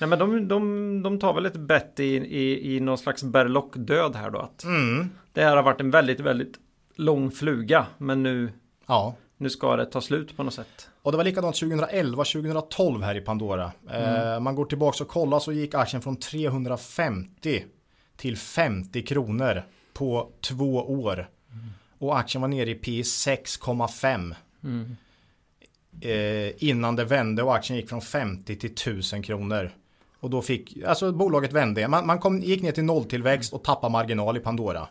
Nej 0.01 0.09
men 0.09 0.19
de, 0.19 0.47
de, 0.47 1.03
de 1.03 1.19
tar 1.19 1.33
väl 1.33 1.45
ett 1.45 1.57
bett 1.57 1.99
i, 1.99 2.15
i, 2.15 2.75
i 2.75 2.79
någon 2.79 2.97
slags 2.97 3.23
berlockdöd 3.23 4.15
här 4.15 4.29
då. 4.29 4.39
Att 4.39 4.63
Mm. 4.63 5.09
Det 5.33 5.43
här 5.43 5.55
har 5.55 5.63
varit 5.63 5.81
en 5.81 5.91
väldigt, 5.91 6.19
väldigt 6.19 6.59
lång 6.95 7.31
fluga. 7.31 7.85
Men 7.97 8.23
nu, 8.23 8.51
Ja, 8.87 9.15
nu 9.37 9.49
ska 9.49 9.75
det 9.75 9.85
ta 9.85 10.01
slut 10.01 10.37
på 10.37 10.43
något 10.43 10.53
sätt. 10.53 10.89
Och 11.01 11.11
det 11.11 11.17
var 11.17 11.23
likadant 11.23 11.55
2011-2012 11.55 13.03
här 13.03 13.15
i 13.15 13.21
Pandora. 13.21 13.71
Eh, 13.91 14.39
man 14.39 14.55
går 14.55 14.65
tillbaka 14.65 15.03
och 15.03 15.09
kollar 15.09 15.39
så 15.39 15.51
gick 15.51 15.73
aktien 15.73 16.01
från 16.01 16.15
350 16.15 17.65
till 18.15 18.37
50 18.37 19.01
kronor 19.01 19.63
på 19.93 20.31
två 20.41 20.75
år. 20.75 21.29
Och 21.97 22.19
aktien 22.19 22.41
var 22.41 22.47
nere 22.47 22.69
i 22.69 22.75
P 22.75 23.01
6,5. 23.01 24.35
Eh, 26.01 26.63
innan 26.69 26.95
det 26.95 27.05
vände 27.05 27.43
och 27.43 27.55
aktien 27.55 27.77
gick 27.77 27.89
från 27.89 28.01
50 28.01 28.55
till 28.55 28.71
1000 28.71 29.23
kronor. 29.23 29.71
Och 30.21 30.29
då 30.29 30.41
fick, 30.41 30.83
alltså 30.83 31.11
bolaget 31.11 31.53
vände. 31.53 31.87
Man, 31.87 32.07
man 32.07 32.19
kom, 32.19 32.41
gick 32.41 32.61
ner 32.61 32.71
till 32.71 32.83
nolltillväxt 32.83 33.53
och 33.53 33.63
tappade 33.63 33.91
marginal 33.91 34.37
i 34.37 34.39
Pandora. 34.39 34.87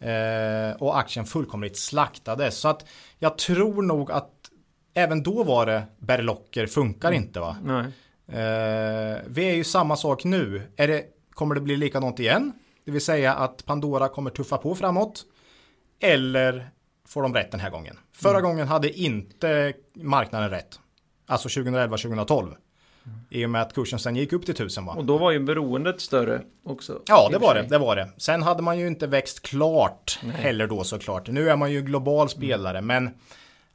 Eh, 0.00 0.76
och 0.78 0.98
aktien 0.98 1.26
fullkomligt 1.26 1.76
slaktades. 1.76 2.58
Så 2.58 2.68
att 2.68 2.88
jag 3.18 3.38
tror 3.38 3.82
nog 3.82 4.12
att 4.12 4.30
även 4.94 5.22
då 5.22 5.44
var 5.44 5.66
det 5.66 5.82
berlocker 5.98 6.66
funkar 6.66 7.12
inte 7.12 7.40
va. 7.40 7.56
Nej. 7.64 7.84
Eh, 8.28 9.18
vi 9.26 9.50
är 9.50 9.54
ju 9.54 9.64
samma 9.64 9.96
sak 9.96 10.24
nu. 10.24 10.62
Är 10.76 10.88
det, 10.88 11.04
kommer 11.30 11.54
det 11.54 11.60
bli 11.60 11.76
likadant 11.76 12.20
igen? 12.20 12.52
Det 12.84 12.90
vill 12.90 13.04
säga 13.04 13.34
att 13.34 13.64
Pandora 13.64 14.08
kommer 14.08 14.30
tuffa 14.30 14.58
på 14.58 14.74
framåt. 14.74 15.24
Eller 16.00 16.70
får 17.08 17.22
de 17.22 17.34
rätt 17.34 17.50
den 17.50 17.60
här 17.60 17.70
gången? 17.70 17.98
Förra 18.12 18.40
gången 18.40 18.68
hade 18.68 18.92
inte 19.00 19.72
marknaden 19.94 20.50
rätt. 20.50 20.80
Alltså 21.26 21.48
2011-2012. 21.48 22.54
I 23.30 23.44
och 23.46 23.50
med 23.50 23.62
att 23.62 23.74
kursen 23.74 23.98
sen 23.98 24.16
gick 24.16 24.32
upp 24.32 24.44
till 24.44 24.54
1000 24.54 24.84
va? 24.84 24.92
Och 24.92 25.04
då 25.04 25.18
var 25.18 25.30
ju 25.30 25.40
beroendet 25.40 26.00
större 26.00 26.42
också. 26.64 27.00
Ja, 27.06 27.28
det 27.32 27.38
var 27.38 27.54
det. 27.54 27.62
Det 27.62 27.78
var 27.78 27.96
det. 27.96 28.08
Sen 28.16 28.42
hade 28.42 28.62
man 28.62 28.78
ju 28.78 28.86
inte 28.86 29.06
växt 29.06 29.42
klart 29.42 30.18
heller 30.34 30.66
då 30.66 30.84
såklart. 30.84 31.28
Nu 31.28 31.50
är 31.50 31.56
man 31.56 31.72
ju 31.72 31.82
global 31.82 32.28
spelare, 32.28 32.80
men 32.80 33.10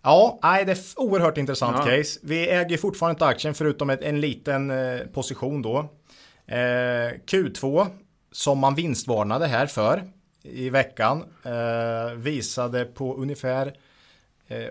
ja, 0.02 0.40
nej, 0.44 0.66
det 0.66 0.72
är 0.72 0.78
oerhört 0.96 1.38
intressant 1.38 1.78
Ja. 1.80 1.86
case. 1.98 2.20
Vi 2.24 2.50
äger 2.50 2.78
fortfarande 2.78 3.12
inte 3.12 3.26
aktien 3.26 3.54
förutom 3.54 3.90
ett, 3.90 4.02
en 4.02 4.22
liten 4.22 4.72
eh, 4.72 5.00
position 5.14 5.62
då. 5.62 5.78
Eh, 6.48 6.56
Q2 7.28 7.88
som 8.32 8.60
man 8.60 8.76
vinstvarnade 8.76 9.48
här 9.48 9.66
för 9.66 10.04
i 10.44 10.70
veckan 10.70 11.24
eh, 11.44 12.14
visade 12.16 12.86
på 12.86 13.16
ungefär 13.16 13.74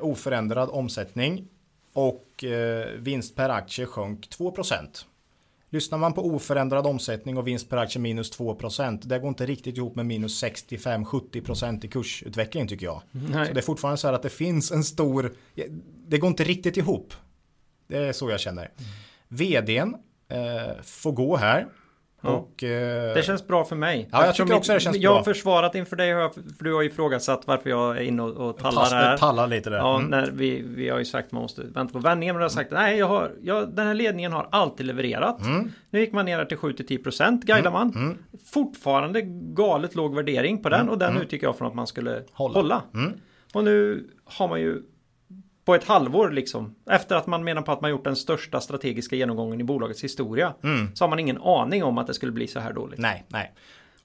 oförändrad 0.01 0.69
omsättning 0.73 1.49
och 1.95 2.45
eh, 2.45 2.87
vinst 2.99 3.37
per 3.37 3.49
aktie 3.49 3.87
sjönk 3.87 4.29
2%. 4.39 5.05
Lyssnar 5.71 5.99
man 5.99 6.13
på 6.13 6.27
oförändrad 6.27 6.87
omsättning 6.87 7.37
och 7.37 7.47
vinst 7.47 7.71
per 7.71 7.77
aktie 7.77 8.01
minus 8.01 8.39
2%, 8.39 9.01
det 9.05 9.19
går 9.19 9.29
inte 9.29 9.47
riktigt 9.47 9.77
ihop 9.77 9.97
med 9.97 10.07
minus 10.07 10.45
65-70% 10.45 11.85
i 11.85 11.89
kursutveckling 11.89 12.69
tycker 12.69 12.87
jag. 12.87 13.03
Nej. 13.11 13.47
Så 13.47 13.53
det 13.53 13.61
är 13.61 13.63
fortfarande 13.63 13.99
så 13.99 14.07
här 14.07 14.15
att 14.15 14.23
det 14.23 14.31
finns 14.31 14.73
en 14.73 14.85
stor, 14.85 15.35
det 16.07 16.19
går 16.19 16.29
inte 16.29 16.45
riktigt 16.45 16.77
ihop. 16.77 17.15
Det 17.87 17.97
är 17.97 18.13
så 18.13 18.31
jag 18.31 18.41
känner. 18.41 18.71
Vdn 19.29 19.97
eh, 20.29 20.83
får 20.83 21.13
gå 21.13 21.37
här. 21.37 21.67
Ja. 22.25 22.31
Och, 22.31 22.65
eh, 22.65 23.15
Det 23.15 23.25
känns 23.25 23.47
bra 23.47 23.65
för 23.65 23.77
mig. 23.77 24.09
Ja, 24.13 24.19
jag 24.19 24.29
Eftersom 24.29 24.47
tycker 24.47 24.59
också 24.59 24.73
det 24.73 24.81
känns 24.81 24.97
jag 24.97 25.11
har 25.11 25.17
bra. 25.17 25.25
försvarat 25.25 25.75
inför 25.75 25.97
dig, 25.97 26.13
för 26.59 26.65
du 26.65 26.75
har 26.75 26.83
ifrågasatt 26.83 27.43
varför 27.47 27.71
jag 27.71 27.97
är 27.97 28.01
inne 28.03 28.23
och, 28.23 28.49
och 28.49 28.59
tallar 28.59 28.81
pass- 28.83 28.93
här. 28.93 29.17
tallar 29.17 29.47
lite 29.47 29.71
där. 29.71 29.77
Ja, 29.77 29.97
Mm. 29.99 30.11
när 30.11 30.31
vi, 30.31 30.63
vi 30.67 30.89
har 30.89 30.99
ju 30.99 31.05
sagt 31.05 31.27
att 31.27 31.33
man 31.33 31.43
måste 31.43 31.63
vänta 31.63 31.93
på 31.93 31.99
vändningen. 31.99 32.35
Men 32.35 32.41
jag 32.41 32.45
har 32.49 32.55
sagt 32.55 32.71
nej, 32.73 32.99
jag 32.99 33.07
har, 33.09 33.31
jag, 33.43 33.69
den 33.77 33.87
här 33.87 33.95
ledningen 33.95 34.33
har 34.33 34.49
alltid 34.51 34.87
levererat. 34.87 35.41
Mm. 35.41 35.71
Nu 35.91 36.01
gick 36.01 36.13
man 36.13 36.25
ner 36.25 36.45
till 36.45 36.57
7-10% 36.59 37.41
guidar 37.45 37.71
man. 37.71 38.19
Fortfarande 38.53 39.21
galet 39.55 39.95
låg 39.95 40.15
värdering 40.15 40.63
på 40.63 40.69
den 40.69 40.89
och 40.89 40.99
den 40.99 41.17
utgick 41.23 41.43
jag 41.43 41.59
från 41.59 41.69
att 41.69 41.75
man 41.75 41.87
skulle 41.87 42.23
hålla. 42.33 42.55
Hålla. 42.55 42.83
Mm. 42.95 43.13
Och 43.53 43.65
nu 43.65 44.05
har 44.25 44.49
man 44.49 44.61
ju 44.61 44.83
på 45.65 45.75
ett 45.75 45.85
halvår 45.85 46.31
liksom 46.31 46.75
efter 46.91 47.17
att 47.17 47.27
man 47.27 47.45
menar 47.45 47.63
på 47.63 47.73
att 47.73 47.81
man 47.81 47.91
gjort 47.91 48.05
den 48.05 48.17
största 48.17 48.61
strategiska 48.61 49.17
genomgången 49.17 49.61
i 49.61 49.65
bolagets 49.65 50.05
historia 50.05 50.55
så 50.95 51.05
har 51.05 51.09
man 51.09 51.19
ingen 51.19 51.43
aning 51.43 51.85
om 51.85 51.99
att 51.99 52.07
det 52.07 52.15
skulle 52.15 52.33
bli 52.33 52.49
så 52.49 52.61
här 52.61 52.73
dåligt. 52.73 52.99
Nej, 52.99 53.25
nej. 53.29 53.53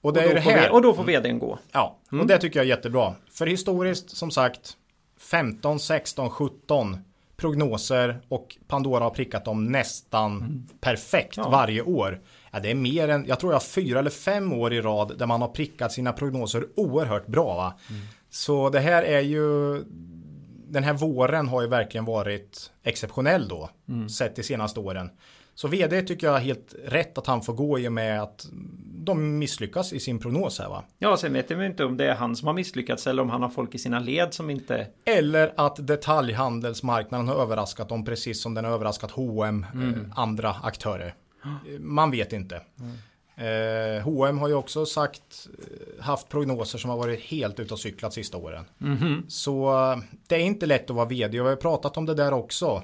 Och 0.00 0.04
och, 0.08 0.12
det 0.14 0.22
ju 0.22 0.28
då 0.28 0.34
det 0.34 0.42
får 0.42 0.50
här. 0.50 0.62
vi, 0.62 0.76
och 0.76 0.82
då 0.82 0.94
får 0.94 1.04
vdn 1.04 1.38
gå. 1.38 1.58
Ja, 1.72 1.98
och 2.10 2.26
det 2.26 2.38
tycker 2.38 2.58
jag 2.58 2.64
är 2.64 2.68
jättebra. 2.68 3.14
För 3.32 3.46
historiskt 3.46 4.16
som 4.16 4.30
sagt 4.30 4.76
15, 5.18 5.80
16, 5.80 6.30
17 6.30 6.98
prognoser 7.36 8.20
och 8.28 8.56
Pandora 8.68 9.04
har 9.04 9.10
prickat 9.10 9.44
dem 9.44 9.64
nästan 9.72 10.36
Mm. 10.36 10.66
perfekt 10.80 11.38
varje 11.38 11.82
år. 11.82 12.20
Ja, 12.50 12.60
det 12.60 12.70
är 12.70 12.74
mer 12.74 13.08
än, 13.08 13.24
jag 13.28 13.40
tror 13.40 13.52
jag 13.52 13.54
har 13.56 13.64
fyra 13.64 13.98
eller 13.98 14.10
fem 14.10 14.52
år 14.52 14.72
i 14.72 14.80
rad 14.80 15.18
där 15.18 15.26
man 15.26 15.40
har 15.40 15.48
prickat 15.48 15.92
sina 15.92 16.12
prognoser 16.12 16.66
oerhört 16.76 17.26
bra. 17.26 17.54
Va? 17.54 17.78
Mm. 17.90 18.02
Så 18.30 18.70
det 18.70 18.80
här 18.80 19.02
är 19.02 19.20
ju, 19.20 19.78
den 20.70 20.84
här 20.84 20.94
våren 20.94 21.48
har 21.48 21.62
ju 21.62 21.68
verkligen 21.68 22.04
varit 22.04 22.70
exceptionell 22.82 23.48
då, 23.48 23.70
Mm. 23.88 24.08
sett 24.08 24.36
de 24.36 24.42
senaste 24.42 24.80
åren. 24.80 25.10
Så 25.54 25.68
vd 25.68 26.02
tycker 26.02 26.26
jag 26.26 26.36
är 26.36 26.40
helt 26.40 26.74
rätt 26.84 27.18
att 27.18 27.26
han 27.26 27.42
får 27.42 27.52
gå 27.52 27.78
i 27.78 27.88
och 27.88 27.92
med 27.92 28.22
att 28.22 28.46
de 29.04 29.38
misslyckas 29.38 29.92
i 29.92 30.00
sin 30.00 30.18
prognos 30.18 30.58
här 30.58 30.68
va. 30.68 30.84
Ja, 30.98 31.16
sen 31.16 31.32
vet 31.32 31.50
vi 31.50 31.66
inte 31.66 31.84
om 31.84 31.96
det 31.96 32.10
är 32.10 32.14
han 32.14 32.36
som 32.36 32.46
har 32.46 32.54
misslyckats 32.54 33.06
eller 33.06 33.22
om 33.22 33.30
han 33.30 33.42
har 33.42 33.48
folk 33.48 33.74
i 33.74 33.78
sina 33.78 33.98
led 34.00 34.34
som 34.34 34.50
inte... 34.50 34.86
Eller 35.04 35.52
att 35.56 35.86
detaljhandelsmarknaden 35.86 37.28
har 37.28 37.34
överraskat 37.34 37.88
dem 37.88 38.04
precis 38.04 38.42
som 38.42 38.54
den 38.54 38.64
har 38.64 38.72
överraskat 38.72 39.10
H&M 39.10 39.66
eh, 39.74 40.18
andra 40.18 40.50
aktörer. 40.62 41.14
Man 41.78 42.10
vet 42.10 42.32
inte. 42.32 42.60
Eh, 43.40 44.02
H&M 44.02 44.38
har 44.38 44.48
ju 44.48 44.54
också 44.54 44.86
sagt, 44.86 45.48
eh, 45.58 46.04
haft 46.04 46.28
prognoser 46.28 46.78
som 46.78 46.90
har 46.90 46.96
varit 46.96 47.20
helt 47.20 47.60
ute 47.60 47.74
och 47.74 47.80
cyklat 47.80 48.12
sista 48.12 48.38
åren. 48.38 48.64
Så 49.28 49.68
eh, 49.92 49.98
det 50.28 50.34
är 50.34 50.38
inte 50.40 50.66
lätt 50.66 50.90
att 50.90 50.96
vara 50.96 51.06
vd 51.06 51.40
och 51.40 51.46
vi 51.46 51.50
har 51.50 51.56
pratat 51.56 51.96
om 51.96 52.06
det 52.06 52.14
där 52.14 52.32
också. 52.32 52.82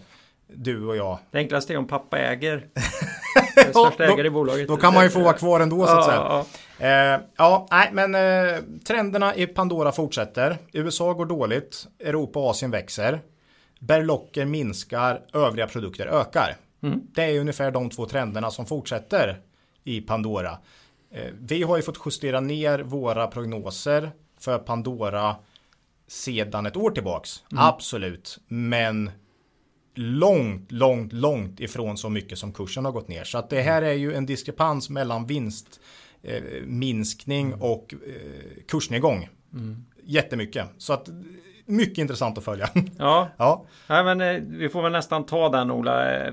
Du 0.49 0.85
och 0.87 0.97
jag. 0.97 1.19
Det 1.31 1.39
enklaste 1.39 1.73
är 1.73 1.77
om 1.77 1.87
pappa 1.87 2.19
äger. 2.19 2.67
Den 3.55 3.71
största 3.71 4.07
då- 4.07 4.13
ägare 4.13 4.27
i 4.27 4.31
bolaget. 4.31 4.69
Då 4.69 4.77
kan 4.77 4.95
man 4.95 5.05
ju 5.05 5.11
få 5.11 5.21
vara 5.21 5.33
kvar 5.33 5.61
ändå 5.61 5.87
så 5.87 5.93
att 5.99 6.05
säga. 6.05 6.17
Ja, 6.17 6.47
ja. 6.79 6.87
Eh, 7.15 7.21
ja, 7.37 7.67
nej, 7.71 7.91
men 7.93 8.15
eh, 8.15 8.61
trenderna 8.87 9.35
i 9.35 9.47
Pandora 9.47 9.93
fortsätter. 9.93 10.57
USA 10.73 11.13
går 11.13 11.27
dåligt, 11.27 11.87
Europa 12.01 12.39
och 12.39 12.51
Asien 12.51 12.71
växer. 12.71 13.21
Berlocker 13.81 14.45
minskar, 14.45 15.21
övriga 15.33 15.67
produkter 15.67 16.07
ökar. 16.07 16.57
Det 17.15 17.23
är 17.23 17.41
ungefär 17.41 17.71
de 17.71 17.91
två 17.91 18.07
trenderna 18.07 18.51
som 18.51 18.67
fortsätter 18.67 19.41
i 19.87 20.01
Pandora. 20.01 20.59
Eh, 21.11 21.33
vi 21.41 21.63
har 21.63 21.77
ju 21.77 21.83
fått 21.83 22.01
justera 22.07 22.41
ner 22.41 22.79
våra 22.79 23.27
prognoser 23.27 24.11
för 24.39 24.59
Pandora 24.59 25.37
sedan 26.07 26.67
ett 26.67 26.77
år 26.77 26.91
tillbaks. 26.91 27.43
Absolut, 27.51 28.39
men 28.49 29.11
långt, 29.95 30.73
långt, 30.73 31.13
långt 31.13 31.61
ifrån 31.61 31.99
så 31.99 32.09
mycket 32.09 32.39
som 32.39 32.53
kursen 32.53 32.85
har 32.85 32.93
gått 32.93 33.09
ner. 33.09 33.25
Så 33.25 33.39
att 33.39 33.51
det 33.51 33.61
här 33.61 33.83
är 33.83 33.93
ju 33.93 34.15
en 34.15 34.27
diskrepans 34.27 34.91
mellan 34.91 35.27
vinst, 35.27 35.81
eh, 36.23 36.43
minskning 36.67 37.55
och 37.55 37.95
eh, 37.95 38.63
kursnedgång. 38.69 39.29
Jättemycket. 40.05 40.67
Så 40.79 40.93
att 40.93 41.09
mycket 41.67 41.99
intressant 41.99 42.39
att 42.39 42.45
följa. 42.45 42.69
ja. 42.99 43.29
ja. 43.37 43.67
Nej, 43.89 44.05
men 44.05 44.21
eh, 44.21 44.43
vi 44.59 44.69
får 44.69 44.83
väl 44.83 44.93
nästan 44.93 45.27
ta 45.27 45.49
den 45.49 45.71
Ola. 45.71 46.25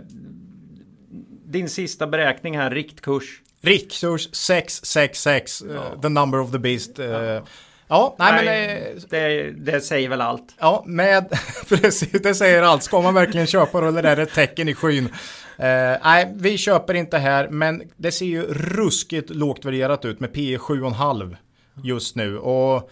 Din 1.53 1.69
sista 1.69 2.07
beräkning 2.07 2.57
här, 2.57 2.71
riktkurs. 2.71 3.41
Riktkurs 3.61 4.29
666, 4.31 5.61
eh, 5.61 6.01
the 6.01 6.09
number 6.09 6.39
of 6.39 6.51
the 6.51 6.59
beast. 6.59 6.99
eh, 6.99 7.41
ja. 7.87 8.15
nej 8.19 8.45
men 8.45 8.47
eh, 8.47 9.01
det, 9.09 9.51
det 9.51 9.81
säger 9.81 10.09
väl 10.09 10.21
allt. 10.21 10.55
Ja, 10.59 10.83
med 10.87 11.39
precis, 11.69 12.21
det 12.21 12.35
säger 12.35 12.63
allt. 12.63 12.83
Ska 12.83 13.01
man 13.01 13.13
verkligen 13.13 13.47
köpa 13.47 13.81
då 13.81 13.87
eller 13.87 14.03
är 14.03 14.15
det 14.15 14.21
ett 14.21 14.33
tecken 14.33 14.69
i 14.69 14.75
skyn? 14.75 15.05
Eh, 15.57 15.97
nej, 16.03 16.33
vi 16.35 16.57
köper 16.57 16.93
inte 16.93 17.17
här, 17.17 17.47
men 17.49 17.83
det 17.97 18.11
ser 18.11 18.25
ju 18.25 18.43
ruskigt 18.53 19.29
lågt 19.29 19.65
värderat 19.65 20.05
ut 20.05 20.19
med 20.19 20.33
P 20.33 20.57
7,5 20.57 21.35
just 21.83 22.15
nu. 22.15 22.37
Och 22.37 22.91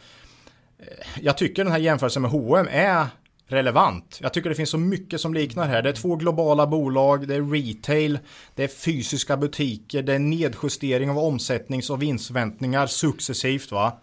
jag 1.21 1.37
tycker 1.37 1.63
den 1.63 1.71
här 1.71 1.79
jämförelsen 1.79 2.21
med 2.21 2.31
H&M 2.31 2.67
är 2.71 3.07
relevant. 3.51 4.19
Jag 4.21 4.33
tycker 4.33 4.49
det 4.49 4.55
finns 4.55 4.69
så 4.69 4.77
mycket 4.77 5.21
som 5.21 5.33
liknar 5.33 5.67
här. 5.67 5.81
Det 5.81 5.89
är 5.89 5.93
två 5.93 6.15
globala 6.15 6.67
bolag, 6.67 7.27
det 7.27 7.35
är 7.35 7.41
retail, 7.41 8.19
det 8.55 8.63
är 8.63 8.67
fysiska 8.67 9.37
butiker, 9.37 10.01
det 10.01 10.13
är 10.13 10.19
nedjustering 10.19 11.09
av 11.09 11.17
omsättnings 11.17 11.89
och 11.89 12.01
vinstförväntningar 12.01 12.87
successivt. 12.87 13.71
Va? 13.71 13.99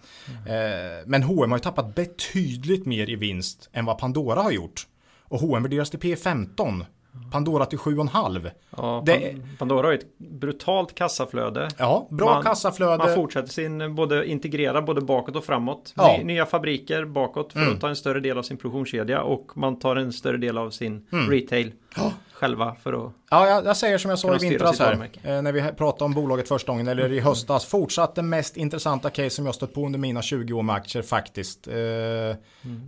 Eh, 0.46 1.06
men 1.06 1.22
H&M 1.22 1.50
har 1.50 1.58
ju 1.58 1.62
tappat 1.62 1.94
betydligt 1.94 2.86
mer 2.86 3.10
i 3.10 3.16
vinst 3.16 3.68
än 3.72 3.84
vad 3.84 3.98
Pandora 3.98 4.42
har 4.42 4.50
gjort. 4.50 4.86
Och 5.22 5.40
H&M 5.40 5.62
värderas 5.62 5.90
till 5.90 6.00
P15. 6.00 6.84
Pandora 7.30 7.66
till 7.66 7.78
7,5. 7.78 8.50
Ja, 8.76 9.02
Det- 9.06 9.12
Pan- 9.12 9.42
Pandora 9.58 9.86
har 9.86 9.92
ett 9.94 10.18
brutalt 10.18 10.94
kassaflöde. 10.94 11.68
Ja, 11.78 12.06
bra 12.10 12.26
Man- 12.34 12.42
kassaflöde. 12.42 12.98
Man 12.98 13.14
fortsätter 13.14 13.48
sin 13.48 13.94
både 13.94 14.26
integrera 14.30 14.82
både 14.82 15.00
bakåt 15.00 15.36
och 15.36 15.44
framåt. 15.44 15.92
Ja. 15.96 16.16
Ny, 16.18 16.24
nya 16.24 16.46
fabriker 16.46 17.04
bakåt 17.04 17.52
för 17.52 17.66
att 17.72 17.80
ta 17.80 17.88
en 17.88 17.96
större 17.96 18.20
del 18.20 18.38
av 18.38 18.42
sin 18.42 18.56
produktionskedja 18.56 19.22
och 19.22 19.50
man 19.54 19.78
tar 19.78 19.96
en 19.96 20.12
större 20.12 20.36
del 20.36 20.58
av 20.58 20.70
sin 20.70 21.06
retail 21.30 21.72
själva 22.32 22.76
för 22.82 22.92
att 23.06 23.12
Ja, 23.30 23.48
jag, 23.48 23.64
jag 23.66 23.76
säger 23.76 23.98
som 23.98 24.08
jag 24.10 24.18
sa 24.18 24.34
i 24.36 24.38
vintras 24.38 24.78
här. 24.78 25.08
Eh, 25.22 25.42
när 25.42 25.52
vi 25.52 25.62
pratade 25.62 26.04
om 26.04 26.14
bolaget 26.14 26.48
första 26.48 26.72
gången, 26.72 26.88
eller 26.88 27.12
i 27.12 27.20
höstas. 27.20 27.64
Fortsatt 27.66 28.14
det 28.14 28.22
mest 28.22 28.56
intressanta 28.56 29.10
case 29.10 29.30
som 29.30 29.46
jag 29.46 29.54
stött 29.54 29.74
på 29.74 29.86
under 29.86 29.98
mina 29.98 30.22
20 30.22 30.52
år 30.52 30.62
med 30.62 30.74
aktier 30.74 31.02
faktiskt. 31.02 31.68
Eh, 31.68 31.74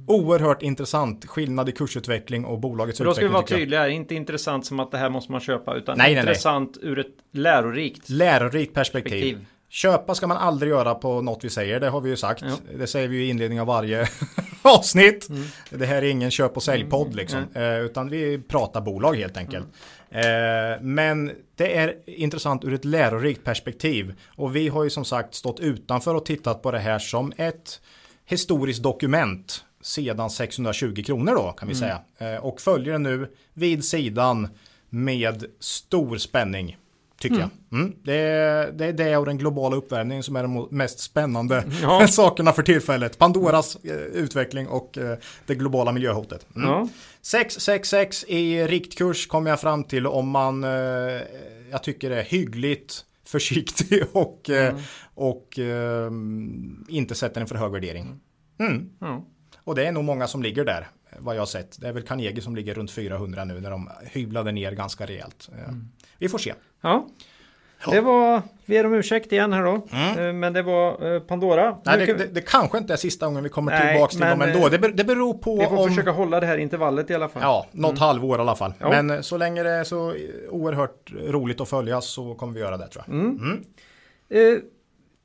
Oerhört 0.06 0.62
intressant 0.62 1.26
skillnad 1.26 1.68
i 1.68 1.72
kursutveckling 1.72 2.44
och 2.44 2.58
bolagets 2.60 2.98
Så 2.98 3.04
då 3.04 3.12
ska 3.14 3.20
vi 3.20 3.26
utveckling. 3.26 3.32
vara 3.56 3.60
tydliga 3.60 3.80
här, 3.80 3.88
inte 3.88 4.14
intressant 4.30 4.66
som 4.66 4.80
att 4.80 4.90
det 4.90 4.98
här 4.98 5.10
måste 5.10 5.32
man 5.32 5.40
köpa 5.40 5.74
utan 5.74 5.98
Nej, 5.98 6.06
nej, 6.06 6.14
nej. 6.14 6.20
intressant 6.20 6.78
ur 6.82 6.98
ett 6.98 7.14
lärorikt 7.32 8.08
Lärorikt 8.08 8.74
perspektiv. 8.74 9.10
perspektiv. 9.10 9.46
Köpa 9.68 10.14
ska 10.14 10.26
man 10.26 10.36
aldrig 10.36 10.70
göra 10.70 10.94
på 10.94 11.22
något 11.22 11.44
vi 11.44 11.50
säger, 11.50 11.80
det 11.80 11.88
har 11.88 12.00
vi 12.00 12.10
ju 12.10 12.16
sagt. 12.16 12.42
Ja. 12.42 12.56
Det 12.78 12.86
säger 12.86 13.08
vi 13.08 13.16
ju 13.16 13.24
i 13.24 13.28
inledningen 13.28 13.60
av 13.60 13.66
varje 13.66 14.06
avsnitt. 14.62 15.28
Mm. 15.28 15.42
Det 15.70 15.86
här 15.86 16.02
är 16.02 16.10
ingen 16.10 16.30
köp 16.30 16.56
och 16.56 16.62
säljpodd 16.62 17.14
liksom. 17.14 17.44
Eh, 17.54 17.80
utan 17.80 18.08
vi 18.08 18.38
pratar 18.38 18.80
bolag 18.80 19.16
helt 19.16 19.36
enkelt. 19.36 19.66
Mm. 20.10 20.72
Eh, 20.72 20.80
men 20.82 21.32
det 21.56 21.76
är 21.76 21.94
intressant 22.06 22.64
ur 22.64 22.74
ett 22.74 22.84
lärorikt 22.84 23.44
perspektiv. 23.44 24.14
Och 24.36 24.56
vi 24.56 24.68
har 24.68 24.84
ju 24.84 24.90
som 24.90 25.04
sagt 25.04 25.34
stått 25.34 25.60
utanför 25.60 26.14
och 26.14 26.24
tittat 26.24 26.62
på 26.62 26.70
det 26.70 26.78
här 26.78 26.98
som 26.98 27.32
ett 27.36 27.80
historiskt 28.26 28.82
dokument 28.82 29.64
sedan 29.82 30.30
620 30.30 31.02
kronor 31.06 31.34
då 31.34 31.52
kan 31.52 31.68
vi 31.68 31.74
Mm. 31.74 31.80
säga. 32.18 32.34
Eh, 32.34 32.44
och 32.44 32.60
följer 32.60 32.92
den 32.92 33.02
nu 33.02 33.28
vid 33.54 33.84
sidan 33.84 34.48
med 34.90 35.44
stor 35.60 36.16
spänning. 36.18 36.76
Tycker 37.20 37.38
jag. 37.40 37.50
Mm. 37.72 37.92
Det, 38.02 38.14
är, 38.16 38.72
det 38.72 38.84
är 38.86 38.92
det 38.92 39.16
och 39.16 39.26
den 39.26 39.38
globala 39.38 39.76
uppvärmningen 39.76 40.22
som 40.22 40.36
är 40.36 40.42
de 40.42 40.68
mest 40.70 40.98
spännande 41.00 41.64
Ja. 41.82 42.06
sakerna 42.08 42.52
för 42.52 42.62
tillfället. 42.62 43.18
Pandoras 43.18 43.76
eh, 43.84 43.92
utveckling 43.96 44.68
och 44.68 44.98
eh, 44.98 45.18
det 45.46 45.54
globala 45.54 45.92
miljöhotet. 45.92 46.46
Mm. 46.56 46.68
Ja. 46.68 46.88
666 47.22 48.24
i 48.28 48.66
riktkurs 48.66 49.26
kommer 49.26 49.50
jag 49.50 49.60
fram 49.60 49.84
till 49.84 50.06
om 50.06 50.28
man, 50.28 50.64
eh, 50.64 50.70
jag 51.70 51.82
tycker 51.82 52.10
det 52.10 52.16
är 52.20 52.24
hyggligt 52.24 53.04
försiktig 53.26 54.02
och, 54.12 54.50
eh, 54.50 54.76
och 55.14 55.58
eh, 55.58 56.10
inte 56.88 57.14
sätter 57.14 57.40
en 57.40 57.46
för 57.46 57.54
hög 57.54 57.72
värdering. 57.72 58.20
Mm. 58.60 58.88
Och 59.70 59.76
det 59.76 59.86
är 59.86 59.92
nog 59.92 60.04
många 60.04 60.26
som 60.26 60.42
ligger 60.42 60.64
där, 60.64 60.88
vad 61.18 61.34
jag 61.36 61.40
har 61.40 61.46
sett. 61.46 61.80
Det 61.80 61.88
är 61.88 61.92
väl 61.92 62.02
Carnegie 62.02 62.42
som 62.42 62.56
ligger 62.56 62.74
runt 62.74 62.90
400 62.90 63.44
nu 63.44 63.60
när 63.60 63.70
de 63.70 63.90
hyvlade 64.02 64.52
ner 64.52 64.72
ganska 64.72 65.06
rejält. 65.06 65.48
Eh, 65.52 65.74
Vi 66.18 66.28
får 66.28 66.38
se. 66.38 66.54
Ja. 66.80 67.06
Det 67.90 68.00
var, 68.00 68.42
vi 68.66 68.76
är 68.76 68.86
om 68.86 68.94
ursäkt 68.94 69.32
igen 69.32 69.52
här 69.52 69.62
då. 69.64 69.74
Eh, 69.74 70.32
Men 70.32 70.52
det 70.52 70.62
var 70.62 71.14
eh, 71.14 71.20
Pandora. 71.20 71.66
Mm. 71.66 71.78
Nej, 71.84 72.06
det, 72.06 72.14
det, 72.14 72.26
det 72.26 72.40
kanske 72.40 72.78
inte 72.78 72.92
är 72.92 72.96
sista 72.96 73.26
gången 73.26 73.42
vi 73.42 73.48
kommer 73.48 73.72
Nej, 73.72 73.92
tillbaka 73.94 74.10
till 74.10 74.20
dem 74.20 74.42
ändå. 74.42 74.68
Det, 74.68 74.78
ber, 74.78 74.88
det 74.88 75.04
beror 75.04 75.34
på 75.34 75.56
vi 75.58 75.66
får 75.66 75.78
om... 75.78 75.88
försöka 75.88 76.10
hålla 76.10 76.40
det 76.40 76.46
här 76.46 76.58
intervallet 76.58 77.10
i 77.10 77.14
alla 77.14 77.28
fall. 77.28 77.42
Ja, 77.42 77.66
något 77.72 77.98
halvår 77.98 78.38
i 78.38 78.40
alla 78.40 78.56
fall. 78.56 78.72
Ja. 78.78 79.02
Men 79.02 79.22
så 79.22 79.36
länge 79.36 79.62
det 79.62 79.70
är 79.70 79.84
så 79.84 80.14
oerhört 80.50 81.12
roligt 81.12 81.60
att 81.60 81.68
följa 81.68 82.00
så 82.00 82.34
kommer 82.34 82.52
vi 82.54 82.60
göra 82.60 82.76
det 82.76 82.88
tror 82.88 83.04
jag. 83.06 83.14
Mm. 83.14 83.64
Eh, 84.28 84.58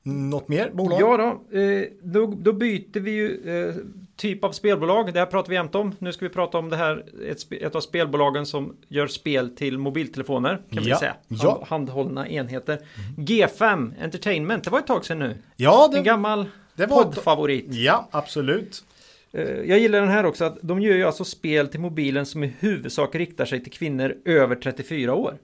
Något 0.07 0.47
mer 0.47 0.69
bolag? 0.73 1.01
Ja 1.01 1.17
då, 1.17 1.57
eh, 1.59 1.83
då, 2.03 2.33
då 2.37 2.53
byter 2.53 2.99
vi 2.99 3.11
ju 3.11 3.41
eh, 3.69 3.75
typ 4.17 4.43
av 4.43 4.51
spelbolag. 4.51 5.13
Det 5.13 5.19
här 5.19 5.25
pratar 5.25 5.49
vi 5.49 5.55
jämt 5.55 5.75
om. 5.75 5.95
Nu 5.99 6.13
ska 6.13 6.25
vi 6.25 6.29
prata 6.33 6.57
om 6.57 6.69
det 6.69 6.75
här, 6.77 7.05
ett, 7.29 7.37
ett 7.51 7.75
av 7.75 7.81
spelbolagen 7.81 8.45
som 8.45 8.75
gör 8.87 9.07
spel 9.07 9.49
till 9.55 9.77
mobiltelefoner. 9.77 10.61
Kan 10.71 10.83
vi 10.83 10.89
Ja, 10.89 10.99
säga. 10.99 11.15
ja. 11.27 11.49
Hand, 11.51 11.89
handhållna 11.89 12.27
enheter. 12.29 12.79
G5 13.17 13.93
Entertainment, 14.03 14.63
det 14.63 14.69
var 14.69 14.79
ett 14.79 14.87
tag 14.87 15.05
sedan 15.05 15.19
nu. 15.19 15.37
Ja, 15.55 15.85
En 15.85 15.91
det, 15.95 16.01
gammal 16.01 16.45
det 16.75 16.85
var... 16.85 17.03
poddfavorit. 17.03 17.65
Ja, 17.69 18.07
absolut. 18.11 18.83
Eh, 19.31 19.43
Jag 19.43 19.79
gillar 19.79 19.99
den 19.99 20.09
här 20.09 20.25
också, 20.25 20.45
att 20.45 20.57
de 20.61 20.81
gör 20.81 20.93
ju 20.95 21.03
alltså 21.03 21.23
spel 21.25 21.67
till 21.67 21.79
mobilen 21.79 22.25
som 22.25 22.43
i 22.43 22.53
huvudsak 22.59 23.15
riktar 23.15 23.45
sig 23.45 23.63
till 23.63 23.71
kvinnor 23.73 24.15
över 24.25 24.55
34 24.55 25.13
år. 25.15 25.37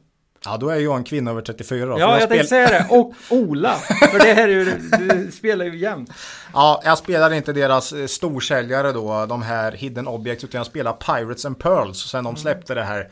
Ja, 0.46 0.58
då 0.58 0.70
är 0.70 0.76
jag 0.80 0.98
en 0.98 1.04
kvinna 1.04 1.32
över 1.32 1.42
34 1.42 1.86
då. 1.86 1.92
Ja, 1.92 1.98
jag 2.00 2.18
spel- 2.18 2.28
tänkte 2.30 2.48
säga 2.48 2.68
det. 2.70 2.86
Och 2.90 3.14
Ola. 3.30 3.74
För 4.12 4.20
det 4.20 4.34
här 4.34 4.44
är 4.44 4.48
ju, 4.48 4.66
du 5.26 5.32
spelar 5.32 5.66
ju 5.66 5.78
jämt. 5.78 6.10
Ja, 6.54 6.82
jag 6.86 6.98
spelar 6.98 7.34
inte 7.34 7.54
deras 7.54 7.94
eh, 7.94 8.06
storsäljare 8.06 8.92
då, 8.92 9.26
de 9.26 9.42
här 9.42 9.72
Hidden 9.72 10.08
Objects, 10.08 10.44
utan 10.44 10.60
jag 10.60 10.66
spelar 10.66 10.94
Pirates 10.94 11.46
and 11.46 11.60
Pearls 11.60 11.98
sen 12.12 12.20
Mm. 12.20 12.34
de 12.34 12.42
släppte 12.42 12.74
det 12.74 12.84
här 12.84 13.10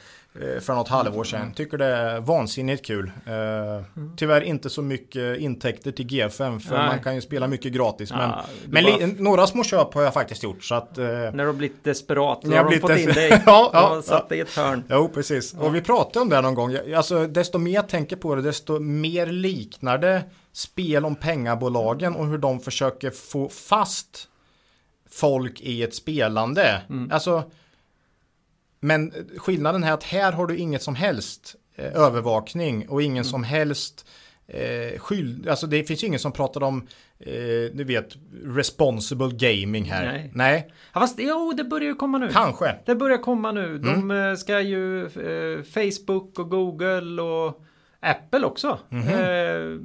för 0.61 0.73
något 0.75 0.87
halvår 0.87 1.23
sedan. 1.23 1.53
Tycker 1.53 1.77
det 1.77 1.85
är 1.85 2.19
vansinnigt 2.19 2.85
kul. 2.85 3.11
Eh, 3.25 3.83
tyvärr 4.17 4.41
inte 4.41 4.69
så 4.69 4.81
mycket 4.81 5.39
intäkter 5.39 5.91
till 5.91 6.07
G5 6.07 6.59
för 6.59 6.77
Nej. 6.77 6.87
man 6.87 6.99
kan 6.99 7.15
ju 7.15 7.21
spela 7.21 7.47
mycket 7.47 7.71
gratis. 7.73 8.09
Ja, 8.11 8.17
men 8.67 8.83
det 8.83 8.97
men 8.99 9.13
bara- 9.15 9.23
några 9.23 9.47
små 9.47 9.63
köp 9.63 9.93
har 9.93 10.01
jag 10.01 10.13
faktiskt 10.13 10.43
gjort. 10.43 10.63
Så 10.63 10.75
att, 10.75 10.97
eh, 10.97 11.05
När 11.05 11.31
du 11.37 11.45
har 11.45 11.53
blivit 11.53 11.83
desperat. 11.83 12.43
När 12.43 12.57
har 12.57 12.63
de 12.63 12.67
blivit 12.67 12.81
fått 12.81 12.91
in 12.99 13.05
desperat. 13.05 13.29
dig. 13.29 13.43
Ja, 13.45 13.69
ja, 13.73 13.97
och 13.97 14.03
satt 14.03 14.29
dig 14.29 14.37
i 14.37 14.41
ett 14.41 14.55
hörn. 14.55 14.83
Jo, 14.89 15.09
precis. 15.13 15.53
Och 15.53 15.75
vi 15.75 15.81
pratade 15.81 16.19
om 16.23 16.29
det 16.29 16.41
någon 16.41 16.53
gång. 16.55 16.77
Alltså, 16.95 17.27
desto 17.27 17.57
mer 17.57 17.71
jag 17.73 17.89
tänker 17.89 18.15
på 18.15 18.35
det, 18.35 18.41
desto 18.41 18.79
mer 18.79 19.25
liknar 19.25 19.97
det 19.97 20.23
spel 20.53 21.05
om 21.05 21.15
pengabolagen 21.15 22.15
och 22.15 22.27
hur 22.27 22.37
de 22.37 22.59
försöker 22.59 23.09
få 23.11 23.49
fast 23.49 24.27
folk 25.11 25.61
i 25.61 25.83
ett 25.83 25.95
spelande. 25.95 26.81
Alltså, 27.11 27.43
men 28.79 29.11
skillnaden 29.37 29.83
är 29.83 29.91
att 29.91 30.03
här 30.03 30.31
har 30.31 30.47
du 30.47 30.57
inget 30.57 30.81
som 30.83 30.95
helst 30.95 31.55
eh, 31.75 31.95
övervakning 31.95 32.89
och 32.89 33.01
ingen 33.01 33.25
som 33.25 33.43
helst 33.43 34.07
eh, 34.47 34.99
skyld. 34.99 35.47
Alltså 35.49 35.67
det 35.67 35.83
finns 35.83 36.03
ju 36.03 36.07
ingen 36.07 36.19
som 36.19 36.31
pratar 36.31 36.63
om, 36.63 36.87
eh, 37.19 37.33
du 37.73 37.83
vet, 37.83 38.15
responsible 38.45 39.29
gaming 39.33 39.83
här. 39.85 40.05
Nej. 40.05 40.31
Nej, 40.33 40.71
Ja, 40.93 40.99
fast 40.99 41.15
jo, 41.19 41.53
det 41.57 41.63
börjar 41.63 41.87
ju 41.87 41.95
komma 41.95 42.17
nu. 42.17 42.29
kanske. 42.33 42.75
Det 42.85 42.95
börjar 42.95 43.17
komma 43.17 43.51
nu. 43.51 43.77
De 43.77 43.89
Mm. 43.89 44.29
eh, 44.31 44.35
ska 44.35 44.59
ju 44.61 45.05
eh, 45.05 45.63
Facebook 45.63 46.39
och 46.39 46.49
Google 46.49 47.21
och 47.21 47.63
Apple 47.99 48.45
också. 48.45 48.79
Mhm. 48.89 49.07
Eh, 49.07 49.77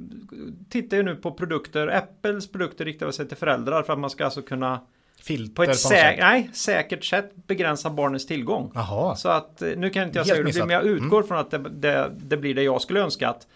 tittar 0.69 0.97
ju 0.97 1.03
nu 1.03 1.15
på 1.15 1.31
produkter. 1.31 1.87
Apples 1.87 2.51
produkter 2.51 2.85
riktar 2.85 3.11
sig 3.11 3.27
till 3.27 3.37
föräldrar 3.37 3.83
för 3.83 3.93
att 3.93 3.99
man 3.99 4.09
ska 4.09 4.25
alltså 4.25 4.41
kunna 4.41 4.81
Filter 5.21 5.53
på 5.55 5.63
ett 5.63 5.69
något 5.69 5.75
sä- 5.77 5.87
sätt. 5.89 6.15
nej, 6.19 6.49
säkert 6.53 7.03
sätt 7.05 7.31
begränsa 7.47 7.89
barnens 7.89 8.25
tillgång. 8.25 8.71
Jaha. 8.75 9.15
Så 9.15 9.29
att 9.29 9.61
eh, 9.61 9.69
nu 9.77 9.89
kan 9.89 10.03
inte 10.03 10.19
jag 10.19 10.25
säga 10.25 10.37
hur 10.37 10.43
det 10.43 10.51
blir, 10.51 10.65
men 10.65 10.73
jag 10.75 10.85
utgår 10.85 11.23
från 11.23 11.37
att 11.37 11.51
det, 11.51 11.57
det, 11.57 12.11
det 12.17 12.37
blir 12.37 12.55
det 12.55 12.63
jag 12.63 12.81
skulle 12.81 12.99
önska. 13.01 13.29
Att 13.29 13.47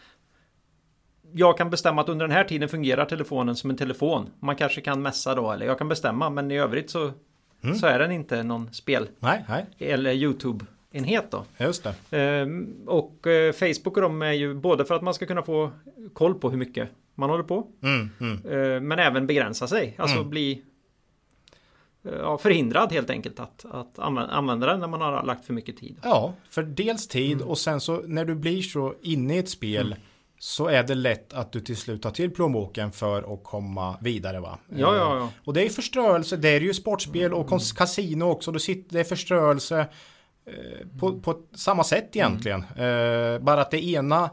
jag 1.34 1.57
kan 1.57 1.70
bestämma 1.70 2.01
att 2.01 2.10
under 2.10 2.28
den 2.28 2.36
här 2.36 2.43
tiden 2.43 2.70
fungerar 2.70 3.05
telefonen 3.05 3.55
som 3.55 3.70
en 3.70 3.78
telefon. 3.78 4.30
Man 4.39 4.55
kanske 4.55 4.82
kan 4.82 5.01
messa 5.01 5.36
då, 5.36 5.51
eller 5.51 5.66
jag 5.66 5.78
kan 5.78 5.89
bestämma, 5.89 6.30
men 6.30 6.51
i 6.51 6.57
övrigt 6.60 6.89
så, 6.89 7.12
Mm. 7.64 7.76
så 7.76 7.88
är 7.88 7.99
den 7.99 8.12
inte 8.12 8.43
någon 8.43 8.74
spel 8.74 9.07
Nej, 9.20 9.45
nej, 9.49 9.66
eller 9.80 10.14
YouTube-enhet 10.14 11.24
då. 11.32 11.45
just 11.57 11.84
det. 12.10 12.18
Ehm, 12.18 12.76
och 12.88 13.28
eh, 13.28 13.53
Facebook 13.53 13.97
och 13.97 14.01
de 14.01 14.22
är 14.22 14.32
ju 14.32 14.53
både 14.53 14.86
för 14.86 14.95
att 14.95 15.01
man 15.01 15.14
ska 15.14 15.26
kunna 15.26 15.41
få 15.41 15.72
koll 16.14 16.34
på 16.36 16.49
hur 16.49 16.57
mycket 16.57 16.89
man 17.16 17.30
håller 17.30 17.43
på, 17.43 17.68
Mm, 17.84 18.10
mm. 18.20 18.34
eh, 18.76 18.82
men 18.82 18.99
även 18.99 19.28
begränsa 19.28 19.68
sig. 19.68 19.95
Alltså 19.97 20.18
Mm. 20.18 20.30
bli 20.30 20.62
ja, 22.22 22.38
förhindrad 22.38 22.91
helt 22.91 23.10
enkelt 23.10 23.39
att, 23.39 23.66
att 23.72 23.97
anvä- 23.97 24.30
använda 24.30 24.68
den 24.68 24.80
när 24.80 24.88
man 24.88 25.01
har 25.01 25.24
lagt 25.24 25.45
för 25.45 25.53
mycket 25.53 25.78
tid. 25.78 25.97
Ja, 26.03 26.34
för 26.49 26.64
dels 26.64 27.07
tid 27.07 27.32
Mm. 27.38 27.47
och 27.47 27.57
sen 27.57 27.82
så 27.82 28.01
när 28.05 28.26
du 28.26 28.36
blir 28.36 28.62
så 28.62 28.93
inne 29.01 29.36
i 29.36 29.38
ett 29.38 29.49
spel 29.49 29.95
så 30.39 30.68
är 30.68 30.84
det 30.84 30.95
lätt 30.95 31.34
att 31.34 31.51
du 31.51 31.60
till 31.62 31.78
slut 31.78 32.01
tar 32.01 32.12
till 32.12 32.32
plånboken 32.32 32.91
för 32.91 33.34
att 33.34 33.43
komma 33.43 33.95
vidare 34.01 34.39
va? 34.39 34.60
Ja, 34.70 34.78
ja, 34.95 34.95
ja. 34.95 35.18
Eh, 35.24 35.28
Och 35.45 35.53
det 35.53 35.66
är 35.66 35.70
förstörelse, 35.70 36.38
det 36.38 36.49
är 36.49 36.62
ju 36.62 36.74
sportspel 36.74 37.34
och 37.34 37.47
kons- 37.49 37.76
kasino 37.78 38.24
också, 38.26 38.51
du 38.51 38.60
sitter, 38.60 38.93
det 38.93 38.99
är 38.99 39.03
förstörelse 39.03 39.80
eh, 40.45 40.88
på, 40.99 41.20
på 41.20 41.36
samma 41.55 41.84
sätt 41.84 42.16
egentligen. 42.16 42.60
Eh, 42.64 43.39
bara 43.39 43.62
att 43.62 43.72
det 43.72 43.86
ena 43.86 44.30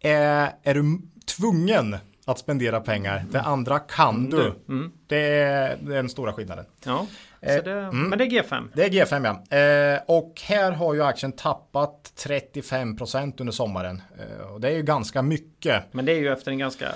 är, 0.00 0.50
är 0.62 0.74
du 0.74 0.98
tvungen 1.26 1.96
att 2.24 2.38
spendera 2.38 2.80
pengar, 2.80 3.24
det 3.30 3.40
andra 3.40 3.78
kan 3.78 4.30
du. 4.30 4.54
Mm. 4.68 4.92
Det 5.06 5.38
är 5.38 5.76
den 5.76 6.08
stora 6.08 6.32
skillnaden. 6.32 6.64
Ja, 6.84 7.06
Eh, 7.42 7.62
det, 7.64 7.90
men 7.92 8.18
det 8.18 8.24
är 8.24 8.28
G5. 8.28 8.68
Det 8.74 8.84
är 8.84 8.88
G5 8.88 9.24
ja. 9.50 9.56
Eh, 9.56 10.00
och 10.06 10.42
här 10.44 10.72
har 10.72 10.94
ju 10.94 11.02
aktien 11.02 11.32
tappat 11.32 12.12
35% 12.16 13.40
under 13.40 13.52
sommaren. 13.52 14.02
Eh, 14.18 14.46
och 14.46 14.60
det 14.60 14.68
är 14.68 14.72
ju 14.72 14.82
ganska 14.82 15.22
mycket. 15.22 15.84
Men 15.92 16.04
det 16.04 16.12
är 16.12 16.18
ju 16.18 16.32
efter 16.32 16.50
en 16.50 16.58
ganska 16.58 16.88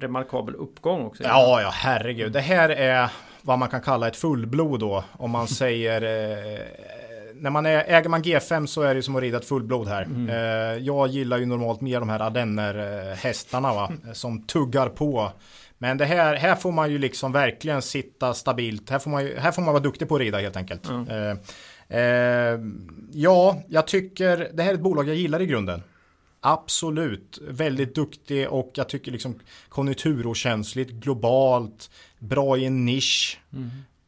remarkabel 0.00 0.54
uppgång 0.54 1.06
också. 1.06 1.22
Ja, 1.22 1.60
ja, 1.62 1.70
herregud. 1.72 2.32
Det 2.32 2.40
här 2.40 2.68
är 2.68 3.10
vad 3.42 3.58
man 3.58 3.68
kan 3.68 3.80
kalla 3.80 4.08
ett 4.08 4.16
fullblod 4.16 4.80
då. 4.80 5.04
Om 5.12 5.30
man 5.30 5.48
säger... 5.60 6.00
Eh, 7.34 7.42
när 7.42 7.50
man 7.50 7.66
är, 7.66 7.84
äger 7.86 8.08
man 8.08 8.22
G5 8.22 8.66
så 8.66 8.82
är 8.82 8.94
det 8.94 9.02
som 9.02 9.16
att 9.16 9.22
rida 9.22 9.38
ett 9.38 9.44
fullblod 9.44 9.88
här. 9.88 10.08
Eh, 10.28 10.78
jag 10.78 11.08
gillar 11.08 11.38
ju 11.38 11.46
normalt 11.46 11.80
mer 11.80 12.00
de 12.00 12.08
här 12.08 12.20
ardenner-hästarna 12.20 13.74
va. 13.74 13.92
Som 14.12 14.42
tuggar 14.42 14.88
på. 14.88 15.32
Men 15.78 15.98
det 15.98 16.04
här, 16.04 16.34
här 16.36 16.54
får 16.54 16.72
man 16.72 16.90
ju 16.90 16.98
liksom 16.98 17.32
verkligen 17.32 17.82
sitta 17.82 18.34
stabilt. 18.34 18.90
Här 18.90 18.98
får 18.98 19.10
man, 19.10 19.24
ju, 19.24 19.38
här 19.38 19.52
får 19.52 19.62
man 19.62 19.74
vara 19.74 19.82
duktig 19.82 20.08
på 20.08 20.14
att 20.14 20.20
rida 20.20 20.38
helt 20.38 20.56
enkelt. 20.56 20.90
Eh, 20.90 21.98
eh, 21.98 22.60
ja, 23.12 23.62
jag 23.68 23.86
tycker 23.86 24.48
det 24.52 24.62
här 24.62 24.70
är 24.70 24.74
ett 24.74 24.80
bolag 24.80 25.08
jag 25.08 25.16
gillar 25.16 25.42
i 25.42 25.46
grunden. 25.46 25.82
Absolut, 26.40 27.38
väldigt 27.48 27.94
duktig 27.94 28.48
och 28.48 28.70
jag 28.74 28.88
tycker 28.88 29.12
liksom 29.12 29.40
konjunkturokänsligt, 29.68 30.90
globalt, 30.90 31.90
bra 32.18 32.56
i 32.56 32.64
en 32.64 32.84
nisch. 32.84 33.40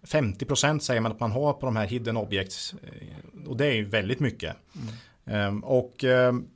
50% 0.07 0.79
säger 0.79 1.01
man 1.01 1.13
att 1.13 1.21
man 1.21 1.31
har 1.33 1.53
på 1.53 1.67
de 1.67 1.77
här 1.77 1.87
hidden 1.87 2.17
objects. 2.17 2.75
Eh, 2.83 3.49
Och 3.49 3.57
det 3.57 3.67
är 3.67 3.73
ju 3.75 3.85
väldigt 3.85 4.21
mycket. 4.21 4.57
Ehm, 5.25 5.65
och 5.65 6.05
ehm, 6.05 6.47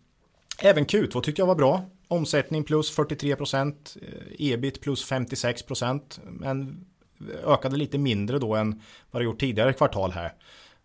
även 0.63 0.87
Q2 0.87 1.21
tyckte 1.21 1.43
jag 1.43 1.47
var 1.47 1.55
bra. 1.55 1.83
Omsättning 2.09 2.65
plus 2.65 2.97
43%, 2.97 3.97
eh, 4.03 4.53
ebit 4.53 4.81
plus 4.81 5.05
56%. 5.05 6.21
Men 6.25 6.87
ökade 7.47 7.77
lite 7.77 7.99
mindre 7.99 8.39
då 8.39 8.55
än 8.55 8.83
vad 9.11 9.23
det 9.23 9.25
gjort 9.25 9.41
tidigare 9.41 9.73
kvartal 9.73 10.11
här. 10.13 10.33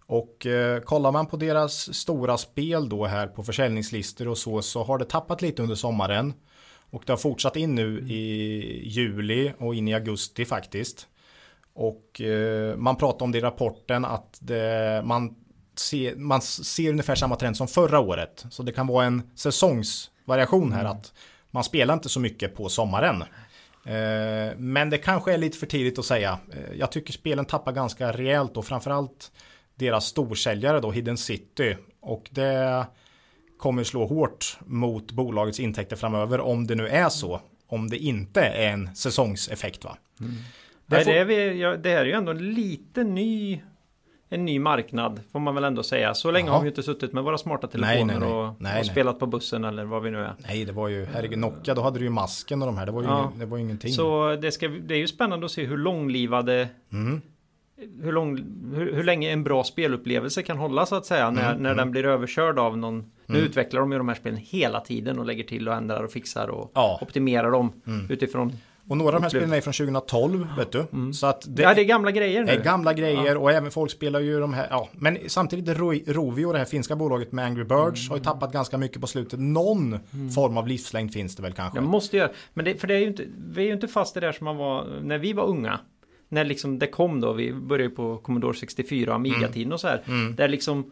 Och 0.08 0.46
eh, 0.46 0.80
kollar 0.82 1.12
man 1.12 1.26
på 1.26 1.38
deras 1.38 1.94
stora 1.96 2.38
spel 2.38 2.90
då 2.90 3.06
här 3.06 3.28
på 3.28 3.44
försäljningslistor 3.44 4.28
och 4.28 4.38
så 4.38 4.62
så 4.62 4.84
har 4.84 4.98
det 4.98 5.06
tappat 5.06 5.42
lite 5.42 5.62
under 5.64 5.76
sommaren. 5.76 6.34
Och 6.90 7.04
det 7.06 7.12
har 7.12 7.18
fortsatt 7.18 7.56
in 7.56 7.76
nu 7.76 8.00
i 8.00 8.90
juli 8.90 9.54
och 9.58 9.76
in 9.76 9.88
i 9.88 9.94
augusti 9.94 10.46
faktiskt. 10.46 11.08
Och 11.76 12.22
eh, 12.22 12.76
man 12.78 12.96
pratar 12.96 13.26
om 13.26 13.32
det 13.32 13.38
i 13.38 13.42
rapporten 13.42 14.06
att 14.06 14.38
det, 14.40 15.02
man, 15.06 15.36
ser, 15.76 16.16
man 16.16 16.42
ser 16.42 16.90
ungefär 16.90 17.16
samma 17.16 17.36
trend 17.36 17.58
som 17.58 17.68
förra 17.68 18.00
året. 18.00 18.46
Så 18.50 18.64
det 18.64 18.72
kan 18.72 18.88
vara 18.88 19.06
en 19.06 19.32
säsongsvariation 19.36 20.72
här 20.72 20.86
att 20.86 21.14
man 21.52 21.64
spelar 21.64 21.94
inte 21.94 22.10
så 22.10 22.20
mycket 22.20 22.56
på 22.56 22.70
sommaren. 22.70 23.22
Eh, 23.86 24.58
men 24.58 24.90
det 24.90 24.98
kanske 24.98 25.34
är 25.34 25.38
lite 25.38 25.58
för 25.58 25.68
tidigt 25.68 26.00
att 26.00 26.06
säga. 26.06 26.40
Eh, 26.54 26.78
jag 26.80 26.92
tycker 26.92 27.14
spelen 27.14 27.46
tappar 27.46 27.72
ganska 27.72 28.12
rejält 28.12 28.58
och 28.58 28.66
framförallt 28.66 29.32
deras 29.76 30.06
storsäljare 30.06 30.80
då, 30.80 30.92
Hidden 30.92 31.18
City. 31.18 31.78
Och 32.02 32.28
det 32.32 32.86
kommer 33.58 33.84
slå 33.84 34.06
hårt 34.06 34.58
mot 34.66 35.12
bolagets 35.12 35.60
intäkter 35.60 35.96
framöver 35.96 36.40
om 36.40 36.68
det 36.68 36.76
nu 36.76 36.88
är 36.88 37.10
så. 37.10 37.42
Om 37.68 37.90
det 37.90 37.98
inte 37.98 38.42
är 38.42 38.70
en 38.70 38.96
säsongseffekt 38.96 39.84
va. 39.84 39.98
Det, 40.86 41.04
får- 41.04 41.12
det, 41.12 41.18
är 41.20 41.26
vi, 41.26 41.62
ja, 41.62 41.78
det 41.78 41.90
här 41.90 41.98
är 41.98 42.06
ju 42.06 42.12
ändå 42.12 42.32
en 42.32 42.54
lite 42.54 43.04
ny 43.04 43.62
en 44.30 44.46
ny 44.46 44.60
marknad 44.60 45.20
får 45.32 45.40
man 45.40 45.56
väl 45.56 45.64
ändå 45.64 45.84
säga. 45.84 46.14
Så 46.14 46.32
länge 46.32 46.48
Jaha. 46.50 46.56
har 46.56 46.64
vi 46.64 46.68
inte 46.70 46.84
suttit 46.84 47.14
med 47.14 47.24
våra 47.24 47.38
smarta 47.38 47.68
telefoner 47.68 48.06
nej, 48.06 48.20
nej. 48.20 48.30
och, 48.30 48.44
Nej, 48.44 48.50
och 48.50 48.62
nej. 48.62 48.86
spelat 48.86 49.20
på 49.20 49.26
bussen 49.26 49.64
eller 49.64 49.86
vad 49.86 50.04
vi 50.04 50.12
nu 50.12 50.18
är. 50.24 50.34
Nej, 50.38 50.66
det 50.66 50.72
var 50.72 50.88
ju, 50.88 51.06
herregud, 51.06 51.40
Nokia, 51.40 51.74
då 51.74 51.82
hade 51.82 52.00
du 52.00 52.06
ju 52.06 52.10
masken 52.12 52.62
och 52.62 52.66
de 52.66 52.78
här, 52.78 52.86
det 52.86 52.92
var 52.92 53.02
ju, 53.02 53.08
Ja. 53.08 53.20
ingen, 53.28 53.40
det 53.40 53.46
var 53.46 53.58
ju 53.58 53.64
ingenting. 53.64 53.92
Så 53.94 54.36
det, 54.36 54.52
ska, 54.52 54.68
det 54.68 54.94
är 54.96 54.98
ju 55.00 55.08
spännande 55.08 55.46
att 55.46 55.52
se 55.52 55.66
hur 55.66 55.78
långlivade 55.78 56.68
Mm. 56.92 57.22
hur, 58.02 58.12
lång, 58.12 58.38
hur, 58.76 58.94
hur 58.94 59.04
länge 59.04 59.32
en 59.32 59.44
bra 59.44 59.64
spelupplevelse 59.64 60.42
kan 60.44 60.58
hålla 60.58 60.86
så 60.86 60.96
att 60.96 61.06
säga 61.06 61.32
när, 61.32 61.50
Mm, 61.52 61.64
när 61.64 61.70
mm. 61.72 61.78
den 61.78 61.92
blir 61.92 62.06
överkörd 62.06 62.60
av 62.60 62.78
någon. 62.78 63.00
Nu 63.26 63.36
Mm. 63.38 63.46
utvecklar 63.50 63.80
de 63.82 63.92
ju 63.92 63.98
de 63.98 64.08
här 64.08 64.16
spelen 64.16 64.38
hela 64.44 64.80
tiden 64.80 65.20
och 65.20 65.26
lägger 65.26 65.44
till 65.44 65.68
och 65.70 65.74
ändrar 65.76 66.04
och 66.04 66.12
fixar 66.12 66.48
och 66.48 66.72
Ja. 66.76 67.00
optimerar 67.02 67.52
dem 67.52 67.82
Mm. 67.88 68.12
utifrån. 68.12 68.54
Och 68.88 68.98
några 68.98 69.16
av 69.16 69.22
de 69.22 69.24
här 69.24 69.30
spelen 69.30 69.54
är 69.54 69.62
från 69.62 69.74
2012, 69.74 70.48
vet 70.58 70.72
du. 70.72 70.86
Mm. 70.94 71.14
Så 71.14 71.28
att 71.28 71.46
det, 71.48 71.62
ja, 71.62 71.74
det 71.74 71.82
är 71.82 71.86
gamla 71.86 72.12
grejer 72.12 72.44
nu. 72.44 72.52
är 72.52 72.64
gamla 72.64 72.94
grejer 72.94 73.38
och 73.38 73.52
även 73.52 73.72
folk 73.72 73.92
spelar 73.92 74.20
ju 74.20 74.40
de 74.40 74.54
här, 74.54 74.68
ja. 74.70 74.90
Men 74.94 75.18
samtidigt 75.28 75.78
Ro- 75.78 76.04
Rovio, 76.08 76.52
det 76.52 76.58
här 76.58 76.66
finska 76.66 76.96
bolaget 76.96 77.32
med 77.32 77.46
Angry 77.46 77.64
Birds, 77.64 78.10
har 78.10 78.18
ju 78.18 78.24
tappat 78.24 78.54
ganska 78.54 78.78
mycket 78.78 79.02
på 79.02 79.08
slutet. 79.08 79.40
Någon 79.40 80.00
form 80.36 80.58
av 80.58 80.68
livslängd 80.68 81.14
finns 81.14 81.36
det 81.36 81.42
väl 81.42 81.54
kanske. 81.54 81.78
Jag 81.78 81.86
måste 81.88 82.18
göra. 82.18 82.32
Men 82.54 82.66
det, 82.66 82.76
för 82.76 82.88
det 82.88 82.94
är 82.96 83.00
ju 83.00 83.08
inte, 83.08 83.24
vi 83.50 83.62
är 83.62 83.66
ju 83.68 83.74
inte 83.74 83.88
fast 83.88 84.18
i 84.18 84.20
det 84.20 84.26
där 84.26 84.34
som 84.34 84.46
man 84.46 84.58
var 84.58 84.88
när 85.04 85.18
vi 85.18 85.34
var 85.34 85.46
unga. 85.46 85.80
När 86.30 86.46
liksom 86.46 86.80
det 86.80 86.88
kom 86.88 87.22
då, 87.22 87.34
vi 87.34 87.54
började 87.54 87.96
på 87.96 88.18
Commodore 88.18 88.54
64 88.58 89.10
och 89.10 89.16
Amiga-tiden 89.16 89.74
och 89.74 89.80
så 89.80 89.88
här. 89.88 90.02
Mm. 90.08 90.36
Där 90.36 90.48
liksom 90.48 90.92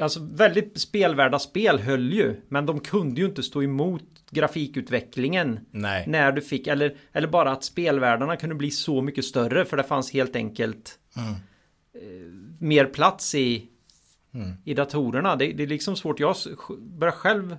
Alltså 0.00 0.20
väldigt 0.32 0.80
spelvärda 0.80 1.38
spel 1.38 1.78
höll 1.78 2.12
ju. 2.12 2.36
Men 2.48 2.66
de 2.66 2.80
kunde 2.80 3.20
ju 3.20 3.26
inte 3.26 3.42
stå 3.42 3.62
emot 3.62 4.02
grafikutvecklingen. 4.34 5.60
Nej. 5.70 6.04
När 6.08 6.32
du 6.32 6.40
fick, 6.42 6.66
eller, 6.66 6.96
eller 7.12 7.28
bara 7.28 7.50
att 7.52 7.64
spelvärldarna 7.64 8.36
kunde 8.36 8.54
bli 8.54 8.70
så 8.70 9.02
mycket 9.02 9.24
större. 9.24 9.64
För 9.64 9.76
det 9.76 9.82
fanns 9.84 10.12
helt 10.12 10.36
enkelt 10.36 10.98
Mm. 11.16 11.30
eh, 11.32 12.32
mer 12.58 12.84
plats 12.84 13.34
i, 13.34 13.68
Mm. 14.34 14.52
i 14.64 14.74
datorerna. 14.74 15.36
Det, 15.36 15.52
det 15.52 15.62
är 15.62 15.66
liksom 15.66 15.96
svårt. 15.96 16.20
Jag 16.20 16.36
börjar 16.80 17.12
själv 17.12 17.56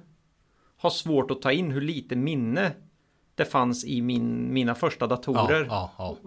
ha 0.82 0.90
svårt 0.90 1.32
att 1.32 1.42
ta 1.42 1.52
in 1.52 1.72
hur 1.72 1.82
lite 1.82 2.16
minne 2.16 2.72
det 3.36 3.46
fanns 3.46 3.86
i 3.86 4.02
min, 4.02 4.54
mina 4.54 4.76
första 4.76 5.08
datorer. 5.08 5.66
Ja, 5.70 5.92
ja, 5.98 6.18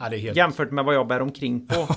ja. 0.00 0.16
helt... 0.16 0.36
Jämfört 0.36 0.70
med 0.70 0.84
vad 0.84 0.94
jag 0.94 1.06
bär 1.06 1.22
omkring 1.22 1.66
på. 1.66 1.88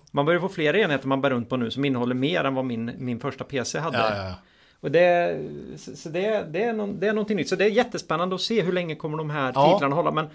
man 0.10 0.26
börjar 0.26 0.40
få 0.40 0.48
fler 0.48 0.76
enheter 0.76 1.08
man 1.08 1.20
bär 1.20 1.30
runt 1.30 1.48
på 1.48 1.56
nu 1.56 1.70
som 1.70 1.84
innehåller 1.84 2.14
mer 2.14 2.44
än 2.44 2.54
vad 2.54 2.64
min, 2.64 2.92
min 2.98 3.20
första 3.20 3.44
PC 3.44 3.78
hade. 3.78 4.34
Och 4.80 4.90
det, 4.90 5.38
så 5.76 6.08
det, 6.08 6.46
det, 6.50 6.62
är 6.62 6.72
någon, 6.72 7.00
det 7.00 7.08
är 7.08 7.12
någonting 7.12 7.36
nytt. 7.36 7.48
Så 7.48 7.56
det 7.56 7.64
är 7.64 7.68
jättespännande 7.70 8.34
att 8.34 8.40
se 8.40 8.62
hur 8.62 8.72
länge 8.72 8.94
kommer 8.94 9.18
de 9.18 9.30
här 9.30 9.52
Ja. 9.54 9.72
titlarna 9.74 9.94
hålla. 9.96 10.10
Men 10.10 10.26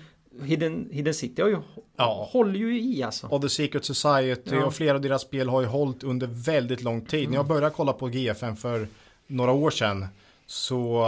Hidden, 0.43 0.89
Hidden 0.91 1.13
City 1.13 1.41
har 1.41 1.49
ju, 1.49 1.57
Ja. 1.97 2.27
håller 2.31 2.59
ju 2.59 2.79
i 2.81 3.03
alltså. 3.03 3.27
Och 3.27 3.41
The 3.41 3.49
Secret 3.49 3.85
Society 3.85 4.55
Ja. 4.55 4.65
och 4.65 4.73
flera 4.73 4.95
av 4.95 5.01
deras 5.01 5.21
spel 5.21 5.49
har 5.49 5.61
ju 5.61 5.67
hållit 5.67 6.03
under 6.03 6.27
väldigt 6.31 6.83
lång 6.83 7.01
tid. 7.05 7.29
När 7.29 7.35
jag 7.35 7.45
började 7.47 7.69
kolla 7.75 7.93
på 7.93 8.07
GFM 8.07 8.55
för 8.55 8.87
några 9.27 9.51
år 9.51 9.69
sedan 9.71 10.05
så 10.45 11.01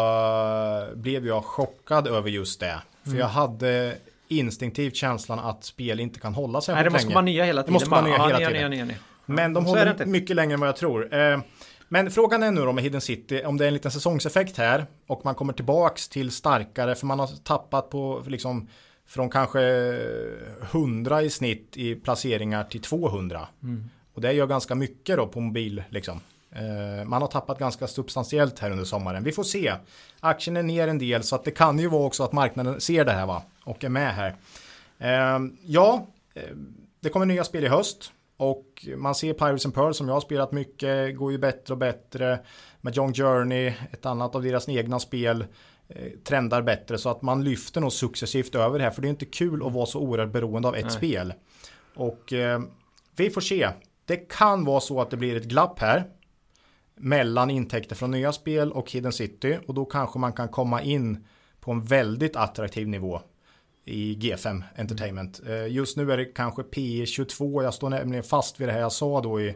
eh, 0.89 0.95
blev 0.97 1.27
jag 1.27 1.45
chockad 1.45 2.07
över 2.07 2.29
just 2.29 2.59
det. 2.59 2.79
För 3.03 3.15
jag 3.17 3.27
hade 3.27 3.95
instinktivt 4.27 4.95
känslan 4.95 5.39
att 5.39 5.63
spel 5.63 5.99
inte 5.99 6.19
kan 6.19 6.33
hålla 6.33 6.61
sig 6.61 6.75
Nej, 6.75 6.83
det 6.83 6.89
måste 6.89 7.05
länge. 7.05 7.15
vara 7.15 7.25
nya 7.25 7.43
hela 7.45 7.61
Det 7.61 7.63
tiden. 7.65 7.73
måste 7.73 7.89
vara 7.89 8.01
nya 8.01 8.17
hela 8.27 8.37
tiden. 8.37 8.53
nya, 8.53 8.67
nya, 8.67 8.85
nya. 8.85 8.95
Men 9.25 9.53
de 9.53 9.63
det 9.63 9.69
håller 9.69 10.05
mycket 10.05 10.35
längre 10.35 10.53
än 10.53 10.59
vad 10.59 10.69
jag 10.69 10.75
tror. 10.75 11.13
Men 11.87 12.11
frågan 12.11 12.43
är 12.43 12.51
nu 12.51 12.61
då 12.61 12.71
med 12.71 12.83
Hidden 12.83 13.01
City, 13.01 13.43
om 13.45 13.57
det 13.57 13.63
är 13.63 13.67
en 13.67 13.73
liten 13.73 13.91
säsongseffekt 13.91 14.57
här 14.57 14.85
och 15.07 15.25
man 15.25 15.35
kommer 15.35 15.53
tillbaks 15.53 16.09
till 16.09 16.31
starkare, 16.31 16.95
för 16.95 17.05
man 17.05 17.19
har 17.19 17.27
tappat 17.43 17.89
på 17.89 18.23
liksom 18.27 18.67
från 19.07 19.29
kanske 19.29 19.61
100 20.71 21.21
i 21.21 21.29
snitt 21.29 21.77
i 21.77 21.95
placeringar 21.95 22.63
till 22.63 22.81
200. 22.81 23.47
Mm. 23.63 23.89
Och 24.13 24.21
det 24.21 24.33
gör 24.33 24.47
ganska 24.47 24.75
mycket 24.75 25.17
då 25.17 25.27
på 25.27 25.39
mobil 25.39 25.83
liksom. 25.89 26.19
Eh, 26.51 27.05
Man 27.05 27.21
har 27.21 27.29
tappat 27.29 27.59
ganska 27.59 27.87
substantiellt 27.87 28.59
här 28.59 28.71
under 28.71 28.85
sommaren. 28.85 29.23
Vi 29.23 29.31
får 29.31 29.43
se. 29.43 29.73
Aktien 30.19 30.57
är 30.57 30.63
ner 30.63 30.87
en 30.87 30.97
del 30.97 31.23
så 31.23 31.35
att 31.35 31.43
det 31.43 31.51
kan 31.51 31.79
ju 31.79 31.87
vara 31.87 32.03
också 32.05 32.23
att 32.23 32.33
marknaden 32.33 32.81
ser 32.81 33.05
det 33.05 33.11
här 33.11 33.25
va 33.25 33.43
och 33.63 33.83
är 33.83 33.89
med 33.89 34.13
här. 34.15 34.35
Eh, 34.99 35.39
Ja, 35.65 36.07
eh, 36.33 36.43
det 36.99 37.09
kommer 37.09 37.25
nya 37.25 37.43
spel 37.43 37.63
i 37.63 37.67
höst. 37.67 38.11
Och 38.37 38.87
man 38.97 39.15
ser 39.15 39.33
Pirates 39.33 39.65
and 39.65 39.75
Pearl 39.75 39.93
som 39.93 40.07
jag 40.07 40.15
har 40.15 40.21
spelat 40.21 40.51
mycket, 40.51 41.17
går 41.17 41.31
ju 41.31 41.37
bättre 41.37 41.73
och 41.73 41.77
bättre. 41.77 42.39
Med 42.81 42.95
John 42.95 43.13
Journey, 43.13 43.73
ett 43.91 44.05
annat 44.05 44.35
av 44.35 44.43
deras 44.43 44.69
egna 44.69 44.99
spel, 44.99 45.45
eh, 45.87 46.11
trendar 46.23 46.61
bättre. 46.61 46.97
Så 46.97 47.09
att 47.09 47.21
man 47.21 47.43
lyfter 47.43 47.81
nog 47.81 47.91
successivt 47.91 48.55
över 48.55 48.79
det 48.79 48.83
här. 48.83 48.91
För 48.91 49.01
det 49.01 49.07
är 49.07 49.09
inte 49.09 49.25
kul 49.25 49.65
att 49.65 49.73
vara 49.73 49.85
så 49.85 49.99
oerhört 49.99 50.31
beroende 50.31 50.67
av 50.67 50.75
ett 50.75 50.83
Nej. 50.83 50.93
spel. 50.93 51.33
Och 51.95 52.33
eh, 52.33 52.61
vi 53.15 53.29
får 53.29 53.41
se. 53.41 53.69
Det 54.05 54.17
kan 54.17 54.65
vara 54.65 54.79
så 54.79 55.01
att 55.01 55.09
det 55.09 55.17
blir 55.17 55.35
ett 55.35 55.43
glapp 55.43 55.79
här. 55.79 56.03
Mellan 56.95 57.49
intäkter 57.49 57.95
från 57.95 58.11
nya 58.11 58.31
spel 58.31 58.71
och 58.71 58.91
Hidden 58.91 59.11
City. 59.11 59.59
Och 59.67 59.73
då 59.73 59.85
kanske 59.85 60.19
man 60.19 60.33
kan 60.33 60.47
komma 60.47 60.81
in 60.81 61.27
på 61.59 61.71
en 61.71 61.83
väldigt 61.83 62.35
attraktiv 62.35 62.87
nivå 62.87 63.21
i 63.85 64.15
G5 64.15 64.63
Entertainment. 64.75 65.41
Eh, 65.47 65.67
Just 65.67 65.97
nu 65.97 66.11
är 66.11 66.17
det 66.17 66.25
kanske 66.25 66.63
P 66.63 67.05
22. 67.05 67.63
Jag 67.63 67.73
står 67.73 67.89
nämligen 67.89 68.23
fast 68.23 68.59
vid 68.59 68.67
det 68.67 68.71
här 68.71 68.79
jag 68.79 68.91
sa 68.91 69.21
då 69.21 69.41
i 69.41 69.55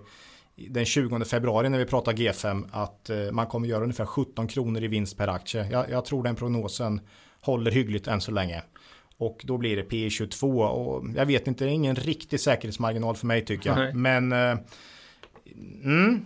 i 0.60 0.70
den 0.70 0.86
20 0.86 1.26
februari 1.26 1.70
när 1.70 1.78
vi 1.78 1.86
pratar 1.86 2.14
G5 2.14 2.68
att 2.72 3.10
eh, 3.10 3.32
man 3.32 3.48
kommer 3.48 3.68
göra 3.68 3.84
ungefär 3.84 4.06
17 4.06 4.48
kronor 4.48 4.84
i 4.84 4.88
vinst 4.88 5.18
per 5.18 5.28
aktie. 5.28 5.68
Jag, 5.72 5.90
jag 5.90 6.06
tror 6.06 6.24
den 6.24 6.36
prognosen 6.36 7.02
håller 7.42 7.72
hyggligt 7.72 8.08
än 8.08 8.22
så 8.22 8.32
länge. 8.32 8.64
Och 9.18 9.42
då 9.44 9.58
blir 9.58 9.76
det 9.76 9.84
P 9.84 10.10
22 10.10 10.60
och 10.60 11.06
jag 11.16 11.26
vet 11.26 11.48
inte, 11.48 11.64
det 11.64 11.72
är 11.72 11.74
ingen 11.74 11.96
riktig 11.96 12.40
säkerhetsmarginal 12.40 13.16
för 13.16 13.28
mig 13.28 13.46
tycker 13.46 13.70
jag. 13.70 13.78
Nej. 13.78 13.94
Men 13.94 14.32
eh, 14.32 14.60
mm, 15.84 16.26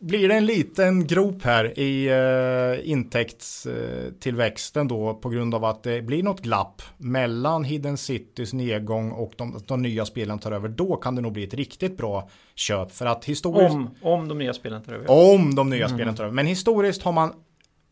blir 0.00 0.28
det 0.28 0.34
en 0.34 0.46
liten 0.46 1.06
grop 1.06 1.42
här 1.42 1.78
i 1.78 2.10
uh, 2.10 2.90
intäktstillväxten 2.90 4.88
då 4.88 5.14
på 5.14 5.28
grund 5.28 5.54
av 5.54 5.64
att 5.64 5.82
det 5.82 6.02
blir 6.02 6.22
något 6.22 6.40
glapp 6.40 6.82
mellan 6.96 7.64
Hidden 7.64 7.96
Citys 7.96 8.52
nedgång 8.52 9.10
och 9.10 9.32
de, 9.36 9.60
de 9.66 9.82
nya 9.82 10.06
spelen 10.06 10.38
tar 10.38 10.52
över. 10.52 10.68
Då 10.68 10.96
kan 10.96 11.14
det 11.14 11.22
nog 11.22 11.32
bli 11.32 11.44
ett 11.44 11.54
riktigt 11.54 11.96
bra 11.96 12.28
köp 12.54 12.92
för 12.92 13.06
att 13.06 13.24
historiskt 13.24 13.74
Om, 13.74 13.94
om 14.02 14.28
de 14.28 14.38
nya 14.38 14.54
spelen 14.54 14.82
tar 14.82 14.92
över. 14.92 15.10
om 15.10 15.54
de 15.54 15.70
nya 15.70 15.88
spelen 15.88 16.14
tar 16.14 16.24
över. 16.24 16.34
Men 16.34 16.46
historiskt 16.46 17.02
har 17.02 17.12
man 17.12 17.32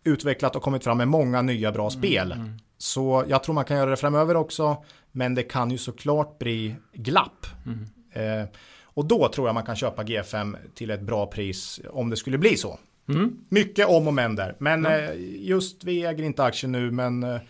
utvecklat 0.04 0.56
och 0.56 0.62
kommit 0.62 0.84
fram 0.84 0.98
med 0.98 1.08
många 1.08 1.42
nya 1.42 1.72
bra 1.72 1.90
spel. 1.90 2.34
Så 2.78 3.24
jag 3.28 3.42
tror 3.42 3.54
man 3.54 3.64
kan 3.64 3.76
göra 3.76 3.90
det 3.90 3.96
framöver 3.96 4.36
också. 4.36 4.76
Men 5.12 5.34
det 5.34 5.42
kan 5.42 5.70
ju 5.70 5.78
såklart 5.78 6.38
bli 6.38 6.74
glapp. 6.92 7.46
Eh, 8.12 8.44
och 8.96 9.04
då 9.08 9.28
tror 9.28 9.48
jag 9.48 9.54
man 9.54 9.64
kan 9.66 9.76
köpa 9.76 10.02
G5 10.02 10.56
till 10.74 10.90
ett 10.90 11.00
bra 11.02 11.26
pris 11.26 11.80
om 11.90 12.10
det 12.10 12.16
skulle 12.16 12.38
bli 12.38 12.56
så. 12.56 12.78
Mm. 13.08 13.38
Mycket 13.48 13.88
om 13.88 14.06
och 14.06 14.14
men 14.14 14.36
där. 14.36 14.54
Men 14.58 14.86
eh, 14.86 15.10
just 15.36 15.84
vi 15.84 16.04
äger 16.04 16.24
inte 16.24 16.44
aktier 16.44 16.70
nu 16.70 16.90
men 16.90 17.22
eh, 17.22 17.40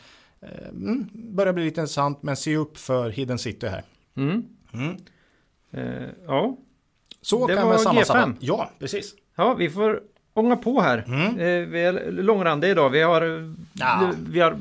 mm, 0.69 1.07
börjar 1.13 1.53
bli 1.53 1.65
lite 1.65 1.81
intressant. 1.81 2.23
Men 2.23 2.37
se 2.37 2.57
upp 2.57 2.79
för 2.79 3.11
Hidden 3.11 3.39
City 3.39 3.67
här. 3.67 3.83
Mm. 4.17 4.43
Mm. 4.73 4.97
Eh, 5.71 6.09
ja. 6.27 6.57
Så 7.23 7.47
Det 7.47 7.55
kan 7.55 7.69
man 7.69 7.79
sammanfatta. 7.79 8.19
G5. 8.27 8.37
Ja, 8.41 8.71
precis. 8.79 9.15
ja, 9.37 9.55
vi 9.55 9.71
får 9.71 10.01
ånga 10.35 10.57
på 10.57 10.81
här. 10.81 11.05
Mm. 11.07 11.27
Eh, 11.39 11.69
vi 11.69 11.83
är 11.85 12.11
långrandiga 12.11 12.71
idag. 12.71 12.91
Vi 12.91 13.03
har, 13.03 13.55
Ja. 13.73 14.13
vi 14.31 14.41
har 14.41 14.57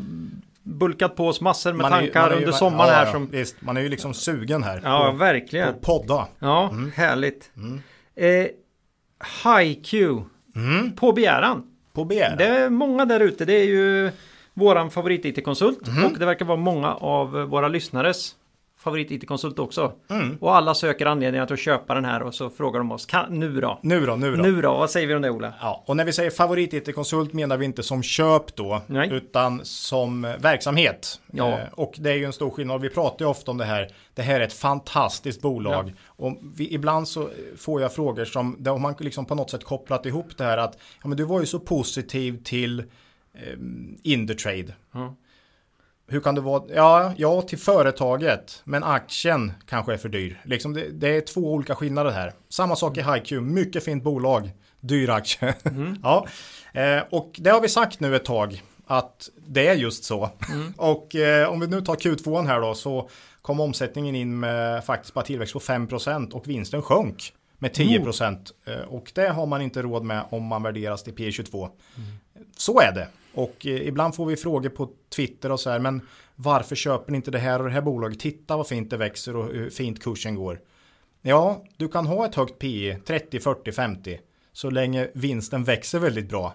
bulkat 0.66 1.16
på 1.16 1.28
oss 1.28 1.42
massor 1.42 1.74
med 1.74 1.82
Man 1.82 1.92
tankar 1.92 2.30
ju- 2.32 2.36
under 2.38 2.52
sommaren 2.52 2.90
ja, 2.90 2.96
här 2.96 3.12
som... 3.12 3.28
Visst, 3.32 3.56
man 3.62 3.78
är 3.78 3.82
ju 3.82 3.90
liksom 3.90 4.14
sugen 4.14 4.64
här. 4.64 4.82
Ja, 4.84 5.10
på, 5.12 5.18
verkligen. 5.18 5.74
på 5.74 5.80
podda. 5.80 6.28
Ja, 6.40 6.74
härligt. 6.96 7.52
Eh, 8.16 8.48
HiQ 9.64 9.94
Mm. 10.56 10.92
på 10.96 11.12
begäran. 11.12 11.64
På 11.94 12.06
begäran. 12.06 12.38
Det 12.38 12.46
är 12.46 12.70
många 12.70 13.06
där 13.06 13.20
ute. 13.20 13.46
Det 13.46 13.54
är 13.54 13.66
ju 13.66 14.12
våran 14.54 14.92
favorit 14.92 15.26
IT-konsult 15.26 15.88
Mhm. 15.88 16.06
och 16.06 16.20
det 16.20 16.26
verkar 16.26 16.46
vara 16.46 16.58
många 16.58 16.94
av 16.94 17.32
våra 17.32 17.68
lyssnares 17.68 18.36
favorit 18.86 19.12
IT-konsult 19.12 19.60
också. 19.60 19.94
Mm. 20.10 20.38
Och 20.42 20.56
alla 20.56 20.74
söker 20.74 21.06
anledningar 21.06 21.46
till 21.46 21.54
att 21.54 21.60
köpa 21.60 21.94
den 21.94 22.06
här 22.06 22.24
och 22.24 22.34
så 22.34 22.50
frågar 22.50 22.80
de 22.80 22.92
oss 22.92 23.06
kan, 23.06 23.40
nu 23.40 23.62
då? 23.62 23.80
Nu 23.82 24.06
då, 24.06 24.16
nu 24.16 24.36
då. 24.36 24.44
Nu 24.44 24.62
då? 24.62 24.74
Vad 24.74 24.90
säger 24.90 25.08
vi 25.08 25.16
om 25.16 25.22
det 25.22 25.30
Ola? 25.30 25.54
Ja, 25.62 25.84
och 25.88 25.98
när 25.98 26.06
vi 26.06 26.14
säger 26.14 26.30
favorit 26.30 26.74
IT-konsult 26.74 27.34
menar 27.34 27.58
vi 27.58 27.66
inte 27.66 27.84
som 27.84 28.04
köp 28.04 28.56
då, 28.56 28.82
Nej. 28.88 29.10
utan 29.12 29.62
som 29.64 30.26
eh, 30.26 30.38
verksamhet. 30.38 31.22
Ja. 31.32 31.50
Eh, 31.50 31.68
och 31.72 31.94
det 31.98 32.12
är 32.12 32.16
ju 32.16 32.26
en 32.26 32.34
stor 32.34 32.50
skillnad. 32.50 32.82
Vi 32.82 32.90
pratar 32.90 33.26
ju 33.26 33.30
ofta 33.30 33.52
om 33.52 33.58
det 33.58 33.66
här. 33.66 33.92
Det 34.14 34.22
här 34.22 34.40
är 34.40 34.44
ett 34.44 34.54
fantastiskt 34.54 35.42
bolag. 35.42 35.94
Och 36.06 36.38
vi, 36.56 36.74
ibland 36.74 37.08
så 37.08 37.30
får 37.58 37.82
jag 37.82 37.94
frågor 37.94 38.26
som, 38.26 38.56
där 38.60 38.78
man 38.78 38.96
liksom 39.00 39.26
på 39.26 39.36
något 39.36 39.50
sätt 39.50 39.64
kopplat 39.64 40.06
ihop 40.06 40.38
det 40.38 40.44
här 40.44 40.58
att, 40.58 40.78
ja 41.02 41.08
men 41.08 41.18
du 41.18 41.24
var 41.24 41.40
ju 41.40 41.46
så 41.46 41.60
positiv 41.60 42.44
till 42.44 42.80
eh, 42.80 43.54
Indutrade. 44.04 44.74
Ja. 44.94 45.16
Hur 46.08 46.20
kan 46.20 46.36
det 46.36 46.42
vara? 46.42 46.64
Ja, 46.76 47.14
ja, 47.18 47.42
till 47.42 47.58
företaget, 47.58 48.62
men 48.64 48.84
aktien 48.84 49.54
kanske 49.68 49.94
är 49.94 49.98
för 49.98 50.10
dyr. 50.10 50.42
Liksom 50.44 50.74
det, 50.74 50.90
det 50.90 51.18
är 51.18 51.22
två 51.22 51.54
olika 51.54 51.76
skillnader 51.76 52.12
här. 52.12 52.34
Samma 52.50 52.76
sak 52.76 52.98
i 52.98 53.02
HiQ, 53.02 53.32
mycket 53.42 53.84
fint 53.84 54.04
bolag, 54.04 54.50
dyr 54.80 55.10
aktie. 55.10 55.56
ja, 56.04 56.28
eh, 56.74 57.04
och 57.10 57.36
det 57.38 57.50
har 57.50 57.62
vi 57.62 57.70
sagt 57.70 58.00
nu 58.00 58.16
ett 58.16 58.26
tag 58.26 58.64
att 58.88 59.30
det 59.48 59.68
är 59.68 59.74
just 59.74 60.04
så. 60.04 60.30
Och 60.78 61.16
eh, 61.16 61.50
om 61.50 61.60
vi 61.60 61.68
nu 61.68 61.82
tar 61.82 61.96
Q2 61.96 62.48
här 62.48 62.62
då 62.62 62.74
så 62.74 63.10
kom 63.42 63.60
omsättningen 63.60 64.16
in 64.16 64.40
med 64.40 64.86
faktiskt 64.86 65.14
bara 65.14 65.26
tillväxt 65.26 65.54
på 65.54 65.60
5% 65.60 66.32
och 66.32 66.48
vinsten 66.48 66.82
sjönk 66.82 67.34
med 67.58 67.72
10%. 67.72 68.52
Eh, 68.66 68.76
och 68.76 69.12
det 69.16 69.30
har 69.30 69.46
man 69.46 69.62
inte 69.62 69.82
råd 69.82 70.04
med 70.04 70.24
om 70.30 70.44
man 70.44 70.64
värderas 70.64 71.04
till 71.04 71.14
P22. 71.14 71.70
Så 72.58 72.80
är 72.80 72.92
det. 72.92 73.08
Och 73.36 73.66
eh, 73.66 73.88
ibland 73.88 74.16
får 74.16 74.26
vi 74.26 74.36
frågor 74.38 74.70
på 74.70 74.90
Twitter 75.16 75.52
och 75.52 75.60
så 75.60 75.70
här, 75.70 75.80
men 75.80 76.02
varför 76.36 76.76
köper 76.76 77.12
ni 77.12 77.16
inte 77.16 77.32
det 77.32 77.40
här 77.40 77.60
och 77.60 77.66
det 77.66 77.72
här 77.72 77.82
bolaget? 77.82 78.20
Titta 78.20 78.58
vad 78.58 78.68
fint 78.68 78.90
det 78.90 78.98
växer 78.98 79.36
och 79.36 79.46
hur 79.46 79.70
fint 79.70 80.04
kursen 80.04 80.36
går. 80.36 80.62
Ja, 81.22 81.64
du 81.78 81.88
kan 81.88 82.06
ha 82.06 82.26
ett 82.26 82.36
högt 82.36 82.60
PE, 82.60 83.00
30, 83.06 83.40
40, 83.40 83.72
50, 83.72 84.20
så 84.52 84.70
länge 84.70 85.08
vinsten 85.14 85.64
växer 85.64 86.00
väldigt 86.00 86.30
bra. 86.30 86.54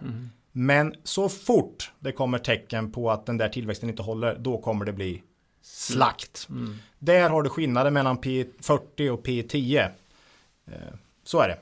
Men 0.53 0.95
så 1.05 1.29
fort 1.29 1.93
det 1.99 2.13
kommer 2.13 2.39
tecken 2.39 2.93
på 2.93 3.11
att 3.11 3.27
den 3.27 3.37
där 3.39 3.49
tillväxten 3.49 3.89
inte 3.91 4.03
håller, 4.03 4.39
då 4.39 4.59
kommer 4.59 4.85
det 4.85 4.93
bli 4.93 5.23
slakt. 5.63 6.49
Där 6.99 7.31
har 7.31 7.43
du 7.43 7.51
skillnaden 7.51 7.93
mellan 7.95 8.19
P40 8.19 9.09
och 9.11 9.27
P10. 9.27 9.89
Eh, 10.67 10.73
Så 11.25 11.41
är 11.41 11.49
det. 11.49 11.59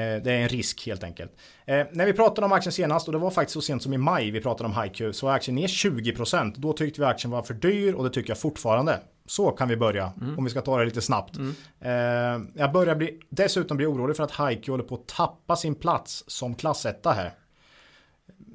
Eh, 0.00 0.22
Det 0.22 0.32
är 0.32 0.42
en 0.42 0.48
risk 0.48 0.86
helt 0.86 1.04
enkelt. 1.04 1.32
Eh, 1.68 1.86
när 1.92 2.06
vi 2.06 2.12
pratade 2.12 2.44
om 2.44 2.52
aktien 2.52 2.72
senast, 2.72 3.08
och 3.08 3.12
det 3.12 3.18
var 3.18 3.30
faktiskt 3.30 3.54
så 3.54 3.60
sent 3.60 3.82
som 3.82 3.92
i 3.92 3.98
maj 3.98 4.30
vi 4.30 4.40
pratade 4.40 4.68
om 4.68 4.82
HiQ, 4.82 5.14
så 5.14 5.28
är 5.28 5.32
aktien 5.32 5.54
ner 5.54 5.66
20%. 5.66 6.54
Då 6.56 6.72
tyckte 6.72 7.00
vi 7.00 7.06
aktien 7.06 7.30
var 7.30 7.42
för 7.42 7.54
dyr 7.54 7.94
och 7.94 8.04
det 8.04 8.10
tycker 8.10 8.30
jag 8.30 8.38
fortfarande. 8.38 9.00
Så 9.26 9.50
kan 9.50 9.68
vi 9.68 9.76
börja, 9.76 10.12
om 10.38 10.44
vi 10.44 10.50
ska 10.50 10.60
ta 10.60 10.78
det 10.78 10.84
lite 10.84 11.00
snabbt. 11.02 11.36
Eh, 11.80 11.90
jag 12.54 12.72
börjar 12.72 12.94
bli, 12.94 13.20
dessutom 13.30 13.76
bli 13.76 13.86
orolig 13.86 14.16
för 14.16 14.24
att 14.24 14.50
HiQ 14.50 14.68
håller 14.68 14.84
på 14.84 14.94
att 14.94 15.06
tappa 15.06 15.56
sin 15.56 15.74
plats 15.74 16.24
som 16.26 16.54
klassetta 16.54 17.12
här. 17.12 17.32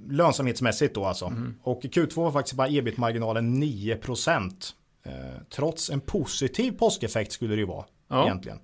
Lönsamhetsmässigt 0.10 0.96
då 0.96 1.06
alltså. 1.06 1.34
Och 1.64 1.86
i 1.86 1.88
Q2 1.88 2.16
var 2.16 2.32
faktiskt 2.32 2.56
bara 2.56 2.68
ebit-marginalen 2.68 3.64
9%. 3.64 4.74
Eh, 5.06 5.12
trots 5.56 5.90
en 5.90 6.00
positiv 6.02 6.72
påskeffekt 6.72 7.32
skulle 7.32 7.56
det 7.56 7.60
ju 7.60 7.66
vara 7.68 7.86
Ja. 8.08 8.26
egentligen. 8.26 8.60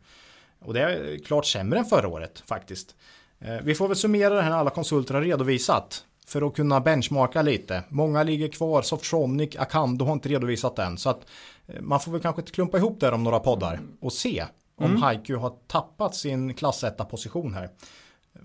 Och 0.59 0.73
det 0.73 0.81
är 0.81 1.17
klart 1.25 1.45
sämre 1.45 1.79
än 1.79 1.85
förra 1.85 2.07
året 2.07 2.43
faktiskt. 2.45 2.95
Eh, 3.39 3.57
Vi 3.63 3.75
får 3.75 3.87
väl 3.87 3.97
summera 3.97 4.33
det 4.33 4.41
här 4.41 4.49
när 4.49 4.57
alla 4.57 4.69
konsulter 4.69 5.13
har 5.13 5.21
redovisat. 5.21 6.05
för 6.25 6.47
att 6.47 6.55
kunna 6.55 6.79
benchmarka 6.79 7.41
lite. 7.41 7.83
Många 7.89 8.23
ligger 8.23 8.47
kvar, 8.47 8.81
Softronic, 8.81 9.55
Acando 9.55 10.05
har 10.05 10.13
inte 10.13 10.29
redovisat 10.29 10.75
den. 10.75 10.97
Så 10.97 11.09
att 11.09 11.25
eh, 11.67 11.81
man 11.81 11.99
får 11.99 12.11
väl 12.11 12.21
kanske 12.21 12.41
klumpa 12.41 12.77
ihop 12.77 12.99
det 12.99 13.11
om 13.11 13.23
några 13.23 13.39
poddar 13.39 13.79
och 14.01 14.13
se 14.13 14.45
om 14.75 14.85
mm. 14.85 15.01
Haiku 15.01 15.35
har 15.35 15.53
tappat 15.67 16.15
sin 16.15 16.53
klass 16.53 16.85
position 17.09 17.53
här. 17.53 17.69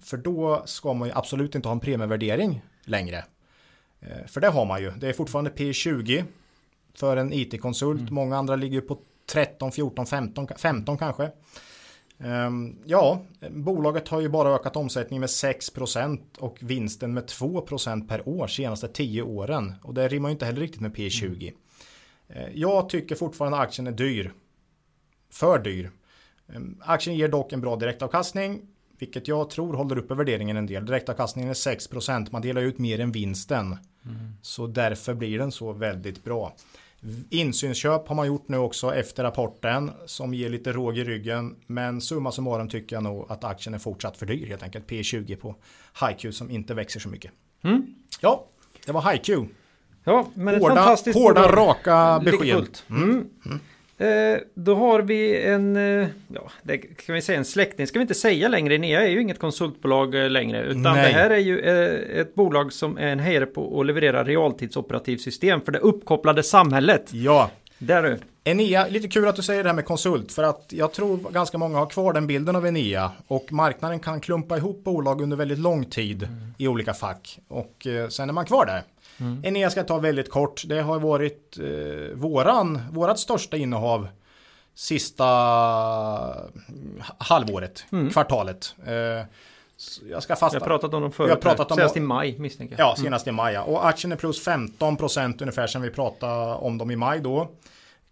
För 0.01 0.17
då 0.17 0.63
ska 0.67 0.95
man 0.95 1.09
ju 1.09 1.15
absolut 1.15 1.55
inte 1.55 1.69
ha 1.69 1.73
en 1.73 1.81
premievärdering 1.81 2.63
längre. 2.85 3.25
Eh, 4.01 4.27
för 4.27 4.41
det 4.41 4.49
har 4.49 4.65
man 4.65 4.83
ju. 4.83 4.91
Det 4.91 5.09
är 5.09 5.13
fortfarande 5.13 5.51
P20 5.51 6.25
för 6.95 7.17
en 7.17 7.33
IT-konsult. 7.33 8.01
Mm. 8.01 8.15
Många 8.15 8.37
andra 8.37 8.57
ligger 8.57 8.81
på 8.81 8.99
13, 9.27 9.73
14, 9.73 10.07
15, 10.07 10.49
15 10.57 10.99
kanske. 10.99 11.31
Um, 12.25 12.79
ja, 12.85 13.23
bolaget 13.51 14.09
har 14.09 14.21
ju 14.21 14.29
bara 14.29 14.55
ökat 14.55 14.77
omsättningen 14.77 15.21
med 15.21 15.29
6% 15.29 16.21
och 16.39 16.59
vinsten 16.61 17.15
med 17.15 17.25
2% 17.25 18.09
per 18.09 18.29
år 18.29 18.47
senaste 18.47 18.89
10 18.89 19.23
åren. 19.23 19.75
Och 19.83 19.95
det 19.95 20.09
rimmar 20.09 20.29
ju 20.29 20.33
inte 20.33 20.47
heller 20.47 20.61
riktigt 20.61 20.81
med 20.81 20.97
P20. 20.97 21.53
Mm. 22.29 22.43
Uh, 22.43 22.59
jag 22.59 22.89
tycker 22.89 23.15
fortfarande 23.15 23.59
aktien 23.59 23.87
är 23.87 23.93
dyr. 23.93 24.33
För 25.31 25.59
dyr. 25.59 25.91
Um, 26.47 26.83
aktien 26.85 27.17
ger 27.17 27.29
dock 27.29 27.53
en 27.53 27.61
bra 27.61 27.77
direktavkastning. 27.77 28.61
Vilket 28.99 29.29
jag 29.29 29.51
tror 29.51 29.75
håller 29.75 29.99
uppe 29.99 30.15
värderingen 30.15 30.57
en 30.57 30.67
del. 30.67 30.87
Direktavkastningen 30.87 31.51
är 31.51 31.55
6%. 31.55 32.29
Man 32.31 32.43
delar 32.43 32.63
ut 32.63 32.79
mer 32.79 33.01
än 33.01 33.13
vinsten. 33.13 33.67
Mm. 33.67 34.33
Så 34.43 34.67
därför 34.67 35.15
blir 35.15 35.39
den 35.39 35.53
så 35.53 35.73
väldigt 35.73 36.25
bra. 36.25 36.55
Insynsköp 37.31 38.09
har 38.09 38.15
man 38.15 38.27
gjort 38.27 38.49
nu 38.49 38.57
också 38.57 38.95
efter 38.95 39.23
rapporten 39.23 39.91
som 40.07 40.35
ger 40.35 40.51
lite 40.51 40.73
råg 40.73 40.99
i 40.99 41.05
ryggen. 41.05 41.57
Men 41.67 42.01
summa 42.01 42.33
summarum 42.33 42.69
tycker 42.69 42.97
jag 42.97 43.03
nog 43.03 43.27
att 43.29 43.45
aktien 43.45 43.75
är 43.75 43.79
fortsatt 43.79 44.17
för 44.17 44.27
dyr 44.27 44.47
helt 44.47 44.63
enkelt. 44.63 44.91
P20 44.91 45.37
på 45.37 45.55
HiQ 46.01 46.35
som 46.35 46.51
inte 46.51 46.75
växer 46.75 47.01
så 47.01 47.09
mycket. 47.09 47.31
Mm. 47.65 47.95
Ja, 48.21 48.47
det 48.87 48.93
var 48.93 49.13
HiQ. 49.13 49.29
Ja, 50.05 50.27
men 50.35 50.55
hårda, 50.61 50.73
ett 50.73 50.79
fantastiskt 50.79 51.19
hårda 51.19 51.53
raka 51.53 52.21
besked. 52.25 52.79
Mm. 52.91 53.29
Mm. 53.47 53.61
Eh, 53.99 54.39
då 54.55 54.75
har 54.75 55.03
vi 55.03 55.43
en, 55.43 55.77
eh, 55.77 56.09
ja, 56.29 56.51
det 56.63 56.79
kan 56.79 57.15
vi 57.15 57.23
säga 57.23 57.39
en 57.39 57.45
släkting 57.45 57.87
ska 57.87 57.99
vi 57.99 58.03
inte 58.03 58.15
säga 58.15 58.49
längre. 58.49 58.75
Enea 58.75 59.03
är 59.03 59.09
ju 59.09 59.21
inget 59.23 59.39
konsultbolag 59.39 60.15
eh, 60.15 60.31
längre. 60.31 60.63
Utan 60.63 60.83
Nej. 60.83 60.95
det 60.95 61.19
här 61.19 61.31
är 61.31 61.39
ju 61.39 61.61
ett 62.21 62.35
bolag 62.35 62.73
som 62.73 62.99
är 62.99 63.07
en 63.07 63.19
hejare 63.19 63.47
på 63.47 63.81
att 63.81 63.87
leverera 63.87 64.25
realtidsoperativsystem 64.25 65.61
för 65.61 65.73
det 65.73 65.79
uppkopplade 65.79 66.43
samhället. 66.43 67.11
Ja. 67.13 67.51
Där 67.79 68.03
du. 68.03 68.19
Enea, 68.45 68.87
lite 68.87 69.09
kul 69.09 69.29
att 69.29 69.37
du 69.37 69.43
säger 69.43 69.63
det 69.63 69.69
här 69.69 69.75
med 69.75 69.85
konsult 69.85 70.33
för 70.33 70.43
att 70.43 70.65
jag 70.69 70.93
tror 70.93 71.31
ganska 71.31 71.59
många 71.59 71.79
har 71.79 71.87
kvar 71.87 72.13
den 72.13 72.27
bilden 72.27 72.57
av 72.57 72.67
Enea 72.67 73.11
och 73.27 73.53
marknaden 73.53 74.01
kan 74.01 74.21
klumpa 74.21 74.57
ihop 74.57 74.85
bolag 74.85 75.21
under 75.21 75.37
väldigt 75.37 75.59
lång 75.59 75.85
tid 75.85 76.23
mm. 76.23 76.55
i 76.59 76.69
olika 76.69 76.95
fack 76.95 77.39
och 77.49 77.87
sen 78.11 78.29
är 78.29 78.33
man 78.33 78.45
kvar 78.45 78.67
där. 78.67 78.83
Mm. 79.21 79.45
Enea 79.45 79.71
ska 79.71 79.85
ta 79.85 79.99
väldigt 79.99 80.31
kort. 80.31 80.63
Det 80.67 80.81
har 80.81 81.01
varit 81.01 81.59
eh, 81.59 82.15
våran, 82.15 82.81
vårat 82.91 83.19
största 83.19 83.57
innehav 83.57 84.09
sista 84.75 85.25
halvåret, 87.19 87.85
mm. 87.93 88.11
kvartalet. 88.11 88.75
Eh, 88.87 88.95
jag 90.11 90.23
ska 90.23 90.37
fasta. 90.37 90.59
Vi 90.59 90.63
har 90.63 90.67
pratat 90.67 90.95
om 90.95 91.03
dem 91.03 91.13
förut. 91.13 91.31
Har 91.31 91.37
pratat 91.37 91.71
om 91.71 91.77
senast 91.77 91.97
i 91.97 92.01
maj 92.01 92.39
misstänker 92.39 92.77
jag. 92.79 92.87
Ja, 92.87 92.95
mm. 92.95 93.05
senast 93.05 93.27
mm. 93.27 93.35
i 93.35 93.37
maj. 93.37 93.55
Ja. 93.55 93.63
Och 93.63 93.87
aktien 93.87 94.13
är 94.13 94.17
plus 94.17 94.47
15% 94.47 95.43
ungefär 95.43 95.67
sedan 95.67 95.83
vi 95.83 95.91
pratade 95.91 96.55
om 96.55 96.79
dem 96.79 96.91
i 96.91 96.97
maj 96.97 97.21
då. 97.21 97.49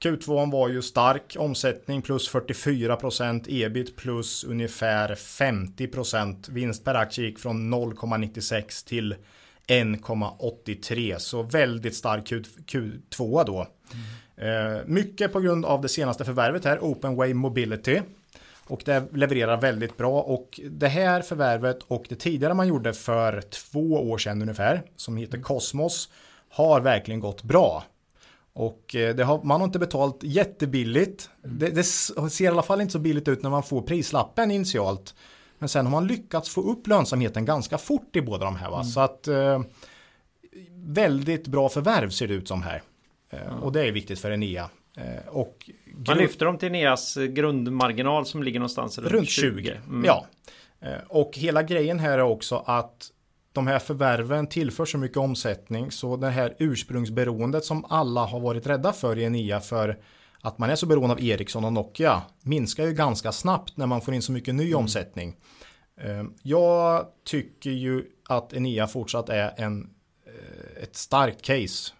Q2 0.03 0.53
var 0.53 0.69
ju 0.69 0.83
stark, 0.83 1.37
omsättning 1.39 2.03
plus 2.03 2.31
44%, 2.31 3.45
ebit 3.49 3.97
plus 3.97 4.45
ungefär 4.45 5.15
50%. 5.15 6.51
Vinst 6.51 6.85
per 6.85 6.95
aktie 6.95 7.25
gick 7.25 7.39
från 7.39 7.75
0,96 7.75 8.89
till 8.89 9.15
1,83 9.67 11.19
så 11.19 11.43
väldigt 11.43 11.97
stark 11.97 12.27
Q, 12.27 12.43
Q2 12.67 13.45
då. 13.45 13.67
Mm. 13.93 14.77
Eh, 14.77 14.81
mycket 14.87 15.33
på 15.33 15.41
grund 15.41 15.65
av 15.65 15.81
det 15.81 15.89
senaste 15.89 16.25
förvärvet 16.25 16.65
här, 16.65 16.79
OpenWay 16.85 17.35
Mobility. 17.35 18.01
Och 18.65 18.83
det 18.85 19.05
levererar 19.13 19.61
väldigt 19.61 19.97
bra 19.97 20.21
och 20.21 20.61
det 20.71 20.89
här 20.89 21.23
förvärvet 21.23 21.79
och 21.83 22.07
det 22.09 22.15
tidigare 22.15 22.55
man 22.55 22.69
gjorde 22.69 22.93
för 22.93 23.41
två 23.41 24.11
år 24.11 24.19
sedan 24.19 24.43
ungefär 24.43 24.83
som 24.97 25.17
heter 25.17 25.35
mm. 25.35 25.45
Cosmos 25.45 26.09
har 26.49 26.81
verkligen 26.81 27.21
gått 27.21 27.43
bra. 27.43 27.85
Och 28.53 28.97
eh, 28.97 29.27
har, 29.27 29.43
man 29.43 29.61
har 29.61 29.67
inte 29.67 29.79
betalt 29.79 30.19
jättebilligt. 30.23 31.31
Mm. 31.45 31.59
Det, 31.59 31.71
det, 31.71 31.85
ser 31.85 32.45
i 32.45 32.47
alla 32.47 32.63
fall 32.63 32.81
inte 32.81 32.93
så 32.93 32.99
billigt 32.99 33.29
ut 33.29 33.43
när 33.43 33.51
man 33.51 33.63
får 33.63 33.83
prislappen 33.83 34.51
initialt. 34.51 35.15
Men 35.63 35.69
sen 35.69 35.87
har 35.87 35.91
man 35.91 36.07
lyckats 36.07 36.49
få 36.49 36.61
upp 36.61 36.87
lönsamheten 36.87 37.45
ganska 37.45 37.79
fort 37.79 38.17
i 38.17 38.23
båda 38.23 38.45
de 38.45 38.57
här. 38.57 38.71
Va? 38.71 38.77
Mm. 38.77 38.85
Så 38.85 39.01
att 39.01 39.29
eh, 39.29 39.63
väldigt 40.75 41.47
bra 41.47 41.69
förvärv 41.69 42.11
ser 42.11 42.29
det 42.29 42.35
ut 42.35 42.49
som 42.49 42.63
här. 42.63 42.83
Eh. 43.31 43.57
Och 43.63 43.73
det 43.73 43.89
är 43.89 43.93
viktigt 43.93 44.19
för 44.19 44.31
Enea. 44.31 44.71
Eh, 44.97 45.29
och 45.29 45.71
man 46.07 46.19
lyfter 46.19 46.47
dem 46.47 46.59
till 46.59 46.69
Eneas 46.69 47.17
grundmarginal 47.17 48.27
som 48.27 48.43
ligger 48.43 48.59
någonstans 48.59 48.99
runt, 48.99 49.13
runt 49.13 49.29
20. 49.29 49.63
20. 49.63 49.71
Mm. 49.71 50.05
Ja. 50.05 50.27
Eh, 50.81 50.99
och 51.09 51.31
hela 51.35 51.63
grejen 51.63 51.99
här 51.99 52.19
är 52.19 52.23
också 52.23 52.63
att 52.67 53.11
de 53.53 53.67
här 53.67 53.79
förvärven 53.79 54.47
tillför 54.47 54.85
så 54.85 54.99
mycket 54.99 55.17
omsättning 55.17 55.91
så 55.91 56.17
det 56.17 56.31
här 56.31 56.55
ursprungsberoendet 56.59 57.65
som 57.65 57.85
alla 57.85 58.25
har 58.25 58.41
varit 58.41 58.67
rädda 58.67 58.93
för 58.93 59.19
i 59.19 59.25
Enea 59.25 59.61
för 59.61 59.99
att 60.41 60.59
man 60.59 60.71
är 60.71 60.77
så 60.77 60.87
beroende 60.87 61.15
av 61.15 61.25
Ericsson 61.25 61.65
och 61.65 61.73
Nokia 61.73 62.23
minskar 62.43 62.87
ju 62.87 62.93
ganska 62.93 63.33
snabbt 63.33 63.77
när 63.77 63.87
man 63.87 64.01
får 64.01 64.15
in 64.15 64.23
så 64.23 64.33
mycket 64.33 64.55
ny 64.55 64.67
mm. 64.67 64.79
omsättning. 64.79 65.37
Ehm, 66.03 66.35
jag 66.43 67.07
tycker 67.25 67.71
ju 67.71 68.05
att 68.29 68.53
Enea 68.53 68.87
fortsatt 68.87 69.29
är 69.29 69.53
en, 69.57 69.91
eh, 70.27 70.83
ett 70.83 70.97
starkt 70.97 71.43
case. 71.43 71.93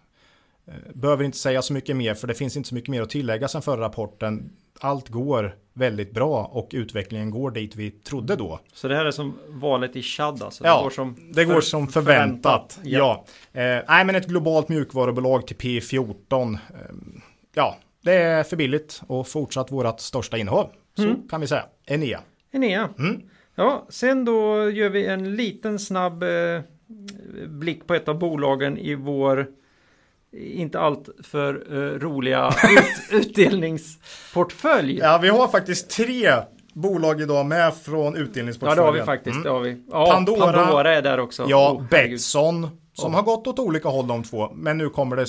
Eh, 0.65 0.73
behöver 0.93 1.23
inte 1.23 1.37
säga 1.37 1.61
så 1.61 1.73
mycket 1.73 1.95
mer 1.95 2.13
för 2.13 2.27
det 2.27 2.33
finns 2.33 2.57
inte 2.57 2.69
så 2.69 2.75
mycket 2.75 2.89
mer 2.89 3.01
att 3.01 3.09
tillägga 3.09 3.47
sen 3.47 3.61
förra 3.61 3.81
rapporten. 3.81 4.51
Allt 4.79 5.09
går 5.09 5.55
väldigt 5.73 6.11
bra 6.11 6.45
och 6.45 6.69
utvecklingen 6.73 7.31
går 7.31 7.51
dit 7.51 7.75
vi 7.75 7.91
trodde 7.91 8.35
då. 8.35 8.59
Så 8.73 8.87
det 8.87 8.95
här 8.95 9.05
är 9.05 9.11
som 9.11 9.39
valet 9.47 9.95
i 9.95 10.01
Chad 10.01 10.43
alltså? 10.43 10.63
Ja, 10.63 10.77
det 10.77 10.83
går 10.83 10.89
som, 10.89 11.31
det 11.33 11.45
går 11.45 11.61
som 11.61 11.87
förväntat. 11.87 12.73
förväntat. 12.73 12.79
Ja. 12.83 13.25
ja. 13.51 13.61
Eh, 13.61 13.83
nej 13.87 14.05
men 14.05 14.15
ett 14.15 14.27
globalt 14.27 14.69
mjukvarubolag 14.69 15.47
till 15.47 15.57
P14. 15.57 16.53
Eh, 16.53 16.59
ja, 17.53 17.77
det 18.01 18.13
är 18.13 18.43
för 18.43 18.57
billigt 18.57 19.01
och 19.07 19.27
fortsatt 19.27 19.71
vårt 19.71 19.99
största 19.99 20.37
innehav. 20.37 20.69
Så 20.95 21.03
mm. 21.03 21.27
kan 21.29 21.41
vi 21.41 21.47
säga. 21.47 21.65
Enea. 21.85 22.19
Enea. 22.51 22.89
Mm. 22.99 23.21
Ja, 23.55 23.85
sen 23.89 24.25
då 24.25 24.69
gör 24.69 24.89
vi 24.89 25.05
en 25.05 25.35
liten 25.35 25.79
snabb 25.79 26.23
eh, 26.23 26.61
blick 27.47 27.87
på 27.87 27.93
ett 27.93 28.07
av 28.07 28.19
bolagen 28.19 28.77
i 28.77 28.95
vår 28.95 29.47
inte 30.31 30.79
allt 30.79 31.09
för 31.23 31.63
eh, 31.71 31.99
roliga 31.99 32.47
ut, 32.71 33.21
utdelningsportfölj. 33.21 34.97
Ja, 34.97 35.19
vi 35.21 35.29
har 35.29 35.47
faktiskt 35.47 35.89
tre 35.89 36.31
bolag 36.73 37.21
idag 37.21 37.45
med 37.45 37.73
från 37.73 38.15
utdelningsportföljen. 38.15 38.85
Ja, 38.85 38.91
det 38.91 38.97
har 38.97 38.99
vi 38.99 39.05
faktiskt. 39.05 39.33
Mm. 39.33 39.43
Det 39.43 39.49
har 39.49 39.59
vi. 39.59 39.83
Ja, 39.91 40.11
Pandora, 40.11 40.53
Pandora 40.53 40.95
är 40.95 41.01
där 41.01 41.19
också. 41.19 41.45
Ja, 41.47 41.71
oh, 41.71 41.83
Betsson. 41.89 42.67
Som 42.93 43.11
oh. 43.11 43.15
har 43.15 43.23
gått 43.23 43.47
åt 43.47 43.59
olika 43.59 43.89
håll 43.89 44.07
de 44.07 44.23
två. 44.23 44.49
Men 44.53 44.77
nu 44.77 44.89
kommer 44.89 45.15
det 45.15 45.25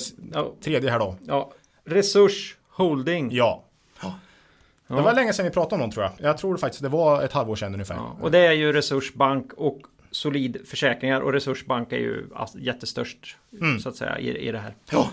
tredje 0.63 0.89
här 0.89 0.99
då. 0.99 1.15
Ja, 1.27 1.51
Resurs 1.85 2.55
Holding. 2.71 3.29
Ja. 3.31 3.64
Det 4.87 4.93
var 4.93 5.13
länge 5.13 5.33
sedan 5.33 5.45
vi 5.45 5.51
pratade 5.51 5.75
om 5.75 5.79
dem 5.79 5.91
tror 5.91 6.03
jag. 6.03 6.13
Jag 6.29 6.37
tror 6.37 6.57
faktiskt 6.57 6.83
det 6.83 6.89
var 6.89 7.23
ett 7.23 7.33
halvår 7.33 7.55
sedan 7.55 7.73
ungefär. 7.73 7.95
Ja, 7.95 8.17
och 8.21 8.31
det 8.31 8.39
är 8.39 8.51
ju 8.51 8.73
Resursbank 8.73 9.53
och 9.53 9.81
Solid 10.11 10.57
Försäkringar 10.65 11.21
och 11.21 11.33
Resursbank 11.33 11.91
är 11.91 11.97
ju 11.97 12.27
jättestörst 12.57 13.37
mm. 13.61 13.79
så 13.79 13.89
att 13.89 13.95
säga 13.95 14.19
i, 14.19 14.47
i 14.47 14.51
det 14.51 14.59
här. 14.59 14.75
Ja. 14.91 15.09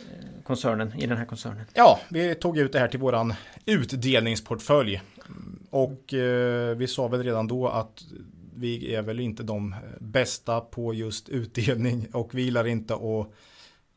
Eh, 0.00 0.42
koncernen, 0.44 0.92
i 0.98 1.06
den 1.06 1.18
här 1.18 1.24
koncernen. 1.24 1.64
Ja, 1.74 2.00
vi 2.08 2.34
tog 2.34 2.58
ut 2.58 2.72
det 2.72 2.78
här 2.78 2.88
till 2.88 3.00
våran 3.00 3.34
utdelningsportfölj. 3.66 5.02
Och 5.70 6.14
eh, 6.14 6.76
vi 6.76 6.86
sa 6.86 7.08
väl 7.08 7.22
redan 7.22 7.48
då 7.48 7.68
att 7.68 8.02
vi 8.56 8.94
är 8.94 9.02
väl 9.02 9.20
inte 9.20 9.42
de 9.42 9.74
bästa 10.00 10.60
på 10.60 10.94
just 10.94 11.28
utdelning 11.28 12.06
och 12.12 12.34
vi 12.34 12.42
gillar 12.42 12.66
inte 12.66 12.94
att 12.94 13.26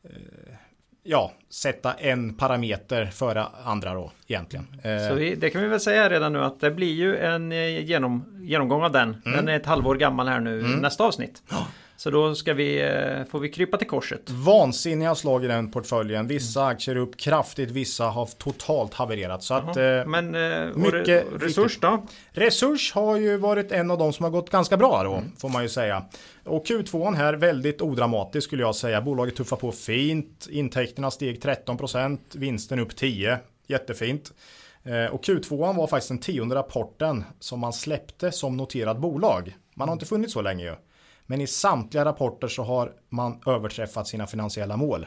eh, 0.04 0.54
ja, 1.02 1.32
sätta 1.50 1.92
en 1.92 2.34
parameter 2.34 3.06
före 3.06 3.46
andra 3.64 3.94
då 3.94 4.12
egentligen. 4.26 4.66
Så 5.08 5.14
vi, 5.14 5.34
det 5.34 5.50
kan 5.50 5.62
vi 5.62 5.68
väl 5.68 5.80
säga 5.80 6.10
redan 6.10 6.32
nu 6.32 6.44
att 6.44 6.60
det 6.60 6.70
blir 6.70 6.92
ju 6.92 7.16
en 7.16 7.52
eh, 7.52 7.84
genom, 7.84 8.38
genomgång 8.40 8.82
av 8.82 8.92
den. 8.92 9.22
Mm. 9.26 9.36
Den 9.36 9.48
är 9.48 9.56
ett 9.56 9.66
halvår 9.66 9.94
gammal 9.94 10.28
här 10.28 10.40
nu 10.40 10.60
mm. 10.60 10.78
nästa 10.78 11.04
avsnitt. 11.04 11.42
Så 11.96 12.10
då 12.10 12.34
ska 12.34 12.54
vi, 12.54 12.80
eh, 12.80 13.24
får 13.30 13.40
vi 13.40 13.48
krypa 13.48 13.76
till 13.76 13.86
korset. 13.86 14.30
Vansinniga 14.30 15.14
slag 15.14 15.44
i 15.44 15.48
den 15.48 15.70
portföljen. 15.70 16.26
Vissa 16.26 16.60
mm. 16.60 16.72
aktier 16.72 16.96
upp 16.96 17.16
kraftigt, 17.16 17.70
vissa 17.70 18.04
har 18.04 18.26
totalt 18.26 18.94
havererat. 18.94 19.42
Så 19.42 19.54
att, 19.54 19.76
eh, 19.76 20.06
Men 20.06 20.34
eh, 20.34 20.76
mycket 20.76 21.26
Resurs 21.40 21.78
då? 21.80 22.06
Resurs 22.30 22.92
har 22.92 23.16
ju 23.16 23.36
varit 23.36 23.72
en 23.72 23.90
av 23.90 23.98
de 23.98 24.12
som 24.12 24.24
har 24.24 24.30
gått 24.30 24.50
ganska 24.50 24.76
bra 24.76 25.02
då, 25.04 25.14
mm. 25.14 25.32
får 25.38 25.48
man 25.48 25.62
ju 25.62 25.68
säga. 25.68 26.04
Och 26.44 26.66
Q2 26.66 27.14
här 27.14 27.34
väldigt 27.34 27.82
odramatisk 27.82 28.46
skulle 28.46 28.62
jag 28.62 28.74
säga. 28.74 29.00
Bolaget 29.02 29.36
tuffar 29.36 29.56
på 29.56 29.72
fint. 29.72 30.48
Intäkterna 30.50 31.10
steg 31.10 31.40
13%, 31.42 32.18
vinsten 32.32 32.78
upp 32.78 32.92
10%. 32.92 33.38
Jättefint. 33.66 34.32
Och 35.10 35.24
Q2 35.24 35.76
var 35.76 35.86
faktiskt 35.86 36.08
den 36.08 36.18
tionde 36.18 36.54
rapporten 36.54 37.24
som 37.40 37.60
man 37.60 37.72
släppte 37.72 38.32
som 38.32 38.56
noterad 38.56 39.00
bolag. 39.00 39.56
Man 39.74 39.88
har 39.88 39.92
inte 39.92 40.06
funnits 40.06 40.32
så 40.32 40.42
länge 40.42 40.64
ju. 40.64 40.74
Men 41.32 41.40
i 41.40 41.46
samtliga 41.46 42.04
rapporter 42.04 42.48
så 42.48 42.62
har 42.62 42.92
man 43.08 43.40
överträffat 43.46 44.06
sina 44.08 44.26
finansiella 44.26 44.76
mål. 44.76 45.06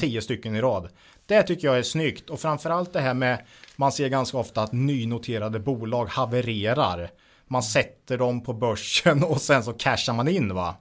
Tio 0.00 0.22
stycken 0.22 0.56
i 0.56 0.60
rad. 0.60 0.88
Det 1.26 1.42
tycker 1.42 1.68
jag 1.68 1.78
är 1.78 1.82
snyggt 1.82 2.30
och 2.30 2.40
framförallt 2.40 2.92
det 2.92 3.00
här 3.00 3.14
med 3.14 3.44
man 3.76 3.92
ser 3.92 4.08
ganska 4.08 4.38
ofta 4.38 4.62
att 4.62 4.72
nynoterade 4.72 5.58
bolag 5.60 6.06
havererar. 6.06 7.10
Man 7.46 7.62
sätter 7.62 8.18
dem 8.18 8.40
på 8.44 8.52
börsen 8.52 9.24
och 9.24 9.40
sen 9.40 9.62
så 9.62 9.72
cashar 9.72 10.12
man 10.12 10.28
in 10.28 10.54
va. 10.54 10.74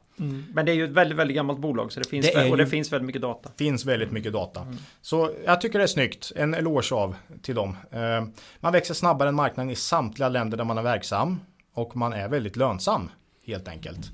Men 0.53 0.65
det 0.65 0.71
är 0.71 0.75
ju 0.75 0.83
ett 0.85 0.91
väldigt, 0.91 1.17
väldigt 1.17 1.35
gammalt 1.35 1.59
bolag 1.59 1.91
så 1.91 1.99
det 1.99 2.09
finns, 2.09 2.25
Det 2.25 2.33
är 2.33 2.51
och 2.51 2.57
det 2.57 2.63
ju- 2.63 2.69
finns 2.69 2.91
väldigt 2.91 3.05
mycket 3.05 3.21
data. 3.21 3.49
finns 3.57 3.85
väldigt 3.85 4.11
mycket 4.11 4.33
data. 4.33 4.67
Så 5.01 5.31
jag 5.45 5.61
tycker 5.61 5.79
det 5.79 5.85
är 5.85 5.87
snyggt. 5.87 6.31
En 6.35 6.53
eloge 6.53 6.95
av 6.95 7.15
till 7.41 7.55
dem. 7.55 7.77
Eh, 7.91 8.23
Man 8.59 8.73
växer 8.73 8.93
snabbare 8.93 9.29
än 9.29 9.35
marknaden 9.35 9.69
i 9.69 9.75
samtliga 9.75 10.29
länder 10.29 10.57
där 10.57 10.63
man 10.63 10.77
är 10.77 10.81
verksam. 10.83 11.39
Och 11.73 11.95
man 11.95 12.13
är 12.13 12.27
väldigt 12.29 12.55
lönsam 12.55 13.09
helt 13.45 13.67
enkelt. 13.67 14.11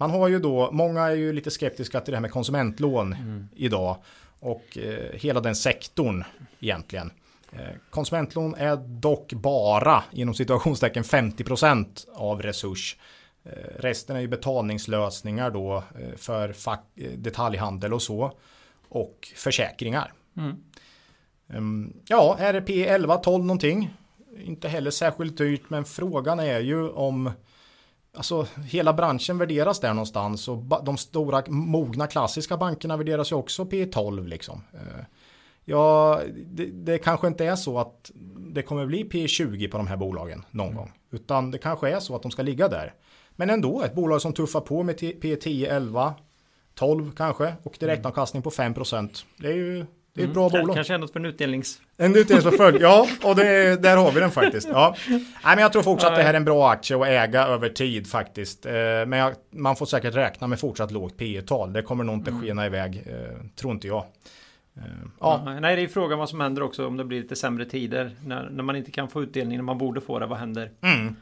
Man 0.00 0.10
har 0.10 0.28
ju 0.28 0.38
då, 0.38 0.70
många 0.72 1.00
är 1.06 1.14
ju 1.14 1.32
lite 1.32 1.50
skeptiska 1.50 2.00
till 2.00 2.12
det 2.12 2.16
här 2.16 2.22
med 2.22 2.30
konsumentlån 2.30 3.16
idag. 3.56 3.96
Och 4.40 4.78
eh, 4.78 5.18
hela 5.18 5.40
den 5.40 5.56
sektorn 5.56 6.24
egentligen. 6.60 7.10
Eh, 7.52 7.76
konsumentlån 7.90 8.54
är 8.54 8.76
dock 8.76 9.32
bara 9.32 10.04
inom 10.12 10.34
situationstecken 10.34 11.02
50% 11.02 11.86
av 12.14 12.42
resurs. 12.42 12.96
Eh, 13.44 13.50
Resten 13.76 14.16
är 14.16 14.20
ju 14.20 14.28
betalningslösningar 14.28 15.50
då 15.50 15.76
eh, 15.76 16.16
för 16.16 16.52
fack, 16.52 16.84
eh, 16.96 17.10
detaljhandel 17.10 17.94
och 17.94 18.02
så. 18.02 18.32
Och 18.88 19.28
försäkringar. 19.36 20.12
Mm. 20.36 20.56
Ehm, 21.48 21.92
Ja, 22.08 22.36
RP 22.40 22.70
11, 22.70 23.16
12 23.16 23.44
någonting. 23.44 23.90
Inte 24.44 24.68
heller 24.68 24.90
särskilt 24.90 25.38
dyrt, 25.38 25.70
men 25.70 25.84
frågan 25.84 26.40
är 26.40 26.60
ju 26.60 26.88
om 26.88 27.30
Alltså 28.14 28.46
hela 28.64 28.92
branschen 28.92 29.38
värderas 29.38 29.80
där 29.80 29.94
någonstans 29.94 30.48
och 30.48 30.84
de 30.84 30.96
stora 30.96 31.42
mogna 31.48 32.06
klassiska 32.06 32.56
bankerna 32.56 32.96
värderas 32.96 33.32
ju 33.32 33.36
också 33.36 33.64
P12 33.64 34.26
liksom. 34.26 34.62
Eh, 34.72 35.04
Ja, 35.64 36.20
det, 36.46 36.66
det 36.66 36.98
kanske 36.98 37.26
inte 37.26 37.44
är 37.46 37.56
så 37.56 37.78
att 37.78 38.10
det 38.38 38.62
kommer 38.62 38.86
bli 38.86 39.04
P20 39.04 39.70
på 39.70 39.76
de 39.76 39.86
här 39.86 39.96
bolagen 39.96 40.44
någon 40.50 40.74
gång. 40.74 40.92
Utan 41.10 41.50
det 41.50 41.58
kanske 41.58 41.90
är 41.90 42.00
så 42.00 42.16
att 42.16 42.22
de 42.22 42.30
ska 42.30 42.42
ligga 42.42 42.68
där. 42.68 42.94
Men 43.30 43.50
ändå, 43.50 43.82
ett 43.82 43.94
bolag 43.94 44.22
som 44.22 44.32
tuffar 44.32 44.60
på 44.60 44.82
med 44.82 44.98
T- 44.98 45.16
P10, 45.22 45.66
11, 45.70 46.14
12 46.74 47.12
kanske 47.16 47.54
och 47.62 47.76
direktavkastning 47.80 48.42
på 48.42 48.50
5%. 48.50 49.24
Det 49.36 49.46
är 49.48 49.52
ju 49.56 49.86
det 50.12 50.22
är 50.22 50.26
ett 50.26 50.34
bra 50.34 50.50
K- 50.50 50.58
bolag. 50.60 50.74
Kanske 50.76 50.98
något 50.98 51.12
för 51.12 51.20
en 51.20 51.26
utdelnings... 51.26 51.80
En 51.96 52.16
utdelningsportfölj, 52.16 52.78
ja, 52.80 53.06
och 53.24 53.36
det, 53.36 53.82
där 53.82 53.96
har 53.96 54.12
vi 54.12 54.20
den 54.20 54.30
faktiskt. 54.30 54.68
Ja. 54.72 54.94
Nej, 55.08 55.20
men 55.44 55.58
jag 55.58 55.72
tror 55.72 55.82
fortsatt 55.82 56.10
att 56.10 56.16
det 56.16 56.22
här 56.22 56.34
är 56.34 56.36
en 56.36 56.44
bra 56.44 56.70
aktie 56.70 56.96
att 56.96 57.06
äga 57.06 57.46
över 57.46 57.68
tid 57.68 58.06
faktiskt. 58.06 58.66
Eh, 58.66 58.72
Men 58.72 59.12
jag, 59.12 59.34
man 59.50 59.76
får 59.76 59.86
säkert 59.86 60.14
räkna 60.14 60.46
med 60.46 60.60
fortsatt 60.60 60.90
lågt 60.90 61.16
P 61.16 61.42
tal 61.46 61.72
Det 61.72 61.82
kommer 61.82 62.04
nog 62.04 62.14
inte 62.14 62.32
skena 62.32 62.66
iväg, 62.66 62.96
eh, 63.06 63.36
tror 63.56 63.72
inte 63.72 63.86
jag. 63.86 64.04
Eh, 64.76 64.82
Ja, 65.20 65.42
Ja. 65.46 65.60
Nej, 65.60 65.76
det 65.76 65.82
är 65.82 65.88
frågan 65.88 66.18
vad 66.18 66.28
som 66.28 66.40
händer 66.40 66.62
också 66.62 66.86
om 66.86 66.96
det 66.96 67.04
blir 67.04 67.22
lite 67.22 67.36
sämre 67.36 67.64
tider. 67.64 68.10
När, 68.24 68.50
när 68.50 68.62
man 68.62 68.76
inte 68.76 68.90
kan 68.90 69.08
få 69.08 69.22
utdelning 69.22 69.56
när 69.58 69.64
man 69.64 69.78
borde 69.78 70.00
få 70.00 70.18
det. 70.18 70.26
Vad 70.26 70.38
händer 70.38 70.70
mm. 70.80 71.16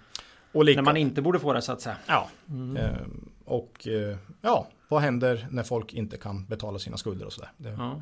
när 0.52 0.82
man 0.82 0.96
inte 0.96 1.22
borde 1.22 1.38
få 1.38 1.52
det 1.52 1.62
så 1.62 1.72
att 1.72 1.80
säga? 1.80 1.96
ja. 2.06 2.28
Eh, 2.78 2.88
och 3.44 3.88
ja, 4.40 4.66
vad 4.88 5.02
händer 5.02 5.46
när 5.50 5.62
folk 5.62 5.92
inte 5.94 6.16
kan 6.16 6.44
betala 6.46 6.78
sina 6.78 6.96
skulder 6.96 7.26
och 7.26 7.32
sådär. 7.32 7.50
Det, 7.56 7.68
Ja. 7.78 8.00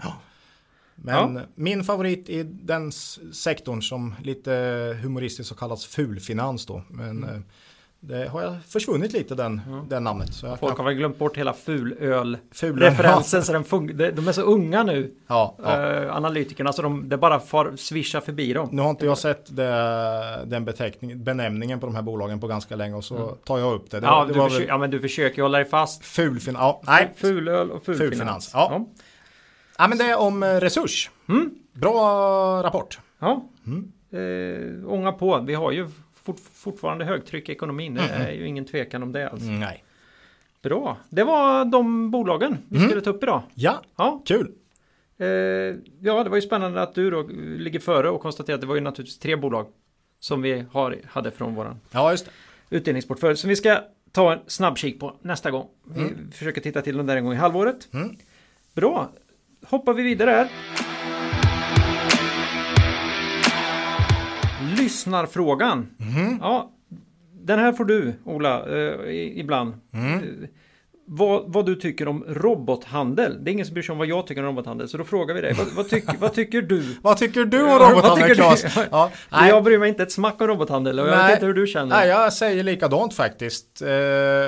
Men 0.97 1.41
min 1.55 1.85
favorit 1.85 2.29
i 2.29 2.43
den 2.43 2.93
sektorn 3.33 3.83
som 3.83 4.15
lite 4.23 4.51
humoristiskt 5.03 5.49
så 5.49 5.55
kallas 5.55 5.87
fulfinans 5.87 6.67
då. 6.67 6.83
Men 6.89 7.09
Mm. 7.25 7.25
eh, 7.35 7.41
det 8.01 8.29
har 8.29 8.43
jag 8.43 8.55
försvunnit 8.69 9.13
lite 9.13 9.35
den, 9.35 9.61
den 9.89 10.05
namnet. 10.05 10.35
Så 10.35 10.47
Folk 10.57 10.61
kan- 10.61 10.77
har 10.77 10.85
väl 10.85 10.95
glömt 10.95 11.19
bort 11.19 11.37
hela 11.37 11.53
fulöl 11.53 12.39
Fula- 12.55 12.81
referensen 12.81 13.43
så 13.43 13.53
den 13.53 13.65
fun- 13.65 14.13
de, 14.13 14.29
är 14.29 14.33
så 14.33 14.43
unga 14.43 14.83
nu. 14.83 15.15
Ja, 15.27 15.57
ja. 15.63 15.93
eh, 16.03 16.17
analytikerna 16.17 16.73
så 16.73 16.83
de, 16.83 17.09
det 17.09 17.17
bara 17.17 17.41
far, 17.41 17.73
svischar 17.77 18.21
förbi 18.21 18.53
dem. 18.53 18.69
Nu 18.73 18.83
har 18.83 18.91
inte 18.91 19.07
jag 19.07 19.19
sett 19.19 19.57
det, 19.57 20.45
den 20.47 20.65
beteckning, 20.65 21.25
benämningen 21.25 21.81
på 21.81 21.87
de 21.87 21.95
här 21.95 22.03
bolagen 22.03 22.41
på 22.41 22.47
ganska 22.47 22.77
länge 22.77 22.95
och 22.95 23.05
så 23.05 23.29
tar 23.45 23.59
jag 23.59 23.75
upp 23.75 23.91
det. 23.91 24.01
det, 24.01 24.07
Mm. 24.07 24.19
Ja, 24.19 24.25
det 24.25 24.33
du 24.33 24.35
försöker, 24.41 24.59
väl 24.59 24.69
ja, 24.69 24.79
men 24.79 24.91
du 24.91 25.01
försöker 25.01 25.43
hålla 25.43 25.59
dig 25.59 25.69
fast. 25.69 26.05
fulfinans. 26.05 26.59
Ja, 26.61 26.83
nej. 26.87 27.13
Fulöl 27.17 27.71
och 27.71 27.85
fulfinans. 27.85 28.11
Fulfinans, 28.11 28.51
ja. 28.55 28.87
Ja, 29.79 29.89
men 29.89 29.99
det 29.99 30.05
är 30.05 30.19
om 30.19 30.43
eh, 30.43 30.47
resurs. 30.61 31.11
Mm. 31.29 31.51
Bra 31.73 32.63
rapport. 32.63 32.99
Ja. 33.19 33.49
Mm. 33.67 33.93
Eh, 34.11 34.89
ånga 34.93 35.13
på. 35.13 35.39
Vi 35.41 35.55
har 35.55 35.73
ju 35.73 35.89
fort, 36.25 36.41
fortfarande 36.55 37.05
högtryck 37.05 37.49
i 37.49 37.53
ekonomin. 37.53 37.95
Det 37.95 38.01
är 38.03 38.33
ju 38.33 38.47
ingen 38.47 38.65
tvekan 38.65 39.03
om 39.03 39.13
det 39.13 39.29
alls. 39.31 39.43
Mm, 39.43 39.61
nej. 39.61 39.85
Bra. 40.63 40.97
Det 41.11 41.25
var 41.25 41.65
de 41.65 42.11
bolagen 42.11 42.59
vi 42.69 42.77
Mm. 42.77 42.89
skulle 42.89 43.03
ta 43.03 43.11
upp 43.11 43.23
idag. 43.23 43.43
Ja, 43.55 43.83
Ja, 43.97 44.23
kul. 44.27 44.53
eh, 45.19 45.27
ja, 46.01 46.25
det 46.25 46.31
var 46.31 46.37
ju 46.37 46.43
spännande 46.43 46.83
att 46.83 46.95
du 46.95 47.11
då 47.11 47.23
ligger 47.59 47.81
före 47.81 48.11
och 48.11 48.21
konstaterar 48.21 48.55
att 48.55 48.61
det 48.61 48.67
var 48.67 48.75
ju 48.75 48.81
naturligtvis 48.81 49.19
tre 49.19 49.37
bolag 49.37 49.67
som 50.21 50.43
vi 50.43 50.65
har, 50.73 50.99
hade 51.07 51.31
från 51.31 51.55
våran 51.55 51.81
Ja, 51.91 52.11
just 52.11 52.25
det. 52.25 52.77
utdelningsportfölj. 52.77 53.37
Så 53.37 53.49
vi 53.49 53.57
ska 53.57 53.79
ta 54.13 54.33
en 54.33 54.39
snabb 54.47 54.79
kik 54.79 55.01
på 55.01 55.17
nästa 55.23 55.51
gång. 55.51 55.69
Vi 55.85 56.09
försöker 56.33 56.61
titta 56.61 56.83
till 56.83 56.97
dem 56.97 57.07
där 57.07 57.17
en 57.17 57.25
gång 57.25 57.33
i 57.33 57.37
halvåret. 57.37 57.89
Mm. 57.95 58.17
Bra. 58.75 59.11
Hoppar 59.69 59.95
vi 59.95 60.03
vidare 60.03 60.31
här. 60.31 60.49
Lyssnarfrågan. 64.77 65.87
Mhm. 65.97 66.39
Ja, 66.43 66.71
den 67.33 67.59
här 67.59 67.73
får 67.73 67.85
du 67.85 68.15
Ola 68.25 68.79
eh, 68.79 69.39
ibland. 69.39 69.75
Mm. 69.93 70.23
Vad, 71.09 71.53
vad 71.53 71.67
du 71.67 71.75
tycker 71.75 72.09
om 72.09 72.25
robothandel. 72.29 73.45
Det 73.45 73.51
är 73.51 73.53
ingen 73.53 73.67
som 73.67 73.75
bryr 73.75 73.83
sig 73.83 73.93
om 73.93 73.99
vad 73.99 74.07
jag 74.07 74.27
tycker 74.27 74.43
om 74.43 74.47
robothandel. 74.47 74.89
Så 74.89 74.99
då 74.99 75.05
frågar 75.05 75.35
vi 75.35 75.41
dig. 75.41 75.53
Vad, 75.53 75.67
vad, 75.67 75.89
tycker, 75.89 76.15
vad 76.19 76.35
tycker 76.35 76.63
du? 76.63 76.97
Vad 77.03 77.17
tycker 77.17 77.45
du 77.45 77.63
om 77.63 77.79
robothandel, 77.79 78.17
tycker 78.17 78.29
du? 78.29 78.35
Claes? 78.35 78.77
Ja, 78.91 79.11
Nej. 79.31 79.49
Jag 79.49 79.65
bryr 79.65 79.79
mig 79.79 79.89
inte 79.89 80.03
ett 80.03 80.13
smack 80.13 80.41
om 80.41 80.47
robothandel. 80.47 81.01
Och 81.01 81.09
jag 81.09 81.17
Nej. 81.17 81.27
vet 81.27 81.33
inte 81.33 81.47
hur 81.47 81.55
du 81.55 81.67
känner. 81.67 81.97
Nej, 81.97 82.09
jag 82.09 82.33
säger 82.33 82.63
likadant 82.63 83.15
faktiskt. 83.15 83.83
Eh, 83.83 83.87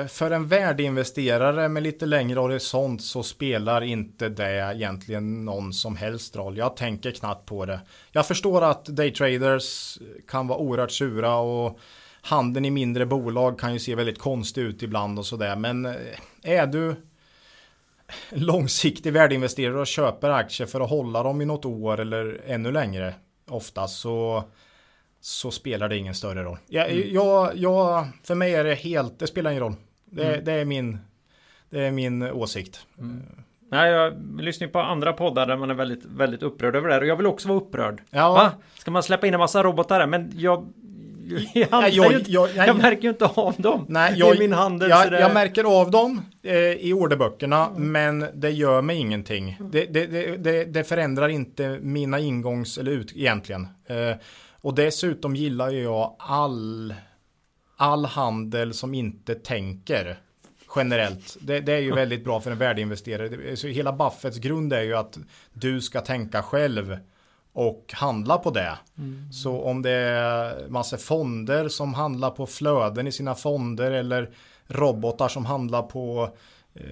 för 0.07 0.31
en 0.31 0.47
värdeinvesterare 0.47 1.69
med 1.69 1.83
lite 1.83 2.05
längre 2.05 2.39
horisont 2.39 3.01
så 3.01 3.23
spelar 3.23 3.81
inte 3.81 4.29
det 4.29 4.73
egentligen 4.75 5.45
någon 5.45 5.73
som 5.73 5.95
helst 5.95 6.35
roll. 6.35 6.57
Jag 6.57 6.75
tänker 6.75 7.11
knappt 7.11 7.45
på 7.45 7.65
det. 7.65 7.79
Jag 8.11 8.27
förstår 8.27 8.61
att 8.61 8.85
daytraders 8.85 9.97
kan 10.27 10.47
vara 10.47 10.59
oerhört 10.59 10.91
sura 10.91 11.35
och 11.35 11.79
handeln 12.21 12.65
i 12.65 12.71
mindre 12.71 13.05
bolag 13.05 13.59
kan 13.59 13.73
ju 13.73 13.79
se 13.79 13.95
väldigt 13.95 14.19
konstig 14.19 14.61
ut 14.61 14.83
ibland 14.83 15.19
och 15.19 15.25
sådär. 15.25 15.55
Men 15.55 15.85
eh, 15.85 15.93
är 16.43 16.67
du 16.67 16.95
långsiktig 18.29 19.13
värdeinvesterare 19.13 19.79
och 19.79 19.87
köper 19.87 20.29
aktier 20.29 20.67
för 20.67 20.81
att 20.81 20.89
hålla 20.89 21.23
dem 21.23 21.41
i 21.41 21.45
något 21.45 21.65
år 21.65 21.99
eller 21.99 22.41
ännu 22.45 22.71
längre 22.71 23.13
oftast 23.47 23.99
så 23.99 24.43
så 25.21 25.51
spelar 25.51 25.89
det 25.89 25.97
ingen 25.97 26.15
större 26.15 26.43
roll. 26.43 26.57
Jag, 26.67 26.91
jag, 26.91 27.57
jag, 27.57 28.07
för 28.23 28.35
mig 28.35 28.55
är 28.55 28.63
det 28.63 28.75
helt, 28.75 29.19
det 29.19 29.27
spelar 29.27 29.51
ingen 29.51 29.63
roll. 29.63 29.75
Det, 30.05 30.45
det, 30.45 30.51
är, 30.51 30.65
min, 30.65 30.99
det 31.69 31.79
är 31.79 31.91
min 31.91 32.23
åsikt. 32.23 32.85
Nej, 33.71 33.91
jag 33.91 34.41
lyssnar 34.41 34.67
på 34.67 34.79
andra 34.79 35.13
poddar 35.13 35.45
där 35.45 35.57
man 35.57 35.69
är 35.69 35.73
väldigt, 35.73 36.05
väldigt 36.05 36.43
upprörd 36.43 36.75
över 36.75 36.87
det 36.87 36.93
här. 36.93 37.01
Och 37.01 37.07
jag 37.07 37.15
vill 37.15 37.25
också 37.25 37.47
vara 37.47 37.57
upprörd. 37.59 38.01
Ja. 38.09 38.33
Va? 38.33 38.51
Ska 38.73 38.91
man 38.91 39.03
släppa 39.03 39.27
in 39.27 39.33
en 39.33 39.39
massa 39.39 39.63
robotar 39.63 39.99
här? 39.99 40.07
Men 40.07 40.31
jag... 40.35 40.73
Jag, 41.53 41.89
jag- 41.89 42.21
jag- 42.27 42.49
nej. 42.55 42.67
jag 42.67 42.77
märker 42.77 43.03
ju 43.03 43.09
inte 43.09 43.25
av 43.25 43.55
dem. 43.57 43.85
Nej, 43.89 44.13
I 44.15 44.19
jag, 44.19 44.39
min 44.39 44.53
handel. 44.53 44.89
jag, 44.89 45.11
det, 45.11 45.19
jag 45.19 45.33
märker 45.33 45.63
av 45.81 45.91
dem 45.91 46.21
eh, 46.43 46.55
i 46.57 46.93
orderböckerna, 46.93 47.69
men 47.77 48.25
det 48.33 48.49
gör 48.49 48.81
mig 48.81 48.97
ingenting. 48.97 49.57
Det, 49.71 49.85
det, 49.85 50.05
det, 50.37 50.65
det, 50.65 50.83
förändrar 50.83 51.29
inte 51.29 51.79
mina 51.81 52.19
ingångs 52.19 52.77
eller 52.77 52.91
ut 52.91 53.11
egentligen. 53.15 53.67
Eh, 53.87 54.15
och 54.61 54.75
dessutom 54.75 55.35
gillar 55.35 55.69
jag 55.69 56.15
all, 56.19 56.93
all 57.77 58.05
handel 58.05 58.73
som 58.73 58.93
inte 58.93 59.35
tänker 59.35 60.19
generellt. 60.75 61.37
Det, 61.41 61.59
det 61.59 61.73
är 61.73 61.79
ju 61.79 61.91
väldigt 61.91 62.23
bra 62.23 62.41
för 62.41 62.51
en 62.51 62.57
värdeinvesterare. 62.57 63.55
Så 63.57 63.67
hela 63.67 63.93
Buffetts 63.93 64.37
grund 64.37 64.73
är 64.73 64.81
ju 64.81 64.95
att 64.95 65.17
du 65.53 65.81
ska 65.81 66.01
tänka 66.01 66.41
själv 66.41 66.97
och 67.53 67.93
handla 67.93 68.37
på 68.37 68.51
det. 68.51 68.77
Så 69.31 69.61
om 69.61 69.81
det 69.81 69.91
är 69.91 70.69
massa 70.69 70.97
fonder 70.97 71.67
som 71.67 71.93
handlar 71.93 72.29
på 72.29 72.45
flöden 72.45 73.07
i 73.07 73.11
sina 73.11 73.35
fonder 73.35 73.91
eller 73.91 74.29
robotar 74.67 75.27
som 75.27 75.45
handlar 75.45 75.81
på 75.81 76.29
eh, 76.73 76.83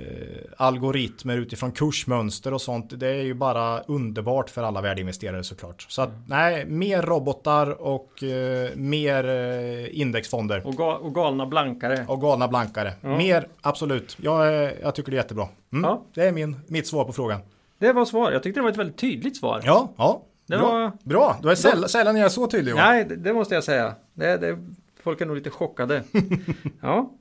algoritmer 0.57 1.37
utifrån 1.37 1.71
kursmönster 1.71 2.53
och 2.53 2.61
sånt. 2.61 2.99
Det 2.99 3.07
är 3.07 3.23
ju 3.23 3.33
bara 3.33 3.79
underbart 3.79 4.49
för 4.49 4.63
alla 4.63 4.81
värdeinvesterare 4.81 5.43
såklart. 5.43 5.85
Så 5.89 6.01
att 6.01 6.09
nej, 6.27 6.65
mer 6.65 7.01
robotar 7.01 7.81
och 7.81 8.23
eh, 8.23 8.69
mer 8.75 9.29
eh, 9.29 9.99
indexfonder. 10.01 10.67
och, 10.67 10.75
ga, 10.75 10.95
och 10.95 11.15
galna 11.15 11.45
blankare. 11.45 12.05
Och 12.07 12.21
galna 12.21 12.47
blankare. 12.47 12.93
Ja. 13.01 13.17
Mer, 13.17 13.47
absolut. 13.61 14.17
Jag, 14.21 14.71
jag 14.81 14.95
tycker 14.95 15.11
det 15.11 15.17
är 15.17 15.21
jättebra. 15.21 15.47
Mm. 15.73 15.83
Ja. 15.83 16.03
Det 16.13 16.27
är 16.27 16.31
min, 16.31 16.59
mitt 16.67 16.87
svar 16.87 17.05
på 17.05 17.13
frågan. 17.13 17.39
Det 17.79 17.93
var 17.93 18.05
svar. 18.05 18.31
Jag 18.31 18.43
tyckte 18.43 18.59
det 18.59 18.63
var 18.63 18.71
ett 18.71 18.77
väldigt 18.77 18.97
tydligt 18.97 19.37
svar. 19.37 19.61
Ja, 19.65 19.93
ja. 19.97 20.21
Det 20.47 20.57
bra. 20.57 20.67
var- 20.71 20.91
bra. 21.03 21.39
Du 21.43 21.49
är 21.51 21.55
säll- 21.55 21.87
sällan 21.87 22.15
jag 22.15 22.25
är 22.25 22.29
så 22.29 22.47
tydlig. 22.47 22.75
Nej, 22.75 23.05
det, 23.09 23.15
det 23.15 23.33
måste 23.33 23.55
jag 23.55 23.63
säga. 23.63 23.95
Det, 24.13 24.37
det, 24.37 24.57
folk 25.03 25.21
är 25.21 25.25
nog 25.25 25.35
lite 25.35 25.49
chockade. 25.49 26.03
ja. 26.81 27.11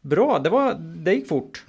Bra, 0.00 0.38
det, 0.38 0.50
var, 0.50 0.74
det 0.74 1.14
gick 1.14 1.28
fort. 1.28 1.64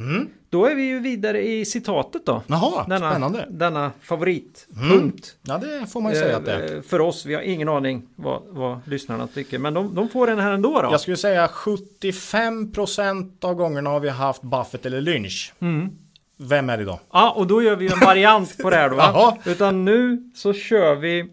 Då 0.49 0.65
är 0.65 0.75
vi 0.75 0.83
ju 0.83 0.99
vidare 0.99 1.47
i 1.47 1.65
citatet 1.65 2.25
då. 2.25 2.31
Mm. 2.31 2.43
Jaha, 2.47 2.85
denna, 2.87 3.09
spännande. 3.11 3.45
Denna 3.49 3.91
favoritpunkt. 4.01 5.35
Ja, 5.41 5.57
det 5.57 5.87
får 5.91 6.01
man 6.01 6.13
ju 6.13 6.19
säga 6.19 6.37
att 6.37 6.45
det 6.45 6.51
är. 6.53 6.75
Eh, 6.75 6.81
För 6.81 7.01
oss, 7.01 7.25
vi 7.25 7.33
har 7.35 7.41
ingen 7.41 7.69
aning 7.69 8.07
vad, 8.15 8.41
vad 8.49 8.79
lyssnarna 8.85 9.27
tycker. 9.27 9.59
Men 9.59 9.73
de, 9.73 9.95
de 9.95 10.09
får 10.09 10.27
den 10.27 10.39
här 10.39 10.51
ändå 10.51 10.81
då. 10.81 10.87
Jag 10.91 11.01
skulle 11.01 11.17
säga 11.17 11.47
75% 11.47 13.45
av 13.45 13.53
gångerna 13.53 13.89
har 13.89 13.99
vi 13.99 14.09
haft 14.09 14.41
Buffett 14.41 14.85
eller 14.85 15.01
Lynch. 15.01 15.53
Mm. 15.59 15.89
Vem 16.37 16.69
är 16.69 16.77
det 16.77 16.85
då? 16.85 16.99
Ja, 17.13 17.31
och 17.31 17.47
då 17.47 17.61
gör 17.61 17.75
vi 17.75 17.91
en 17.93 17.99
variant 17.99 18.57
på 18.57 18.69
det 18.69 18.75
här 18.75 18.89
då. 18.89 18.95
Va? 18.95 19.37
Utan 19.45 19.85
nu 19.85 20.31
så 20.35 20.53
kör 20.53 20.95
vi 20.95 21.31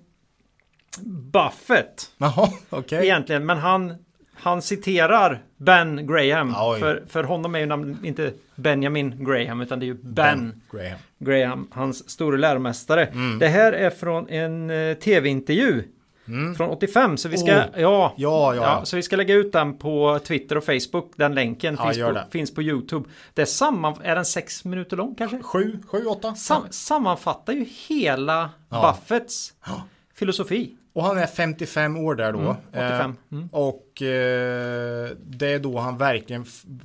Buffett 1.33 2.11
Jaha, 2.19 2.49
okej. 2.71 3.05
egentligen. 3.05 3.47
Men 3.47 3.59
han, 3.59 3.95
han 4.35 4.63
citerar 4.63 5.43
Ben 5.57 6.07
Graham. 6.07 6.55
Oj. 6.59 6.81
För, 6.81 7.03
för 7.09 7.25
honom 7.25 7.55
är 7.55 7.59
ju 7.59 7.67
namn, 7.67 7.99
inte 8.03 8.33
Benjamin 8.55 9.25
Graham 9.25 9.61
utan 9.61 9.81
det 9.81 9.85
är 9.85 9.89
ju 9.89 9.99
Ben, 10.03 10.63
Graham. 10.71 10.99
Graham, 11.19 11.69
hans 11.73 12.11
store 12.11 12.39
läromästare. 12.39 13.07
Mm. 13.07 13.39
Det 13.39 13.49
här 13.49 13.73
är 13.73 13.91
från 13.91 14.29
en 14.29 14.71
eh, 14.71 14.95
tv-intervju. 16.27 16.55
Från 16.55 16.71
85, 16.71 17.17
så 17.17 17.29
vi 17.29 17.39
ska, 17.39 17.53
Oh. 17.53 17.65
ja, 17.77 18.15
Ja, 18.17 18.55
ja. 18.55 18.85
så 18.85 18.97
vi 18.97 19.03
ska 19.03 19.17
lägga 19.17 19.35
ut 19.35 19.53
den 19.53 19.79
på 19.79 20.19
Twitter 20.27 20.57
och 20.57 20.65
Facebook, 20.65 21.13
den 21.17 21.35
länken 21.35 21.77
Ja, 21.79 21.85
finns, 21.93 21.99
på, 21.99 22.21
finns 22.31 22.55
på 22.55 22.63
YouTube. 22.63 23.09
Det 23.35 23.43
är 23.43 23.47
samman, 23.47 23.95
är 24.03 24.15
den 24.15 24.25
sex 24.25 24.65
minuter 24.65 24.97
lång 24.97 25.15
kanske? 25.15 25.43
Sju, 25.43 25.79
sju, 25.87 26.05
åtta. 26.05 26.35
Sam, 26.35 26.63
sammanfattar 26.71 27.53
ju 27.53 27.65
hela 27.89 28.51
Ja. 28.69 28.97
Buffetts 29.01 29.53
filosofi. 30.15 30.77
Och 30.95 31.05
han 31.05 31.19
är 31.19 31.27
55 31.27 31.97
år 31.97 32.15
där 32.15 32.33
då. 32.33 32.39
Mm, 32.39 32.57
85. 32.69 33.11
Eh, 33.11 33.37
Mm. 33.37 33.49
och 33.53 34.03
eh, 34.03 35.11
det 35.21 35.49
är 35.53 35.59
då 35.59 35.79
han 35.79 35.99
verkligen 35.99 36.45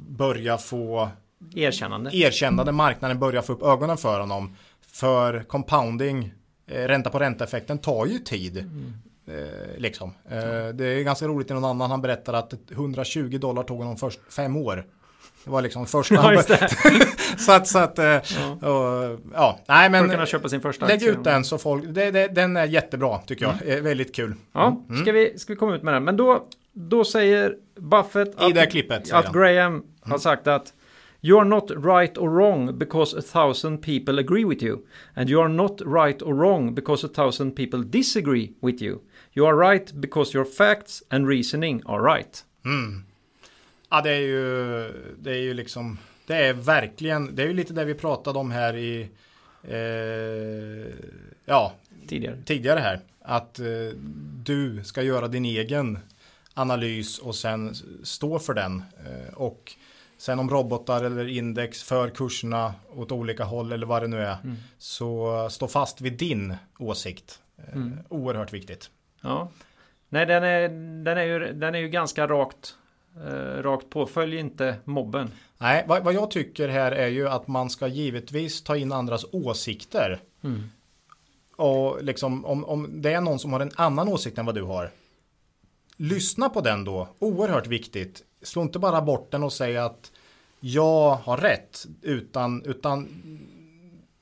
börjar 0.10 0.58
få 0.58 1.10
Erkännande. 1.56 2.10
erkännande 2.16 2.72
marknaden 2.72 3.20
börjar 3.20 3.42
få 3.42 3.54
upp 3.54 3.64
ögonen 3.64 3.98
för 3.98 4.20
honom. 4.20 4.56
För 4.92 5.44
compounding, 5.44 6.32
eh, 6.68 6.82
ränta 6.88 7.10
på 7.10 7.20
ränta-effekten 7.20 7.78
tar 7.78 8.06
ju 8.06 8.20
tid. 8.20 8.58
Mm. 8.58 8.94
Eh, 9.28 9.78
liksom. 9.78 10.14
eh, 10.30 10.68
det 10.74 10.86
är 10.86 11.04
ganska 11.04 11.28
roligt 11.28 11.52
i 11.52 11.54
någon 11.54 11.66
annan 11.66 11.92
han 11.92 12.02
berättar 12.02 12.34
att 12.34 12.54
120 12.72 13.38
dollar 13.38 13.64
tog 13.64 13.78
honom 13.78 13.98
först 13.98 14.20
fem 14.30 14.56
år. 14.56 14.86
Det 15.44 15.52
var 15.52 15.62
liksom 15.62 15.86
första 15.86 16.16
Ja, 16.16 16.44
så 17.38 17.52
att, 17.52 17.68
så 17.68 17.80
att 17.80 18.00
eh, 18.00 18.16
och, 18.70 19.20
ja, 19.34 19.60
nej 19.68 19.78
För 19.78 19.86
att 19.86 19.92
men 19.92 20.10
kunna 20.10 20.26
köpa 20.26 20.50
sin 20.50 20.62
första 20.62 20.88
lägg 20.88 21.04
ut 21.04 21.24
den 21.24 21.44
så 21.44 21.58
folk, 21.58 21.84
det, 21.88 22.12
det, 22.12 22.28
den 22.28 22.58
är 22.58 22.66
jättebra 22.66 23.18
tycker 23.18 23.46
jag. 23.46 23.78
Eh, 23.78 23.82
väldigt 23.82 24.16
kul. 24.16 24.34
Ja, 24.54 24.86
ska, 25.02 25.12
vi, 25.12 25.40
ska 25.40 25.54
vi 25.54 25.58
komma 25.58 25.76
ut 25.76 25.84
med 25.84 25.94
den? 25.94 26.04
Men 26.04 26.18
då, 26.18 26.48
då 26.74 27.06
säger 27.06 27.56
Buffett 27.80 28.42
I 28.50 28.54
det 28.54 28.66
klippet 28.66 29.14
att. 29.14 29.34
Graham 29.34 29.84
har 30.02 30.18
sagt 30.18 30.48
att 30.48 30.74
You 31.22 31.40
are 31.40 31.46
not 31.46 31.72
right 31.72 32.18
or 32.18 32.30
wrong 32.30 32.78
because 32.78 33.20
a 33.20 33.22
thousand 33.22 33.82
people 33.82 34.20
agree 34.20 34.46
with 34.46 34.64
you. 34.64 34.78
And 35.16 35.30
you 35.30 35.42
are 35.42 35.50
not 35.50 35.82
right 35.86 36.22
or 36.22 36.34
wrong 36.34 36.76
because 36.76 37.06
a 37.06 37.10
thousand 37.10 37.56
people 37.56 37.84
disagree 37.84 38.54
with 38.62 38.84
you. 38.84 39.00
You 39.38 39.48
are 39.48 39.72
right 39.72 39.94
because 39.94 40.38
your 40.38 40.46
facts 40.46 41.04
and 41.10 41.28
reasoning 41.28 41.84
are 41.86 42.16
right. 42.16 42.46
Ja, 43.90 44.02
det 44.02 44.12
är 44.12 44.20
ju, 44.20 44.94
det 45.20 45.32
är 45.32 45.40
ju 45.42 45.54
liksom, 45.54 45.98
det 46.28 46.36
är 46.36 46.54
verkligen, 46.54 47.36
det 47.36 47.44
är 47.44 47.48
ju 47.48 47.54
lite 47.54 47.74
det 47.74 47.86
vi 47.86 47.94
pratade 47.94 48.40
om 48.40 48.52
här 48.52 48.76
i, 48.76 49.10
eh, 49.64 50.94
ja, 51.46 51.74
Tidigare. 52.08 52.38
tidigare 52.46 52.80
här. 52.80 53.00
Att 53.22 53.60
eh, 53.60 53.66
du 54.44 54.84
ska 54.84 55.02
göra 55.02 55.28
din 55.28 55.46
egen 55.46 56.00
analys 56.54 57.20
och 57.20 57.36
sen 57.36 57.76
stå 58.04 58.40
för 58.40 58.54
den. 58.54 58.84
Eh, 59.06 59.34
och 59.34 59.74
sen 60.18 60.40
om 60.40 60.50
robotar 60.50 61.04
eller 61.04 61.28
index 61.28 61.84
för 61.84 62.10
kurserna 62.10 62.74
åt 62.96 63.12
olika 63.12 63.44
håll 63.44 63.72
eller 63.72 63.88
vad 63.88 64.02
det 64.02 64.08
nu 64.08 64.18
är. 64.18 64.38
Så 64.78 65.48
stå 65.52 65.68
fast 65.68 66.02
vid 66.02 66.14
din 66.14 66.56
åsikt. 66.80 67.40
Eh, 67.58 67.82
Oerhört 68.10 68.54
viktigt. 68.54 68.90
Ja. 69.22 69.52
Nej, 70.10 70.26
den 70.26 70.44
är, 70.44 70.70
den 71.04 71.18
är, 71.18 71.24
ju, 71.24 71.54
den 71.54 71.76
är 71.76 71.80
ju 71.80 71.90
ganska 71.90 72.28
rakt, 72.28 72.76
eh, 73.26 73.62
rakt 73.62 73.90
på. 73.90 74.06
Följ 74.06 74.38
inte 74.38 74.76
mobben. 74.84 75.32
Nej, 75.58 75.86
vad, 75.88 76.04
vad 76.04 76.14
jag 76.14 76.32
tycker 76.32 76.68
här 76.70 76.92
är 76.92 77.08
ju 77.08 77.28
att 77.28 77.48
man 77.48 77.70
ska 77.70 77.88
givetvis 77.88 78.64
ta 78.64 78.78
in 78.78 78.92
andras 78.92 79.26
åsikter. 79.32 80.20
Och 81.56 82.04
liksom 82.04 82.46
om, 82.46 82.66
om 82.66 83.02
det 83.02 83.14
är 83.14 83.22
någon 83.22 83.40
som 83.40 83.54
har 83.54 83.60
en 83.60 83.72
annan 83.76 84.08
åsikt 84.08 84.38
än 84.38 84.46
vad 84.46 84.56
du 84.56 84.64
har. 84.64 84.92
Lyssna 85.98 86.50
på 86.50 86.62
den 86.62 86.84
då, 86.84 87.08
oerhört 87.20 87.68
viktigt. 87.68 88.24
Slå 88.42 88.62
inte 88.62 88.80
bara 88.80 89.02
bort 89.02 89.32
den 89.32 89.44
och 89.44 89.54
säg 89.54 89.78
att 89.78 90.12
jag 90.60 91.16
har 91.16 91.38
rätt. 91.38 91.86
Utan, 92.02 92.64
utan 92.66 93.08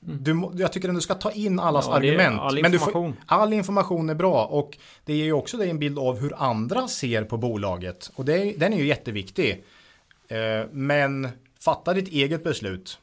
du, 0.08 0.34
må- 0.34 0.52
jag 0.56 0.72
tycker 0.72 0.88
att 0.88 0.94
du 0.94 1.00
ska 1.00 1.14
ta 1.14 1.30
in 1.30 1.60
allas 1.60 1.86
Ja, 1.88 1.94
argument. 1.96 2.40
all 2.40 2.62
Men 2.62 2.72
du 2.72 2.78
får, 2.78 2.88
information. 2.88 3.16
all 3.26 3.52
information 3.52 4.10
är 4.10 4.14
bra 4.14 4.44
och 4.44 4.78
det 5.04 5.14
ger 5.16 5.24
ju 5.24 5.32
också 5.32 5.56
dig 5.56 5.70
en 5.70 5.78
bild 5.78 5.98
av 5.98 6.18
hur 6.20 6.32
andra 6.36 6.88
ser 6.88 7.24
på 7.24 7.36
bolaget. 7.36 8.10
Och 8.14 8.24
det, 8.24 8.52
den 8.56 8.72
är 8.72 8.76
ju 8.78 8.86
jätteviktig. 8.86 9.64
Eh, 10.28 10.66
men 10.72 11.28
fatta 11.60 11.94
ditt 11.94 12.08
eget 12.08 12.44
beslut. 12.44 12.98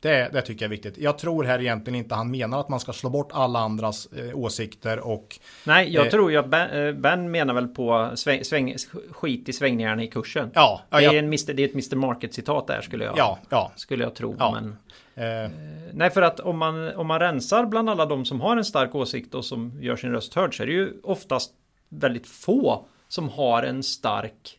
Det, 0.00 0.28
det 0.32 0.42
tycker 0.42 0.64
jag 0.64 0.68
är 0.68 0.76
viktigt. 0.76 0.98
Jag 0.98 1.18
tror 1.18 1.44
här 1.44 1.60
egentligen 1.60 1.98
inte 1.98 2.14
han 2.14 2.30
menar 2.30 2.60
att 2.60 2.68
man 2.68 2.80
ska 2.80 2.92
slå 2.92 3.10
bort 3.10 3.28
alla 3.32 3.58
andras 3.58 4.06
eh, 4.06 4.38
åsikter 4.38 4.98
och 5.00 5.38
Nej, 5.66 5.92
jag 5.94 6.06
Eh. 6.06 6.10
tror 6.10 6.30
ju 6.30 6.36
att 6.36 6.48
ben, 6.48 6.70
eh, 6.86 6.92
ben 6.92 7.30
menar 7.30 7.54
väl 7.54 7.68
på 7.68 8.10
sväng, 8.14 8.44
sväng, 8.44 8.76
skit 9.10 9.48
i 9.48 9.52
svängningarna 9.52 10.02
i 10.02 10.06
kursen. 10.08 10.50
ja, 10.54 10.80
det, 10.90 10.96
är 10.96 11.14
en 11.14 11.30
det 11.30 11.36
är 11.62 11.64
ett 11.64 11.72
Mr 11.74 11.96
Market-citat 11.96 12.66
där 12.66 12.80
skulle 12.80 13.04
jag, 13.04 13.18
ja, 13.18 13.38
ja. 13.48 13.72
skulle 13.76 14.04
jag 14.04 14.14
tro. 14.14 14.36
Ja. 14.38 14.50
Men, 14.52 14.76
Eh, 15.14 15.50
nej, 15.92 16.10
för 16.10 16.22
att 16.22 16.40
om 16.40 16.58
man, 16.58 16.94
om 16.94 17.06
man 17.06 17.20
rensar 17.20 17.66
bland 17.66 17.90
alla 17.90 18.06
de 18.06 18.24
som 18.24 18.40
har 18.40 18.56
en 18.56 18.64
stark 18.64 18.94
åsikt 18.94 19.34
och 19.34 19.44
som 19.44 19.72
gör 19.82 19.96
sin 19.96 20.10
röst 20.10 20.34
hörd 20.34 20.56
så 20.56 20.62
är 20.62 20.66
det 20.66 20.72
ju 20.72 20.92
oftast 21.02 21.52
väldigt 21.88 22.26
få 22.26 22.86
som 23.08 23.28
har 23.28 23.62
en 23.62 23.82
stark 23.82 24.58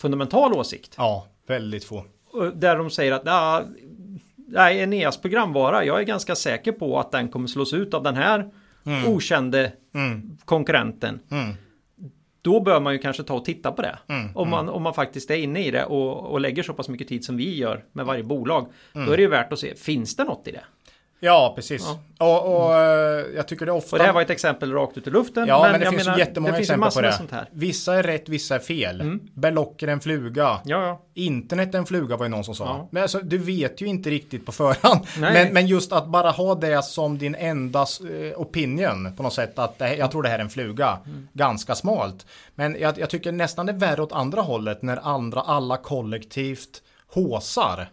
fundamental 0.00 0.52
åsikt. 0.52 0.94
ja, 0.96 1.26
väldigt 1.46 1.84
få. 1.84 2.04
Där 2.54 2.76
de 2.76 2.90
säger 2.90 3.12
att 3.12 3.22
"Ja, 3.24 3.62
nej, 4.36 4.78
Eneas 4.80 5.16
programvara, 5.20 5.84
jag 5.84 5.98
är 6.00 6.04
ganska 6.04 6.34
säker 6.34 6.72
på 6.72 7.00
att 7.00 7.10
den 7.12 7.28
kommer 7.28 7.46
slås 7.48 7.72
ut 7.74 7.94
av 7.94 8.02
den 8.02 8.14
här 8.14 8.50
okände 9.06 9.72
Mm, 9.94 10.38
konkurrenten. 10.44 11.20
mm, 11.30 11.54
Då 12.42 12.60
bör 12.60 12.80
man 12.80 12.92
ju 12.92 12.98
kanske 12.98 13.22
ta 13.22 13.34
och 13.34 13.44
titta 13.44 13.72
på 13.72 13.82
det. 13.82 13.98
Mm, 14.08 14.36
om, 14.36 14.50
man, 14.50 14.68
om 14.68 14.82
man 14.82 14.94
faktiskt 14.94 15.30
är 15.30 15.36
inne 15.36 15.66
i 15.66 15.70
det 15.70 15.84
och, 15.84 16.30
och 16.30 16.40
lägger 16.40 16.62
så 16.62 16.72
pass 16.72 16.88
mycket 16.88 17.08
tid 17.08 17.24
som 17.24 17.36
vi 17.36 17.56
gör 17.56 17.84
med 17.92 18.06
varje 18.06 18.22
bolag. 18.22 18.66
Mm. 18.94 19.06
Då 19.06 19.12
är 19.12 19.16
det 19.16 19.22
ju 19.22 19.28
värt 19.28 19.52
att 19.52 19.58
se, 19.58 19.74
finns 19.74 20.16
det 20.16 20.24
något 20.24 20.48
i 20.48 20.50
det? 20.50 20.64
Ja, 21.20 21.52
precis. 21.56 21.86
Och, 22.18 22.56
och 22.56 22.74
eh, 22.74 23.26
jag 23.36 23.48
tycker 23.48 23.66
det 23.66 23.72
ofta... 23.72 23.96
Och 23.96 23.98
det 23.98 24.04
här 24.04 24.12
var 24.12 24.22
ett 24.22 24.30
exempel 24.30 24.72
rakt 24.72 24.98
ut 24.98 25.06
i 25.06 25.10
luften. 25.10 25.48
Ja, 25.48 25.62
men, 25.62 25.80
det 25.80 25.84
jag 25.84 25.92
finns 25.92 26.06
menar, 26.06 26.18
jättemånga 26.18 26.52
det 26.52 26.60
exempel 26.60 26.90
på 26.90 27.00
det. 27.00 27.12
sånt 27.12 27.30
här. 27.30 27.48
Vissa 27.50 27.94
är 27.94 28.02
rätt, 28.02 28.28
vissa 28.28 28.54
är 28.54 28.58
fel. 28.58 29.18
Berlocker 29.34 29.88
är 29.88 29.92
en 29.92 30.00
fluga. 30.00 30.60
Ja, 30.64 30.86
ja. 30.86 31.02
Internet 31.14 31.74
är 31.74 31.78
en 31.78 31.86
fluga 31.86 32.16
var 32.16 32.24
ju 32.24 32.30
någon 32.30 32.44
som 32.44 32.54
sa. 32.54 32.64
Ja. 32.64 32.88
Men 32.90 33.02
alltså, 33.02 33.18
du 33.18 33.38
vet 33.38 33.80
ju 33.80 33.86
inte 33.86 34.10
riktigt 34.10 34.46
på 34.46 34.52
förhand. 34.52 35.06
Nej. 35.18 35.32
Men, 35.32 35.52
men 35.52 35.66
just 35.66 35.92
att 35.92 36.06
bara 36.06 36.30
ha 36.30 36.54
det 36.54 36.84
som 36.84 37.18
din 37.18 37.34
enda 37.34 37.80
eh, 37.80 38.40
opinion 38.40 39.16
på 39.16 39.22
något 39.22 39.34
sätt. 39.34 39.58
Att 39.58 39.78
det, 39.78 39.96
jag 39.96 40.10
tror 40.10 40.22
det 40.22 40.28
här 40.28 40.38
är 40.38 40.42
en 40.42 40.50
fluga. 40.50 40.98
Mm. 41.06 41.28
Ganska 41.32 41.74
smalt. 41.74 42.26
Men 42.54 42.76
jag, 42.80 42.98
jag 42.98 43.10
tycker 43.10 43.32
nästan 43.32 43.66
det 43.66 43.72
är 43.72 43.78
värre 43.78 44.02
åt 44.02 44.12
andra 44.12 44.40
hållet 44.40 44.82
när 44.82 45.08
andra, 45.08 45.40
alla 45.40 45.76
kollektivt 45.76 46.82
håsar. 47.06 47.88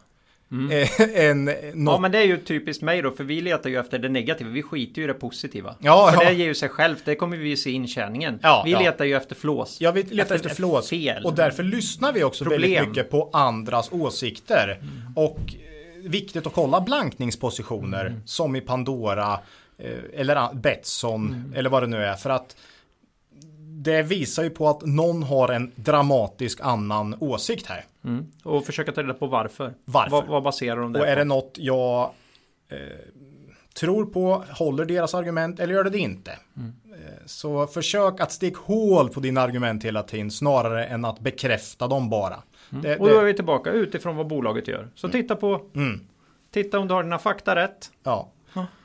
Eh, 0.51 1.01
än 1.15 1.45
något. 1.45 1.63
Mm. 1.63 1.87
Ja, 1.87 1.99
men 1.99 2.11
det 2.11 2.17
är 2.17 2.23
ju 2.23 2.37
typiskt 2.37 2.83
mig 2.83 3.01
då, 3.01 3.11
för 3.11 3.23
vi 3.23 3.41
letar 3.41 3.69
ju 3.69 3.79
efter 3.79 3.99
det 3.99 4.09
negativa. 4.09 4.49
Vi 4.49 4.63
skiter 4.63 5.01
ju 5.01 5.03
i 5.03 5.07
det 5.07 5.13
positiva. 5.13 5.75
Ja, 5.79 6.09
och 6.09 6.23
ja. 6.23 6.29
det 6.29 6.35
ger 6.35 6.45
ju 6.45 6.55
sig 6.55 6.69
självt. 6.69 7.01
Det 7.05 7.15
kommer 7.15 7.37
vi 7.37 7.49
ju 7.49 7.57
se 7.57 7.69
i 7.69 7.73
intjärningen. 7.73 8.39
Ja, 8.41 8.61
vi 8.65 8.71
ja. 8.71 8.79
letar 8.79 9.05
ju 9.05 9.15
efter 9.15 9.35
flås. 9.35 9.81
Jag 9.81 9.91
vill 9.91 10.07
leta 10.09 10.35
efter, 10.35 10.49
flås. 10.49 10.89
Fel. 10.89 11.25
Och 11.25 11.33
därför 11.33 11.63
lyssnar 11.63 12.13
vi 12.13 12.23
också 12.23 12.43
Problem. 12.43 12.61
väldigt 12.61 12.87
mycket 12.87 13.11
på 13.11 13.29
andras 13.33 13.91
åsikter. 13.91 14.81
Och 15.15 15.39
eh, 15.39 16.09
viktigt 16.09 16.47
att 16.47 16.53
kolla 16.53 16.81
blankningspositioner 16.81 18.21
som 18.25 18.55
i 18.55 18.61
Pandora 18.61 19.39
eh, 19.77 19.91
eller 20.13 20.53
Betsson 20.53 21.53
eller 21.55 21.69
vad 21.69 21.83
det 21.83 21.87
nu 21.87 21.97
är. 21.97 22.13
För 22.13 22.29
att 22.29 22.55
det 23.83 24.01
visar 24.01 24.43
ju 24.43 24.49
på 24.49 24.69
att 24.69 24.85
någon 24.85 25.23
har 25.23 25.49
en 25.49 25.71
dramatisk 25.75 26.59
annan 26.61 27.15
åsikt 27.19 27.65
här. 27.65 27.85
Mm. 28.07 28.25
Och 28.43 28.65
försöka 28.65 28.91
ta 28.91 29.03
reda 29.03 29.13
på 29.13 29.27
varför. 29.27 29.73
Varför? 29.85 30.11
Vad, 30.11 30.27
vad 30.27 30.43
baserar 30.43 30.81
de 30.81 30.93
det 30.93 30.99
Och 30.99 31.07
är 31.07 31.15
på? 31.15 31.19
det 31.19 31.25
något 31.25 31.51
jag 31.57 32.11
eh, 32.69 32.77
tror 33.79 34.05
på, 34.05 34.43
håller 34.49 34.85
deras 34.85 35.13
argument 35.15 35.59
eller 35.59 35.73
gör 35.73 35.83
det 35.83 35.89
det 35.89 35.97
inte? 35.97 36.31
Eh, 36.31 36.37
så 37.25 37.67
försök 37.67 38.19
att 38.19 38.31
stick 38.31 38.57
hål 38.57 39.09
på 39.09 39.19
dina 39.19 39.41
argument 39.41 39.83
hela 39.83 40.03
tiden 40.03 40.31
snarare 40.31 40.85
än 40.85 41.05
att 41.05 41.19
bekräfta 41.19 41.87
dem 41.87 42.09
bara. 42.09 42.43
Det, 42.69 42.97
Och 42.97 43.09
då 43.09 43.19
är 43.19 43.23
vi 43.23 43.33
tillbaka 43.33 43.71
utifrån 43.71 44.15
vad 44.15 44.27
bolaget 44.27 44.67
gör. 44.67 44.89
Så 44.95 45.09
titta 45.09 45.35
på 45.35 45.61
mm, 45.75 46.07
Titta 46.51 46.79
om 46.79 46.87
du 46.87 46.93
har 46.93 47.03
dina 47.03 47.19
fakta 47.19 47.55
rätt. 47.55 47.91
ja. 48.03 48.31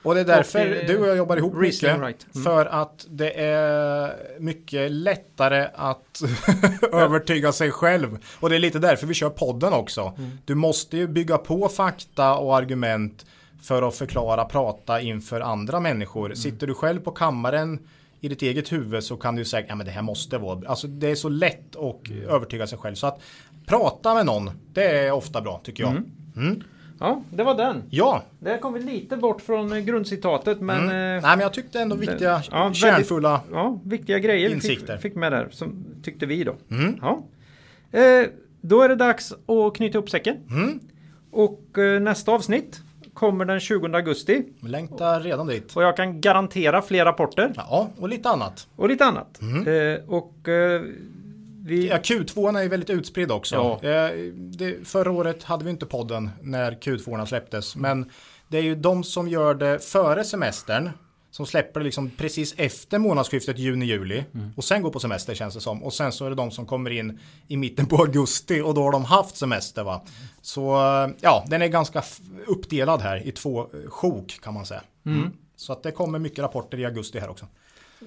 Och 0.03 0.15
det 0.15 0.21
är 0.21 0.25
därför 0.25 0.71
Och, 0.71 0.77
eh, 0.77 0.87
du 0.87 0.99
och 0.99 1.07
jag 1.07 1.17
jobbar 1.17 1.37
ihop 1.37 1.55
mycket. 1.55 2.01
Right. 2.01 2.27
Mm. 2.35 2.45
För 2.45 2.67
att 2.67 3.07
det 3.09 3.41
är 3.41 4.17
mycket 4.41 4.91
lättare 4.93 5.69
att 5.75 6.23
övertyga 6.93 7.53
sig 7.53 7.71
själv. 7.71 8.19
Och 8.41 8.51
det 8.51 8.57
är 8.57 8.61
lite 8.61 8.79
därför 8.79 9.07
vi 9.07 9.15
kör 9.15 9.31
podden 9.31 9.73
också. 9.73 10.15
Mm. 10.19 10.31
Du 10.45 10.55
måste 10.55 10.97
ju 10.97 11.07
bygga 11.07 11.39
på 11.39 11.69
fakta 11.69 12.35
och 12.35 12.57
argument 12.57 13.27
för 13.63 13.89
att 13.89 13.95
förklara, 13.95 14.45
prata 14.45 15.01
inför 15.01 15.41
andra 15.41 15.81
människor. 15.81 16.27
Mm. 16.27 16.37
Sitter 16.37 16.67
du 16.67 16.75
själv 16.75 17.01
på 17.01 17.11
kammaren 17.11 17.79
i 18.21 18.29
ditt 18.29 18.43
eget 18.43 18.73
huvud 18.73 19.05
så 19.05 19.17
kan 19.17 19.37
du 19.37 19.45
säga, 19.45 19.67
ja 19.69 19.75
men 19.75 19.87
det 19.87 19.93
här 19.93 20.03
måste 20.03 20.39
vara, 20.39 20.69
alltså 20.69 20.87
det 20.87 21.11
är 21.11 21.15
så 21.15 21.29
lätt 21.29 21.77
att 21.77 22.09
Mm. 22.11 22.29
övertyga 22.29 22.67
sig 22.67 22.79
själv. 22.79 22.95
Så 22.95 23.07
att 23.07 23.21
prata 23.67 24.15
med 24.15 24.27
någon, 24.27 24.51
det 24.73 24.85
är 24.85 25.11
ofta 25.13 25.41
bra 25.41 25.61
tycker 25.65 25.83
jag. 25.83 25.93
Mm. 26.37 26.63
Ja, 27.03 27.23
det 27.31 27.43
var 27.43 27.55
den. 27.55 27.83
Ja, 27.91 28.23
Där 28.39 28.59
kom 28.59 28.73
vi 28.75 28.81
lite 28.81 29.17
bort 29.17 29.41
från 29.41 29.73
eh, 29.73 29.79
grundcitatet 29.79 30.61
men 30.61 30.77
mm. 30.83 30.89
eh, 30.89 31.23
nej 31.23 31.37
men 31.37 31.41
jag 31.41 31.53
tyckte 31.53 31.81
ändå 31.81 31.97
viktiga, 31.97 32.43
Ja, 32.51 32.73
kärnfulla 32.73 33.41
ja, 33.53 33.81
viktiga 33.85 34.19
grejer 34.19 34.51
Insikter. 34.51 34.97
fick, 34.97 35.03
fick 35.03 35.15
med 35.15 35.33
där 35.33 35.49
som 35.51 35.85
tyckte 36.03 36.27
vi 36.27 36.45
då. 36.45 36.55
Mm. 36.71 36.99
Ja. 37.03 37.23
Eh, 37.99 38.27
då 38.61 38.83
är 38.83 38.89
det 38.89 38.97
dags 38.97 39.33
att 39.33 39.75
knyta 39.77 39.99
upp 39.99 40.11
säcken. 40.11 40.37
Mm. 40.51 40.81
Och 41.31 41.79
eh, 41.79 42.01
nästa 42.01 42.33
avsnitt 42.33 42.81
kommer 43.15 43.45
den 43.45 43.61
20 43.61 43.87
augusti. 43.87 44.45
Längtar 44.61 45.21
redan 45.21 45.47
dit. 45.47 45.77
Och 45.77 45.83
jag 45.83 45.97
kan 45.97 46.21
garantera 46.21 46.83
fler 46.83 47.05
rapporter 47.05 47.53
Ja, 47.57 47.91
och 47.99 48.09
lite 48.09 48.29
annat. 48.29 48.67
och 48.77 48.89
lite 48.89 49.05
annat. 49.05 49.41
Mm. 49.43 49.67
Eh, 49.95 50.01
och 50.09 50.49
eh, 50.49 50.83
vi... 51.65 51.89
Ja, 51.89 51.97
Q2 51.97 52.61
är 52.61 52.69
väldigt 52.69 52.91
utspridd 52.91 53.31
också. 53.31 53.79
Ja. 53.83 53.89
Eh, 53.89 54.33
det, 54.35 54.89
förra 54.89 55.11
året 55.11 55.43
hade 55.43 55.65
vi 55.65 55.71
inte 55.71 55.87
podden 55.87 56.31
när 56.43 56.73
Q2 56.73 57.27
släpptes. 57.27 57.77
Men 57.77 58.11
det 58.49 58.59
är 58.59 58.63
ju 58.63 58.75
de 58.75 59.05
som 59.05 59.29
gör 59.29 59.55
det 59.55 59.79
före 59.79 60.25
semestern. 60.25 60.91
Som 61.31 61.47
släpper 61.47 61.81
det 61.81 61.85
liksom 61.85 62.11
precis 62.11 62.55
efter 62.57 62.99
månadsskiftet 62.99 63.59
juni-juli. 63.59 64.25
Och 64.57 64.65
sen 64.65 64.83
går 64.83 64.91
på 64.91 65.01
semester 65.01 65.35
känns 65.35 65.55
det 65.55 65.61
som. 65.61 65.83
Och 65.83 65.93
sen 65.93 66.13
så 66.13 66.27
är 66.27 66.31
det 66.31 66.37
de 66.37 66.51
som 66.51 66.67
kommer 66.67 66.91
in 66.91 67.19
i 67.49 67.57
mitten 67.57 67.87
på 67.87 67.97
augusti. 68.03 68.61
Och 68.61 68.75
då 68.75 68.83
har 68.83 68.93
de 68.93 69.05
haft 69.05 69.37
semester 69.37 69.85
va. 69.85 70.05
Så 70.43 70.75
eh, 70.75 71.11
ja, 71.21 71.45
den 71.47 71.63
är 71.63 71.67
ganska 71.67 72.03
uppdelad 72.47 73.01
här 73.01 73.27
i 73.27 73.33
två 73.33 73.61
eh, 73.61 73.91
sjok 73.91 74.41
kan 74.43 74.55
man 74.55 74.67
säga. 74.67 74.83
Mm. 75.07 75.31
Så 75.57 75.73
att 75.73 75.83
det 75.83 75.93
kommer 75.93 76.19
mycket 76.19 76.39
rapporter 76.39 76.79
i 76.79 76.85
augusti 76.85 77.19
här 77.19 77.31
också. 77.31 77.47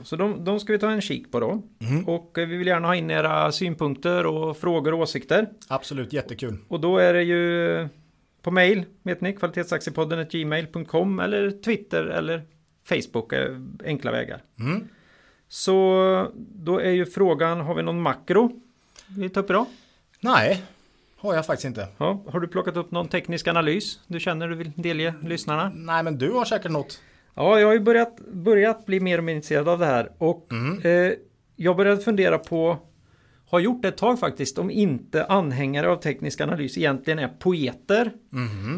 Så 0.04 0.16
de, 0.16 0.44
de 0.46 0.60
ska 0.60 0.74
vi 0.74 0.80
ta 0.80 0.92
en 0.92 1.02
kik 1.02 1.32
på 1.32 1.40
då. 1.40 1.62
Mm. 1.80 2.06
Och 2.08 2.38
eh, 2.38 2.48
vi 2.48 2.58
vill 2.58 2.68
gärna 2.68 2.88
ha 2.88 2.96
in 2.96 3.12
era 3.12 3.52
synpunkter 3.52 4.26
och 4.26 4.58
frågor 4.58 4.94
och 4.94 5.00
åsikter. 5.00 5.50
Absolut 5.68 6.14
jättekul. 6.14 6.58
Och 6.68 6.80
då 6.80 6.98
är 6.98 7.14
det 7.14 7.24
ju 7.24 7.88
på 8.42 8.52
mail, 8.52 8.86
vet 9.04 9.22
ni, 9.22 9.34
kvalitetsaktiepodden 9.34 10.28
gmail.com 10.32 11.20
eller 11.20 11.52
Twitter 11.52 12.04
eller 12.04 12.42
Facebook 12.84 13.34
är 13.34 13.62
enkla 13.86 14.12
vägar. 14.12 14.44
Mm. 14.60 14.88
Så 15.48 16.32
då 16.38 16.80
är 16.80 16.92
ju 16.92 17.06
frågan, 17.06 17.60
har 17.62 17.76
vi 17.76 17.84
någon 17.84 18.02
makro 18.02 18.62
vi 19.08 19.30
tar 19.30 19.42
upp 19.42 19.50
idag? 19.50 19.66
Nej, 20.20 20.64
har 21.18 21.36
jag 21.36 21.46
faktiskt 21.46 21.66
inte. 21.66 21.88
Ja, 21.98 22.24
har 22.28 22.40
du 22.40 22.48
plockat 22.48 22.78
upp 22.78 22.92
någon 22.92 23.08
teknisk 23.08 23.48
analys 23.48 24.00
du 24.08 24.20
känner 24.20 24.48
du 24.48 24.56
vill 24.56 24.72
delge 24.76 25.14
lyssnarna? 25.24 25.72
Nej, 25.76 26.04
men 26.04 26.18
du 26.18 26.32
har 26.32 26.46
säkert 26.46 26.72
något. 26.72 27.02
Ja, 27.36 27.60
jag 27.60 27.68
har 27.68 27.74
ju 27.74 27.80
börjat, 27.80 28.18
börjat 28.34 28.86
bli 28.86 29.00
mer 29.00 29.18
och 29.18 29.24
mer 29.24 29.36
intresserad 29.36 29.70
av 29.70 29.80
det 29.80 29.86
här 29.86 30.12
och 30.18 30.54
eh, 30.86 31.14
jag 31.56 31.78
började 31.78 32.02
fundera 32.02 32.38
på 32.38 32.78
har 33.50 33.60
gjort 33.60 33.82
det 33.82 33.88
ett 33.88 33.98
tag 33.98 34.20
faktiskt 34.20 34.58
om 34.58 34.72
inte 34.72 35.26
anhängare 35.26 35.90
av 35.90 35.96
teknisk 35.96 36.42
analys 36.42 36.78
egentligen 36.78 37.20
är 37.20 37.28
poeter 37.28 38.12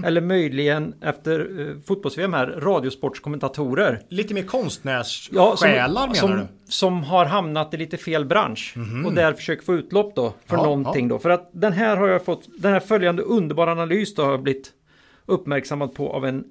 eller 0.06 0.22
möjligen 0.22 0.94
efter 1.02 1.60
eh, 1.60 1.82
fotbolls-VM 1.88 2.34
här 2.34 2.48
radiosportskommentatorer. 2.48 4.02
Lite 4.10 4.34
mer 4.34 4.44
konstnärssjälar 4.44 5.46
Ja, 5.46 5.56
som, 5.58 5.70
menar 5.70 6.14
som, 6.14 6.32
du? 6.32 6.48
som 6.70 7.04
har 7.04 7.26
hamnat 7.26 7.74
i 7.74 7.78
lite 7.78 7.98
fel 7.98 8.26
bransch 8.26 8.76
och 9.06 9.14
där 9.14 9.34
försöker 9.34 9.64
få 9.66 9.74
utlopp 9.74 10.16
då 10.16 10.34
för 10.46 10.58
Ja, 10.58 10.64
någonting 10.64 11.08
då. 11.08 11.20
För 11.20 11.30
att 11.30 11.50
den 11.54 11.74
här 11.74 11.98
har 11.98 12.08
jag 12.08 12.26
fått, 12.26 12.48
den 12.58 12.74
här 12.74 12.80
följande 12.80 13.24
underbara 13.24 13.72
analys 13.72 14.16
då 14.16 14.24
har 14.24 14.32
jag 14.32 14.44
blivit 14.44 14.72
uppmärksammad 15.26 15.94
på 15.94 16.14
av 16.14 16.26
en 16.26 16.44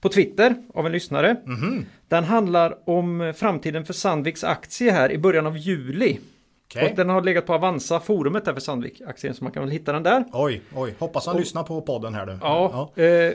på 0.00 0.08
Twitter 0.08 0.54
av 0.74 0.86
en 0.86 0.92
lyssnare. 0.92 1.36
Mhm. 1.46 1.84
Den 2.08 2.24
handlar 2.24 2.88
om 2.88 3.32
framtiden 3.36 3.84
för 3.84 3.92
Sandviks 3.92 4.44
aktie 4.44 4.92
här 4.92 5.12
i 5.12 5.18
början 5.18 5.46
av 5.46 5.56
juli. 5.58 6.18
Okej. 6.66 6.90
Och 6.90 6.96
den 6.96 7.08
har 7.08 7.22
legat 7.22 7.46
på 7.46 7.54
Avanza 7.54 8.00
forumet 8.00 8.44
där 8.44 8.52
för 8.54 8.60
Sandvik-aktien 8.60 9.34
så 9.34 9.44
man 9.44 9.52
kan 9.52 9.62
väl 9.62 9.72
hitta 9.72 9.92
den 9.92 10.02
där. 10.02 10.24
Oj, 10.32 10.62
oj. 10.74 10.94
Hoppas 10.98 11.26
han 11.26 11.36
lyssnar 11.36 11.62
på 11.62 11.80
podden 11.82 12.14
här 12.14 12.26
du. 12.26 12.38
Ja, 12.42 12.92
Eh, 12.96 13.32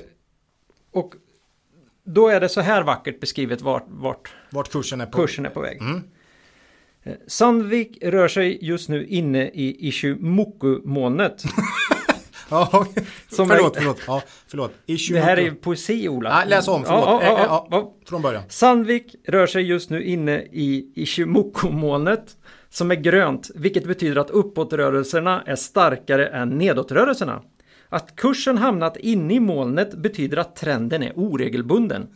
och 0.92 1.16
då 2.04 2.28
är 2.28 2.40
det 2.40 2.50
så 2.50 2.62
här 2.62 2.84
vackert 2.84 3.20
beskrivet 3.20 3.62
vart, 3.62 3.86
vart 3.88 4.34
Vart 4.50 4.72
kursen 4.72 5.02
är 5.02 5.06
på. 5.06 5.18
kursen 5.18 5.46
är 5.46 5.50
på 5.50 5.62
väg. 5.62 5.82
Mm. 5.82 6.02
Eh, 7.04 7.14
Sandvik 7.28 7.98
rör 8.02 8.28
sig 8.28 8.58
just 8.66 8.90
nu 8.90 9.06
inne 9.08 9.44
i 9.50 9.88
Ishimoku-molnet. 9.90 11.44
Ja, 12.50 12.86
Som 13.32 13.48
förlåt, 13.48 13.78
förlåt. 13.78 14.02
Ja, 14.08 14.22
förlåt. 14.48 14.72
Det 14.86 15.20
här 15.20 15.38
är 15.40 15.52
poesi, 15.52 16.10
Ola. 16.10 16.30
Nej, 16.30 16.48
läs 16.48 16.68
om, 16.68 16.84
förlåt. 16.86 17.04
Ja, 17.06 17.20
ja, 17.24 17.28
Eh, 17.28 17.30
eh, 17.30 17.40
ja, 17.40 17.46
ja, 17.50 17.68
ja. 17.72 17.94
Från 18.10 18.22
början. 18.22 18.44
Sandvik 18.50 19.16
rör 19.28 19.48
sig 19.48 19.64
just 19.64 19.90
nu 19.90 20.04
inne 20.04 20.42
i 20.42 20.92
Ishimoku-molnet 20.96 22.38
som 22.70 22.92
är 22.92 22.96
grönt, 22.96 23.52
vilket 23.56 23.86
betyder 23.86 24.22
att 24.22 24.30
uppåtrörelserna 24.30 25.44
är 25.46 25.56
starkare 25.56 26.28
än 26.28 26.50
nedåtrörelserna. 26.50 27.42
Att 27.90 28.16
kursen 28.16 28.58
hamnat 28.58 28.98
inne 28.98 29.34
i 29.34 29.40
molnet 29.40 29.94
betyder 29.94 30.38
att 30.38 30.56
trenden 30.56 31.04
är 31.04 31.12
oregelbunden. 31.16 32.08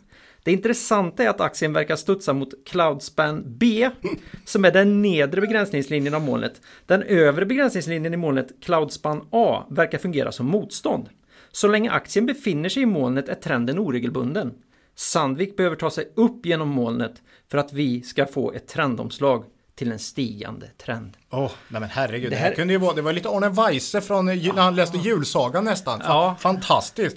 Det 0.48 0.52
intressanta 0.52 1.22
är 1.22 1.28
att 1.28 1.40
aktien 1.40 1.72
verkar 1.72 1.96
studsa 1.96 2.32
mot 2.32 2.48
Cloudspan 2.66 3.42
B, 3.46 3.90
som 4.44 4.64
är 4.64 4.70
den 4.70 5.02
nedre 5.02 5.40
begränsningslinjen 5.40 6.14
av 6.14 6.22
molnet. 6.22 6.60
Den 6.86 7.02
övre 7.02 7.46
begränsningslinjen 7.46 8.14
i 8.14 8.16
molnet, 8.16 8.48
Cloudspan 8.64 9.28
A, 9.32 9.66
verkar 9.70 9.98
fungera 9.98 10.32
som 10.32 10.46
motstånd. 10.46 11.08
Så 11.52 11.68
länge 11.68 11.90
aktien 11.90 12.26
befinner 12.26 12.68
sig 12.68 12.82
i 12.82 12.86
molnet 12.86 13.28
är 13.28 13.34
trenden 13.34 13.78
oregelbunden. 13.78 14.52
Sandvik 14.94 15.56
behöver 15.56 15.76
ta 15.76 15.90
sig 15.90 16.12
upp 16.16 16.46
genom 16.46 16.68
molnet 16.68 17.14
för 17.50 17.58
att 17.58 17.72
vi 17.72 18.02
ska 18.02 18.26
få 18.26 18.52
ett 18.52 18.68
trendomslag 18.68 19.44
till 19.74 19.92
en 19.92 19.98
stigande 19.98 20.66
trend. 20.84 21.16
Åh, 21.30 21.50
nej 21.68 21.80
men 21.80 21.90
herregud. 21.90 22.30
Det 22.30 22.34
Det 22.34 22.36
här, 22.40 22.48
här- 22.48 22.54
kunde 22.54 22.72
ju 22.72 22.78
vara, 22.78 22.94
det 22.94 23.02
var 23.02 23.12
lite 23.12 23.28
Arne 23.28 23.48
Weise 23.48 24.00
från 24.00 24.26
när 24.26 24.52
han 24.62 24.76
läste 24.76 24.98
julsagan 24.98 25.64
nästan. 25.64 26.00
Ja. 26.04 26.36
Fantastiskt. 26.40 27.16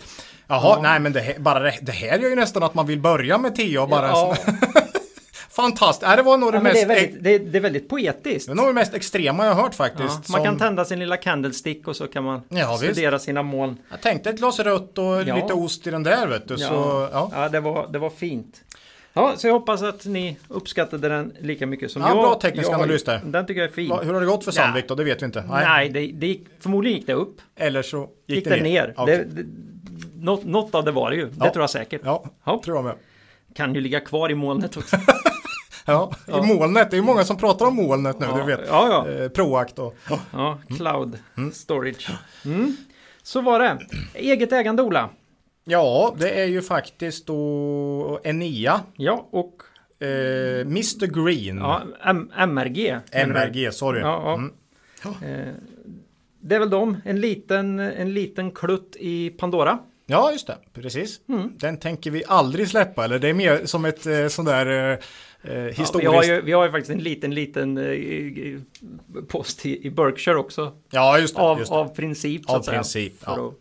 Jaha, 0.51 0.81
nej 0.81 0.99
men 0.99 1.13
det 1.13 1.19
här, 1.19 1.39
bara 1.39 1.59
det, 1.59 1.73
det 1.81 1.91
här 1.91 2.19
gör 2.19 2.29
ju 2.29 2.35
nästan 2.35 2.63
att 2.63 2.73
man 2.73 2.87
vill 2.87 2.99
börja 2.99 3.37
med 3.37 3.55
TA 3.55 3.87
bara. 3.87 4.07
Ja, 4.07 4.35
Fantastiskt. 5.49 6.09
Ja, 6.09 6.15
det 6.15 6.21
var 6.21 6.37
nog 6.37 6.51
det, 6.51 6.57
ja, 6.57 6.63
men 6.63 6.73
det, 6.73 6.87
mest, 6.87 6.91
är 6.91 6.95
väldigt, 6.95 7.23
det, 7.23 7.35
är, 7.35 7.39
det 7.39 7.57
är 7.57 7.61
väldigt 7.61 7.89
poetiskt. 7.89 8.45
det 8.47 8.51
var 8.51 8.55
nog 8.55 8.67
det 8.67 8.73
mest 8.73 8.93
extrema 8.93 9.45
jag 9.45 9.53
har 9.53 9.63
hört 9.63 9.75
Ja, 9.77 9.85
faktiskt. 9.85 10.29
man 10.29 10.43
kan 10.43 10.53
som- 10.53 10.59
tända 10.59 10.85
sin 10.85 10.99
lilla 10.99 11.17
candlestick 11.17 11.87
och 11.87 11.95
så 11.95 12.07
kan 12.07 12.23
man 12.23 12.41
Ja, 12.49 12.77
visst. 12.81 12.93
studera 12.93 13.19
sina 13.19 13.43
moln. 13.43 13.77
Jag 13.89 14.01
tänkte 14.01 14.29
ett 14.29 14.37
glas 14.37 14.59
rött 14.59 14.97
och 14.97 15.25
lite 15.25 15.53
ost 15.53 15.87
i 15.87 15.91
den 15.91 16.03
där 16.03 16.27
vet 16.27 16.47
du. 16.47 16.57
Så, 16.57 17.09
ja. 17.11 17.49
det, 17.51 17.59
var, 17.59 17.87
det 17.91 17.99
var 17.99 18.09
fint. 18.09 18.61
Ja, 19.13 19.33
så 19.37 19.47
jag 19.47 19.53
hoppas 19.53 19.81
att 19.81 20.05
ni 20.05 20.37
uppskattade 20.47 21.09
den 21.09 21.33
lika 21.39 21.65
mycket 21.65 21.91
som 21.91 22.01
Ja, 22.01 22.07
jag. 22.07 22.17
bra 22.17 22.39
teknisk 22.41 22.69
jag, 22.69 22.75
analys 22.75 23.03
där. 23.03 23.21
Den 23.25 23.45
tycker 23.45 23.61
jag 23.61 23.69
är 23.69 23.73
fin. 23.73 23.91
Hur 24.03 24.13
har 24.13 24.21
det 24.21 24.27
gått 24.27 24.43
för. 24.43 24.51
Sandvik 24.51 24.87
då? 24.87 24.95
Det 24.95 25.03
vet 25.03 25.21
vi 25.21 25.25
inte. 25.25 25.43
Nej, 25.49 25.89
det, 25.89 25.99
det 25.99 26.27
gick, 26.27 26.45
förmodligen 26.59 26.97
gick 26.97 27.07
det 27.07 27.13
upp. 27.13 27.41
Eller 27.55 27.81
så 27.81 27.97
gick, 28.27 28.35
Gick, 28.37 28.45
det 28.45 28.55
det 28.55 28.61
ner. 28.63 28.93
Okej. 28.97 29.27
Något, 30.21 30.43
något 30.45 30.75
av 30.75 30.85
det 30.85 30.91
var 30.91 31.09
det 31.09 31.15
ju. 31.15 31.21
Ja. 31.39 31.43
Det 31.45 31.49
tror 31.51 31.63
jag 31.63 31.69
säkert. 31.69 32.01
Ja, 32.05 32.23
Ja. 32.45 32.61
tror 32.65 32.77
jag 32.77 32.83
med. 32.85 32.95
Kan 33.55 33.75
ju 33.75 33.81
ligga 33.81 33.99
kvar 33.99 34.31
i 34.31 34.35
molnet 34.35 34.77
också. 34.77 34.97
Ja, 35.85 36.11
i 36.27 36.31
molnet. 36.55 36.91
Det 36.91 36.95
är 36.95 36.99
ju 36.99 37.05
många 37.05 37.23
som 37.23 37.37
pratar 37.37 37.65
om 37.65 37.75
molnet 37.75 38.19
nu, 38.19 38.25
Ja, 38.29 38.37
du 38.37 38.43
vet. 38.43 38.67
ja, 38.67 39.05
ja. 39.07 39.11
Eh, 39.11 39.29
Proact 39.29 39.79
och... 39.79 39.95
Ja, 40.33 40.59
cloud 40.77 41.17
storage. 41.53 42.09
Mm. 42.45 42.75
Så 43.23 43.41
var 43.41 43.59
det. 43.59 43.79
Eget 44.13 44.51
ägande 44.51 44.83
Ola. 44.83 45.09
Ja, 45.65 46.15
det 46.19 46.41
är 46.41 46.45
ju 46.45 46.61
faktiskt 46.61 47.27
då 47.27 48.19
Enia. 48.23 48.81
Ja, 48.95 49.27
och 49.31 49.61
Eh, 49.99 50.61
Mr 50.61 51.25
Green. 51.25 51.57
ja, 51.57 51.81
M- 52.05 52.31
MRG. 52.37 52.99
MRG, 53.11 53.71
sorry. 53.73 53.99
Ja, 53.99 54.21
ja. 55.03 55.13
Mm. 55.23 55.39
Eh, 55.47 55.53
det 56.41 56.55
är 56.55 56.59
väl 56.59 56.69
de. 56.69 56.97
En 57.05 57.19
liten, 57.21 57.79
en 57.79 58.13
liten 58.13 58.51
klutt 58.51 58.95
i 58.99 59.29
Pandora. 59.29 59.79
Ja, 60.11 60.31
just 60.31 60.47
det. 60.47 60.57
Precis. 60.73 61.21
Mm. 61.29 61.51
Den 61.57 61.77
tänker 61.77 62.11
vi 62.11 62.23
aldrig 62.27 62.67
släppa. 62.69 63.03
Eller 63.05 63.19
det 63.19 63.29
är 63.29 63.33
mer 63.33 63.65
som 63.65 63.85
ett 63.85 64.05
eh, 64.05 64.27
sån 64.27 64.45
där 64.45 64.65
eh, 64.65 64.97
eh, 65.53 65.63
Ja, 65.63 65.69
historiskt... 65.69 66.01
vi, 66.01 66.05
har 66.15 66.23
ju, 66.23 66.41
vi 66.41 66.51
har 66.51 66.65
ju 66.65 66.71
faktiskt 66.71 66.91
en 66.91 66.99
liten, 67.03 67.35
liten 67.35 67.77
eh, 67.77 68.59
post 69.27 69.65
i, 69.65 69.87
i 69.87 69.89
Berkshire 69.91 70.35
också. 70.37 70.71
Ja, 70.89 71.19
just 71.19 71.35
det. 71.35 71.41
Av, 71.41 71.59
just 71.59 71.71
det. 71.71 71.77
av 71.77 71.95
princip. 71.95 72.45
Så 72.45 72.55
Av 72.55 72.61
säga. 72.61 72.75
princip. 72.77 73.23
För 73.23 73.31
Ja. 73.37 73.47
att- 73.47 73.53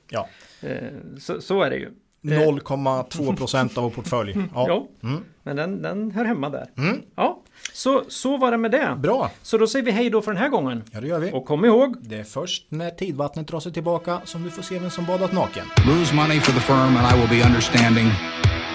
ja. 0.62 0.68
eh, 0.68 0.88
så, 1.20 1.40
så 1.40 1.62
är 1.62 1.70
det 1.70 1.76
ju. 1.76 1.90
0,2 2.24 3.36
procent 3.36 3.78
av 3.78 3.84
vår 3.84 3.90
portfölj. 3.90 4.36
Ja. 4.54 4.64
Ja, 4.68 4.88
Mm. 5.08 5.24
men 5.42 5.56
den, 5.56 5.82
den 5.82 6.10
hör 6.10 6.24
hemma 6.24 6.48
där. 6.50 6.66
Mm. 6.78 7.00
Ja, 7.16 7.42
så, 7.72 8.02
så 8.08 8.36
var 8.36 8.50
det 8.50 8.56
med 8.56 8.70
det. 8.70 8.96
Bra. 8.98 9.30
Så 9.42 9.58
då 9.58 9.66
säger 9.66 9.84
vi 9.84 9.90
hej 9.90 10.10
då 10.10 10.22
för 10.22 10.32
den 10.32 10.42
här 10.42 10.48
gången. 10.48 10.82
Ja, 10.92 11.00
det 11.00 11.06
gör 11.06 11.18
vi. 11.18 11.30
Och 11.32 11.44
kom 11.46 11.64
ihåg, 11.64 11.96
Det 12.00 12.16
är 12.18 12.24
först 12.24 12.66
när 12.68 12.90
tidvattnet 12.90 13.46
drar 13.48 13.60
sig 13.60 13.72
tillbaka 13.72 14.20
som 14.24 14.42
du 14.42 14.50
får 14.50 14.62
se 14.62 14.78
vem 14.78 14.90
som 14.90 15.04
badat 15.06 15.32
naken. 15.32 15.64
Lose 15.86 16.14
money 16.14 16.40
for 16.40 16.52
the 16.52 16.60
firm 16.60 16.96
and 16.96 17.14
I 17.16 17.20
will 17.20 17.40
be 17.40 17.46
understanding. 17.46 18.06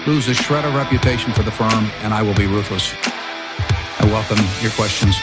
lose 0.06 0.30
a 0.30 0.34
shred 0.34 0.64
of 0.64 0.74
reputation 0.76 1.32
for 1.34 1.42
the 1.42 1.50
firm, 1.50 1.84
and 2.04 2.14
I 2.14 2.26
will 2.28 2.36
be 2.36 2.46
ruthless. 2.56 2.92
I 4.00 4.04
welcome 4.06 4.38
your 4.62 4.70
questions. 4.80 5.16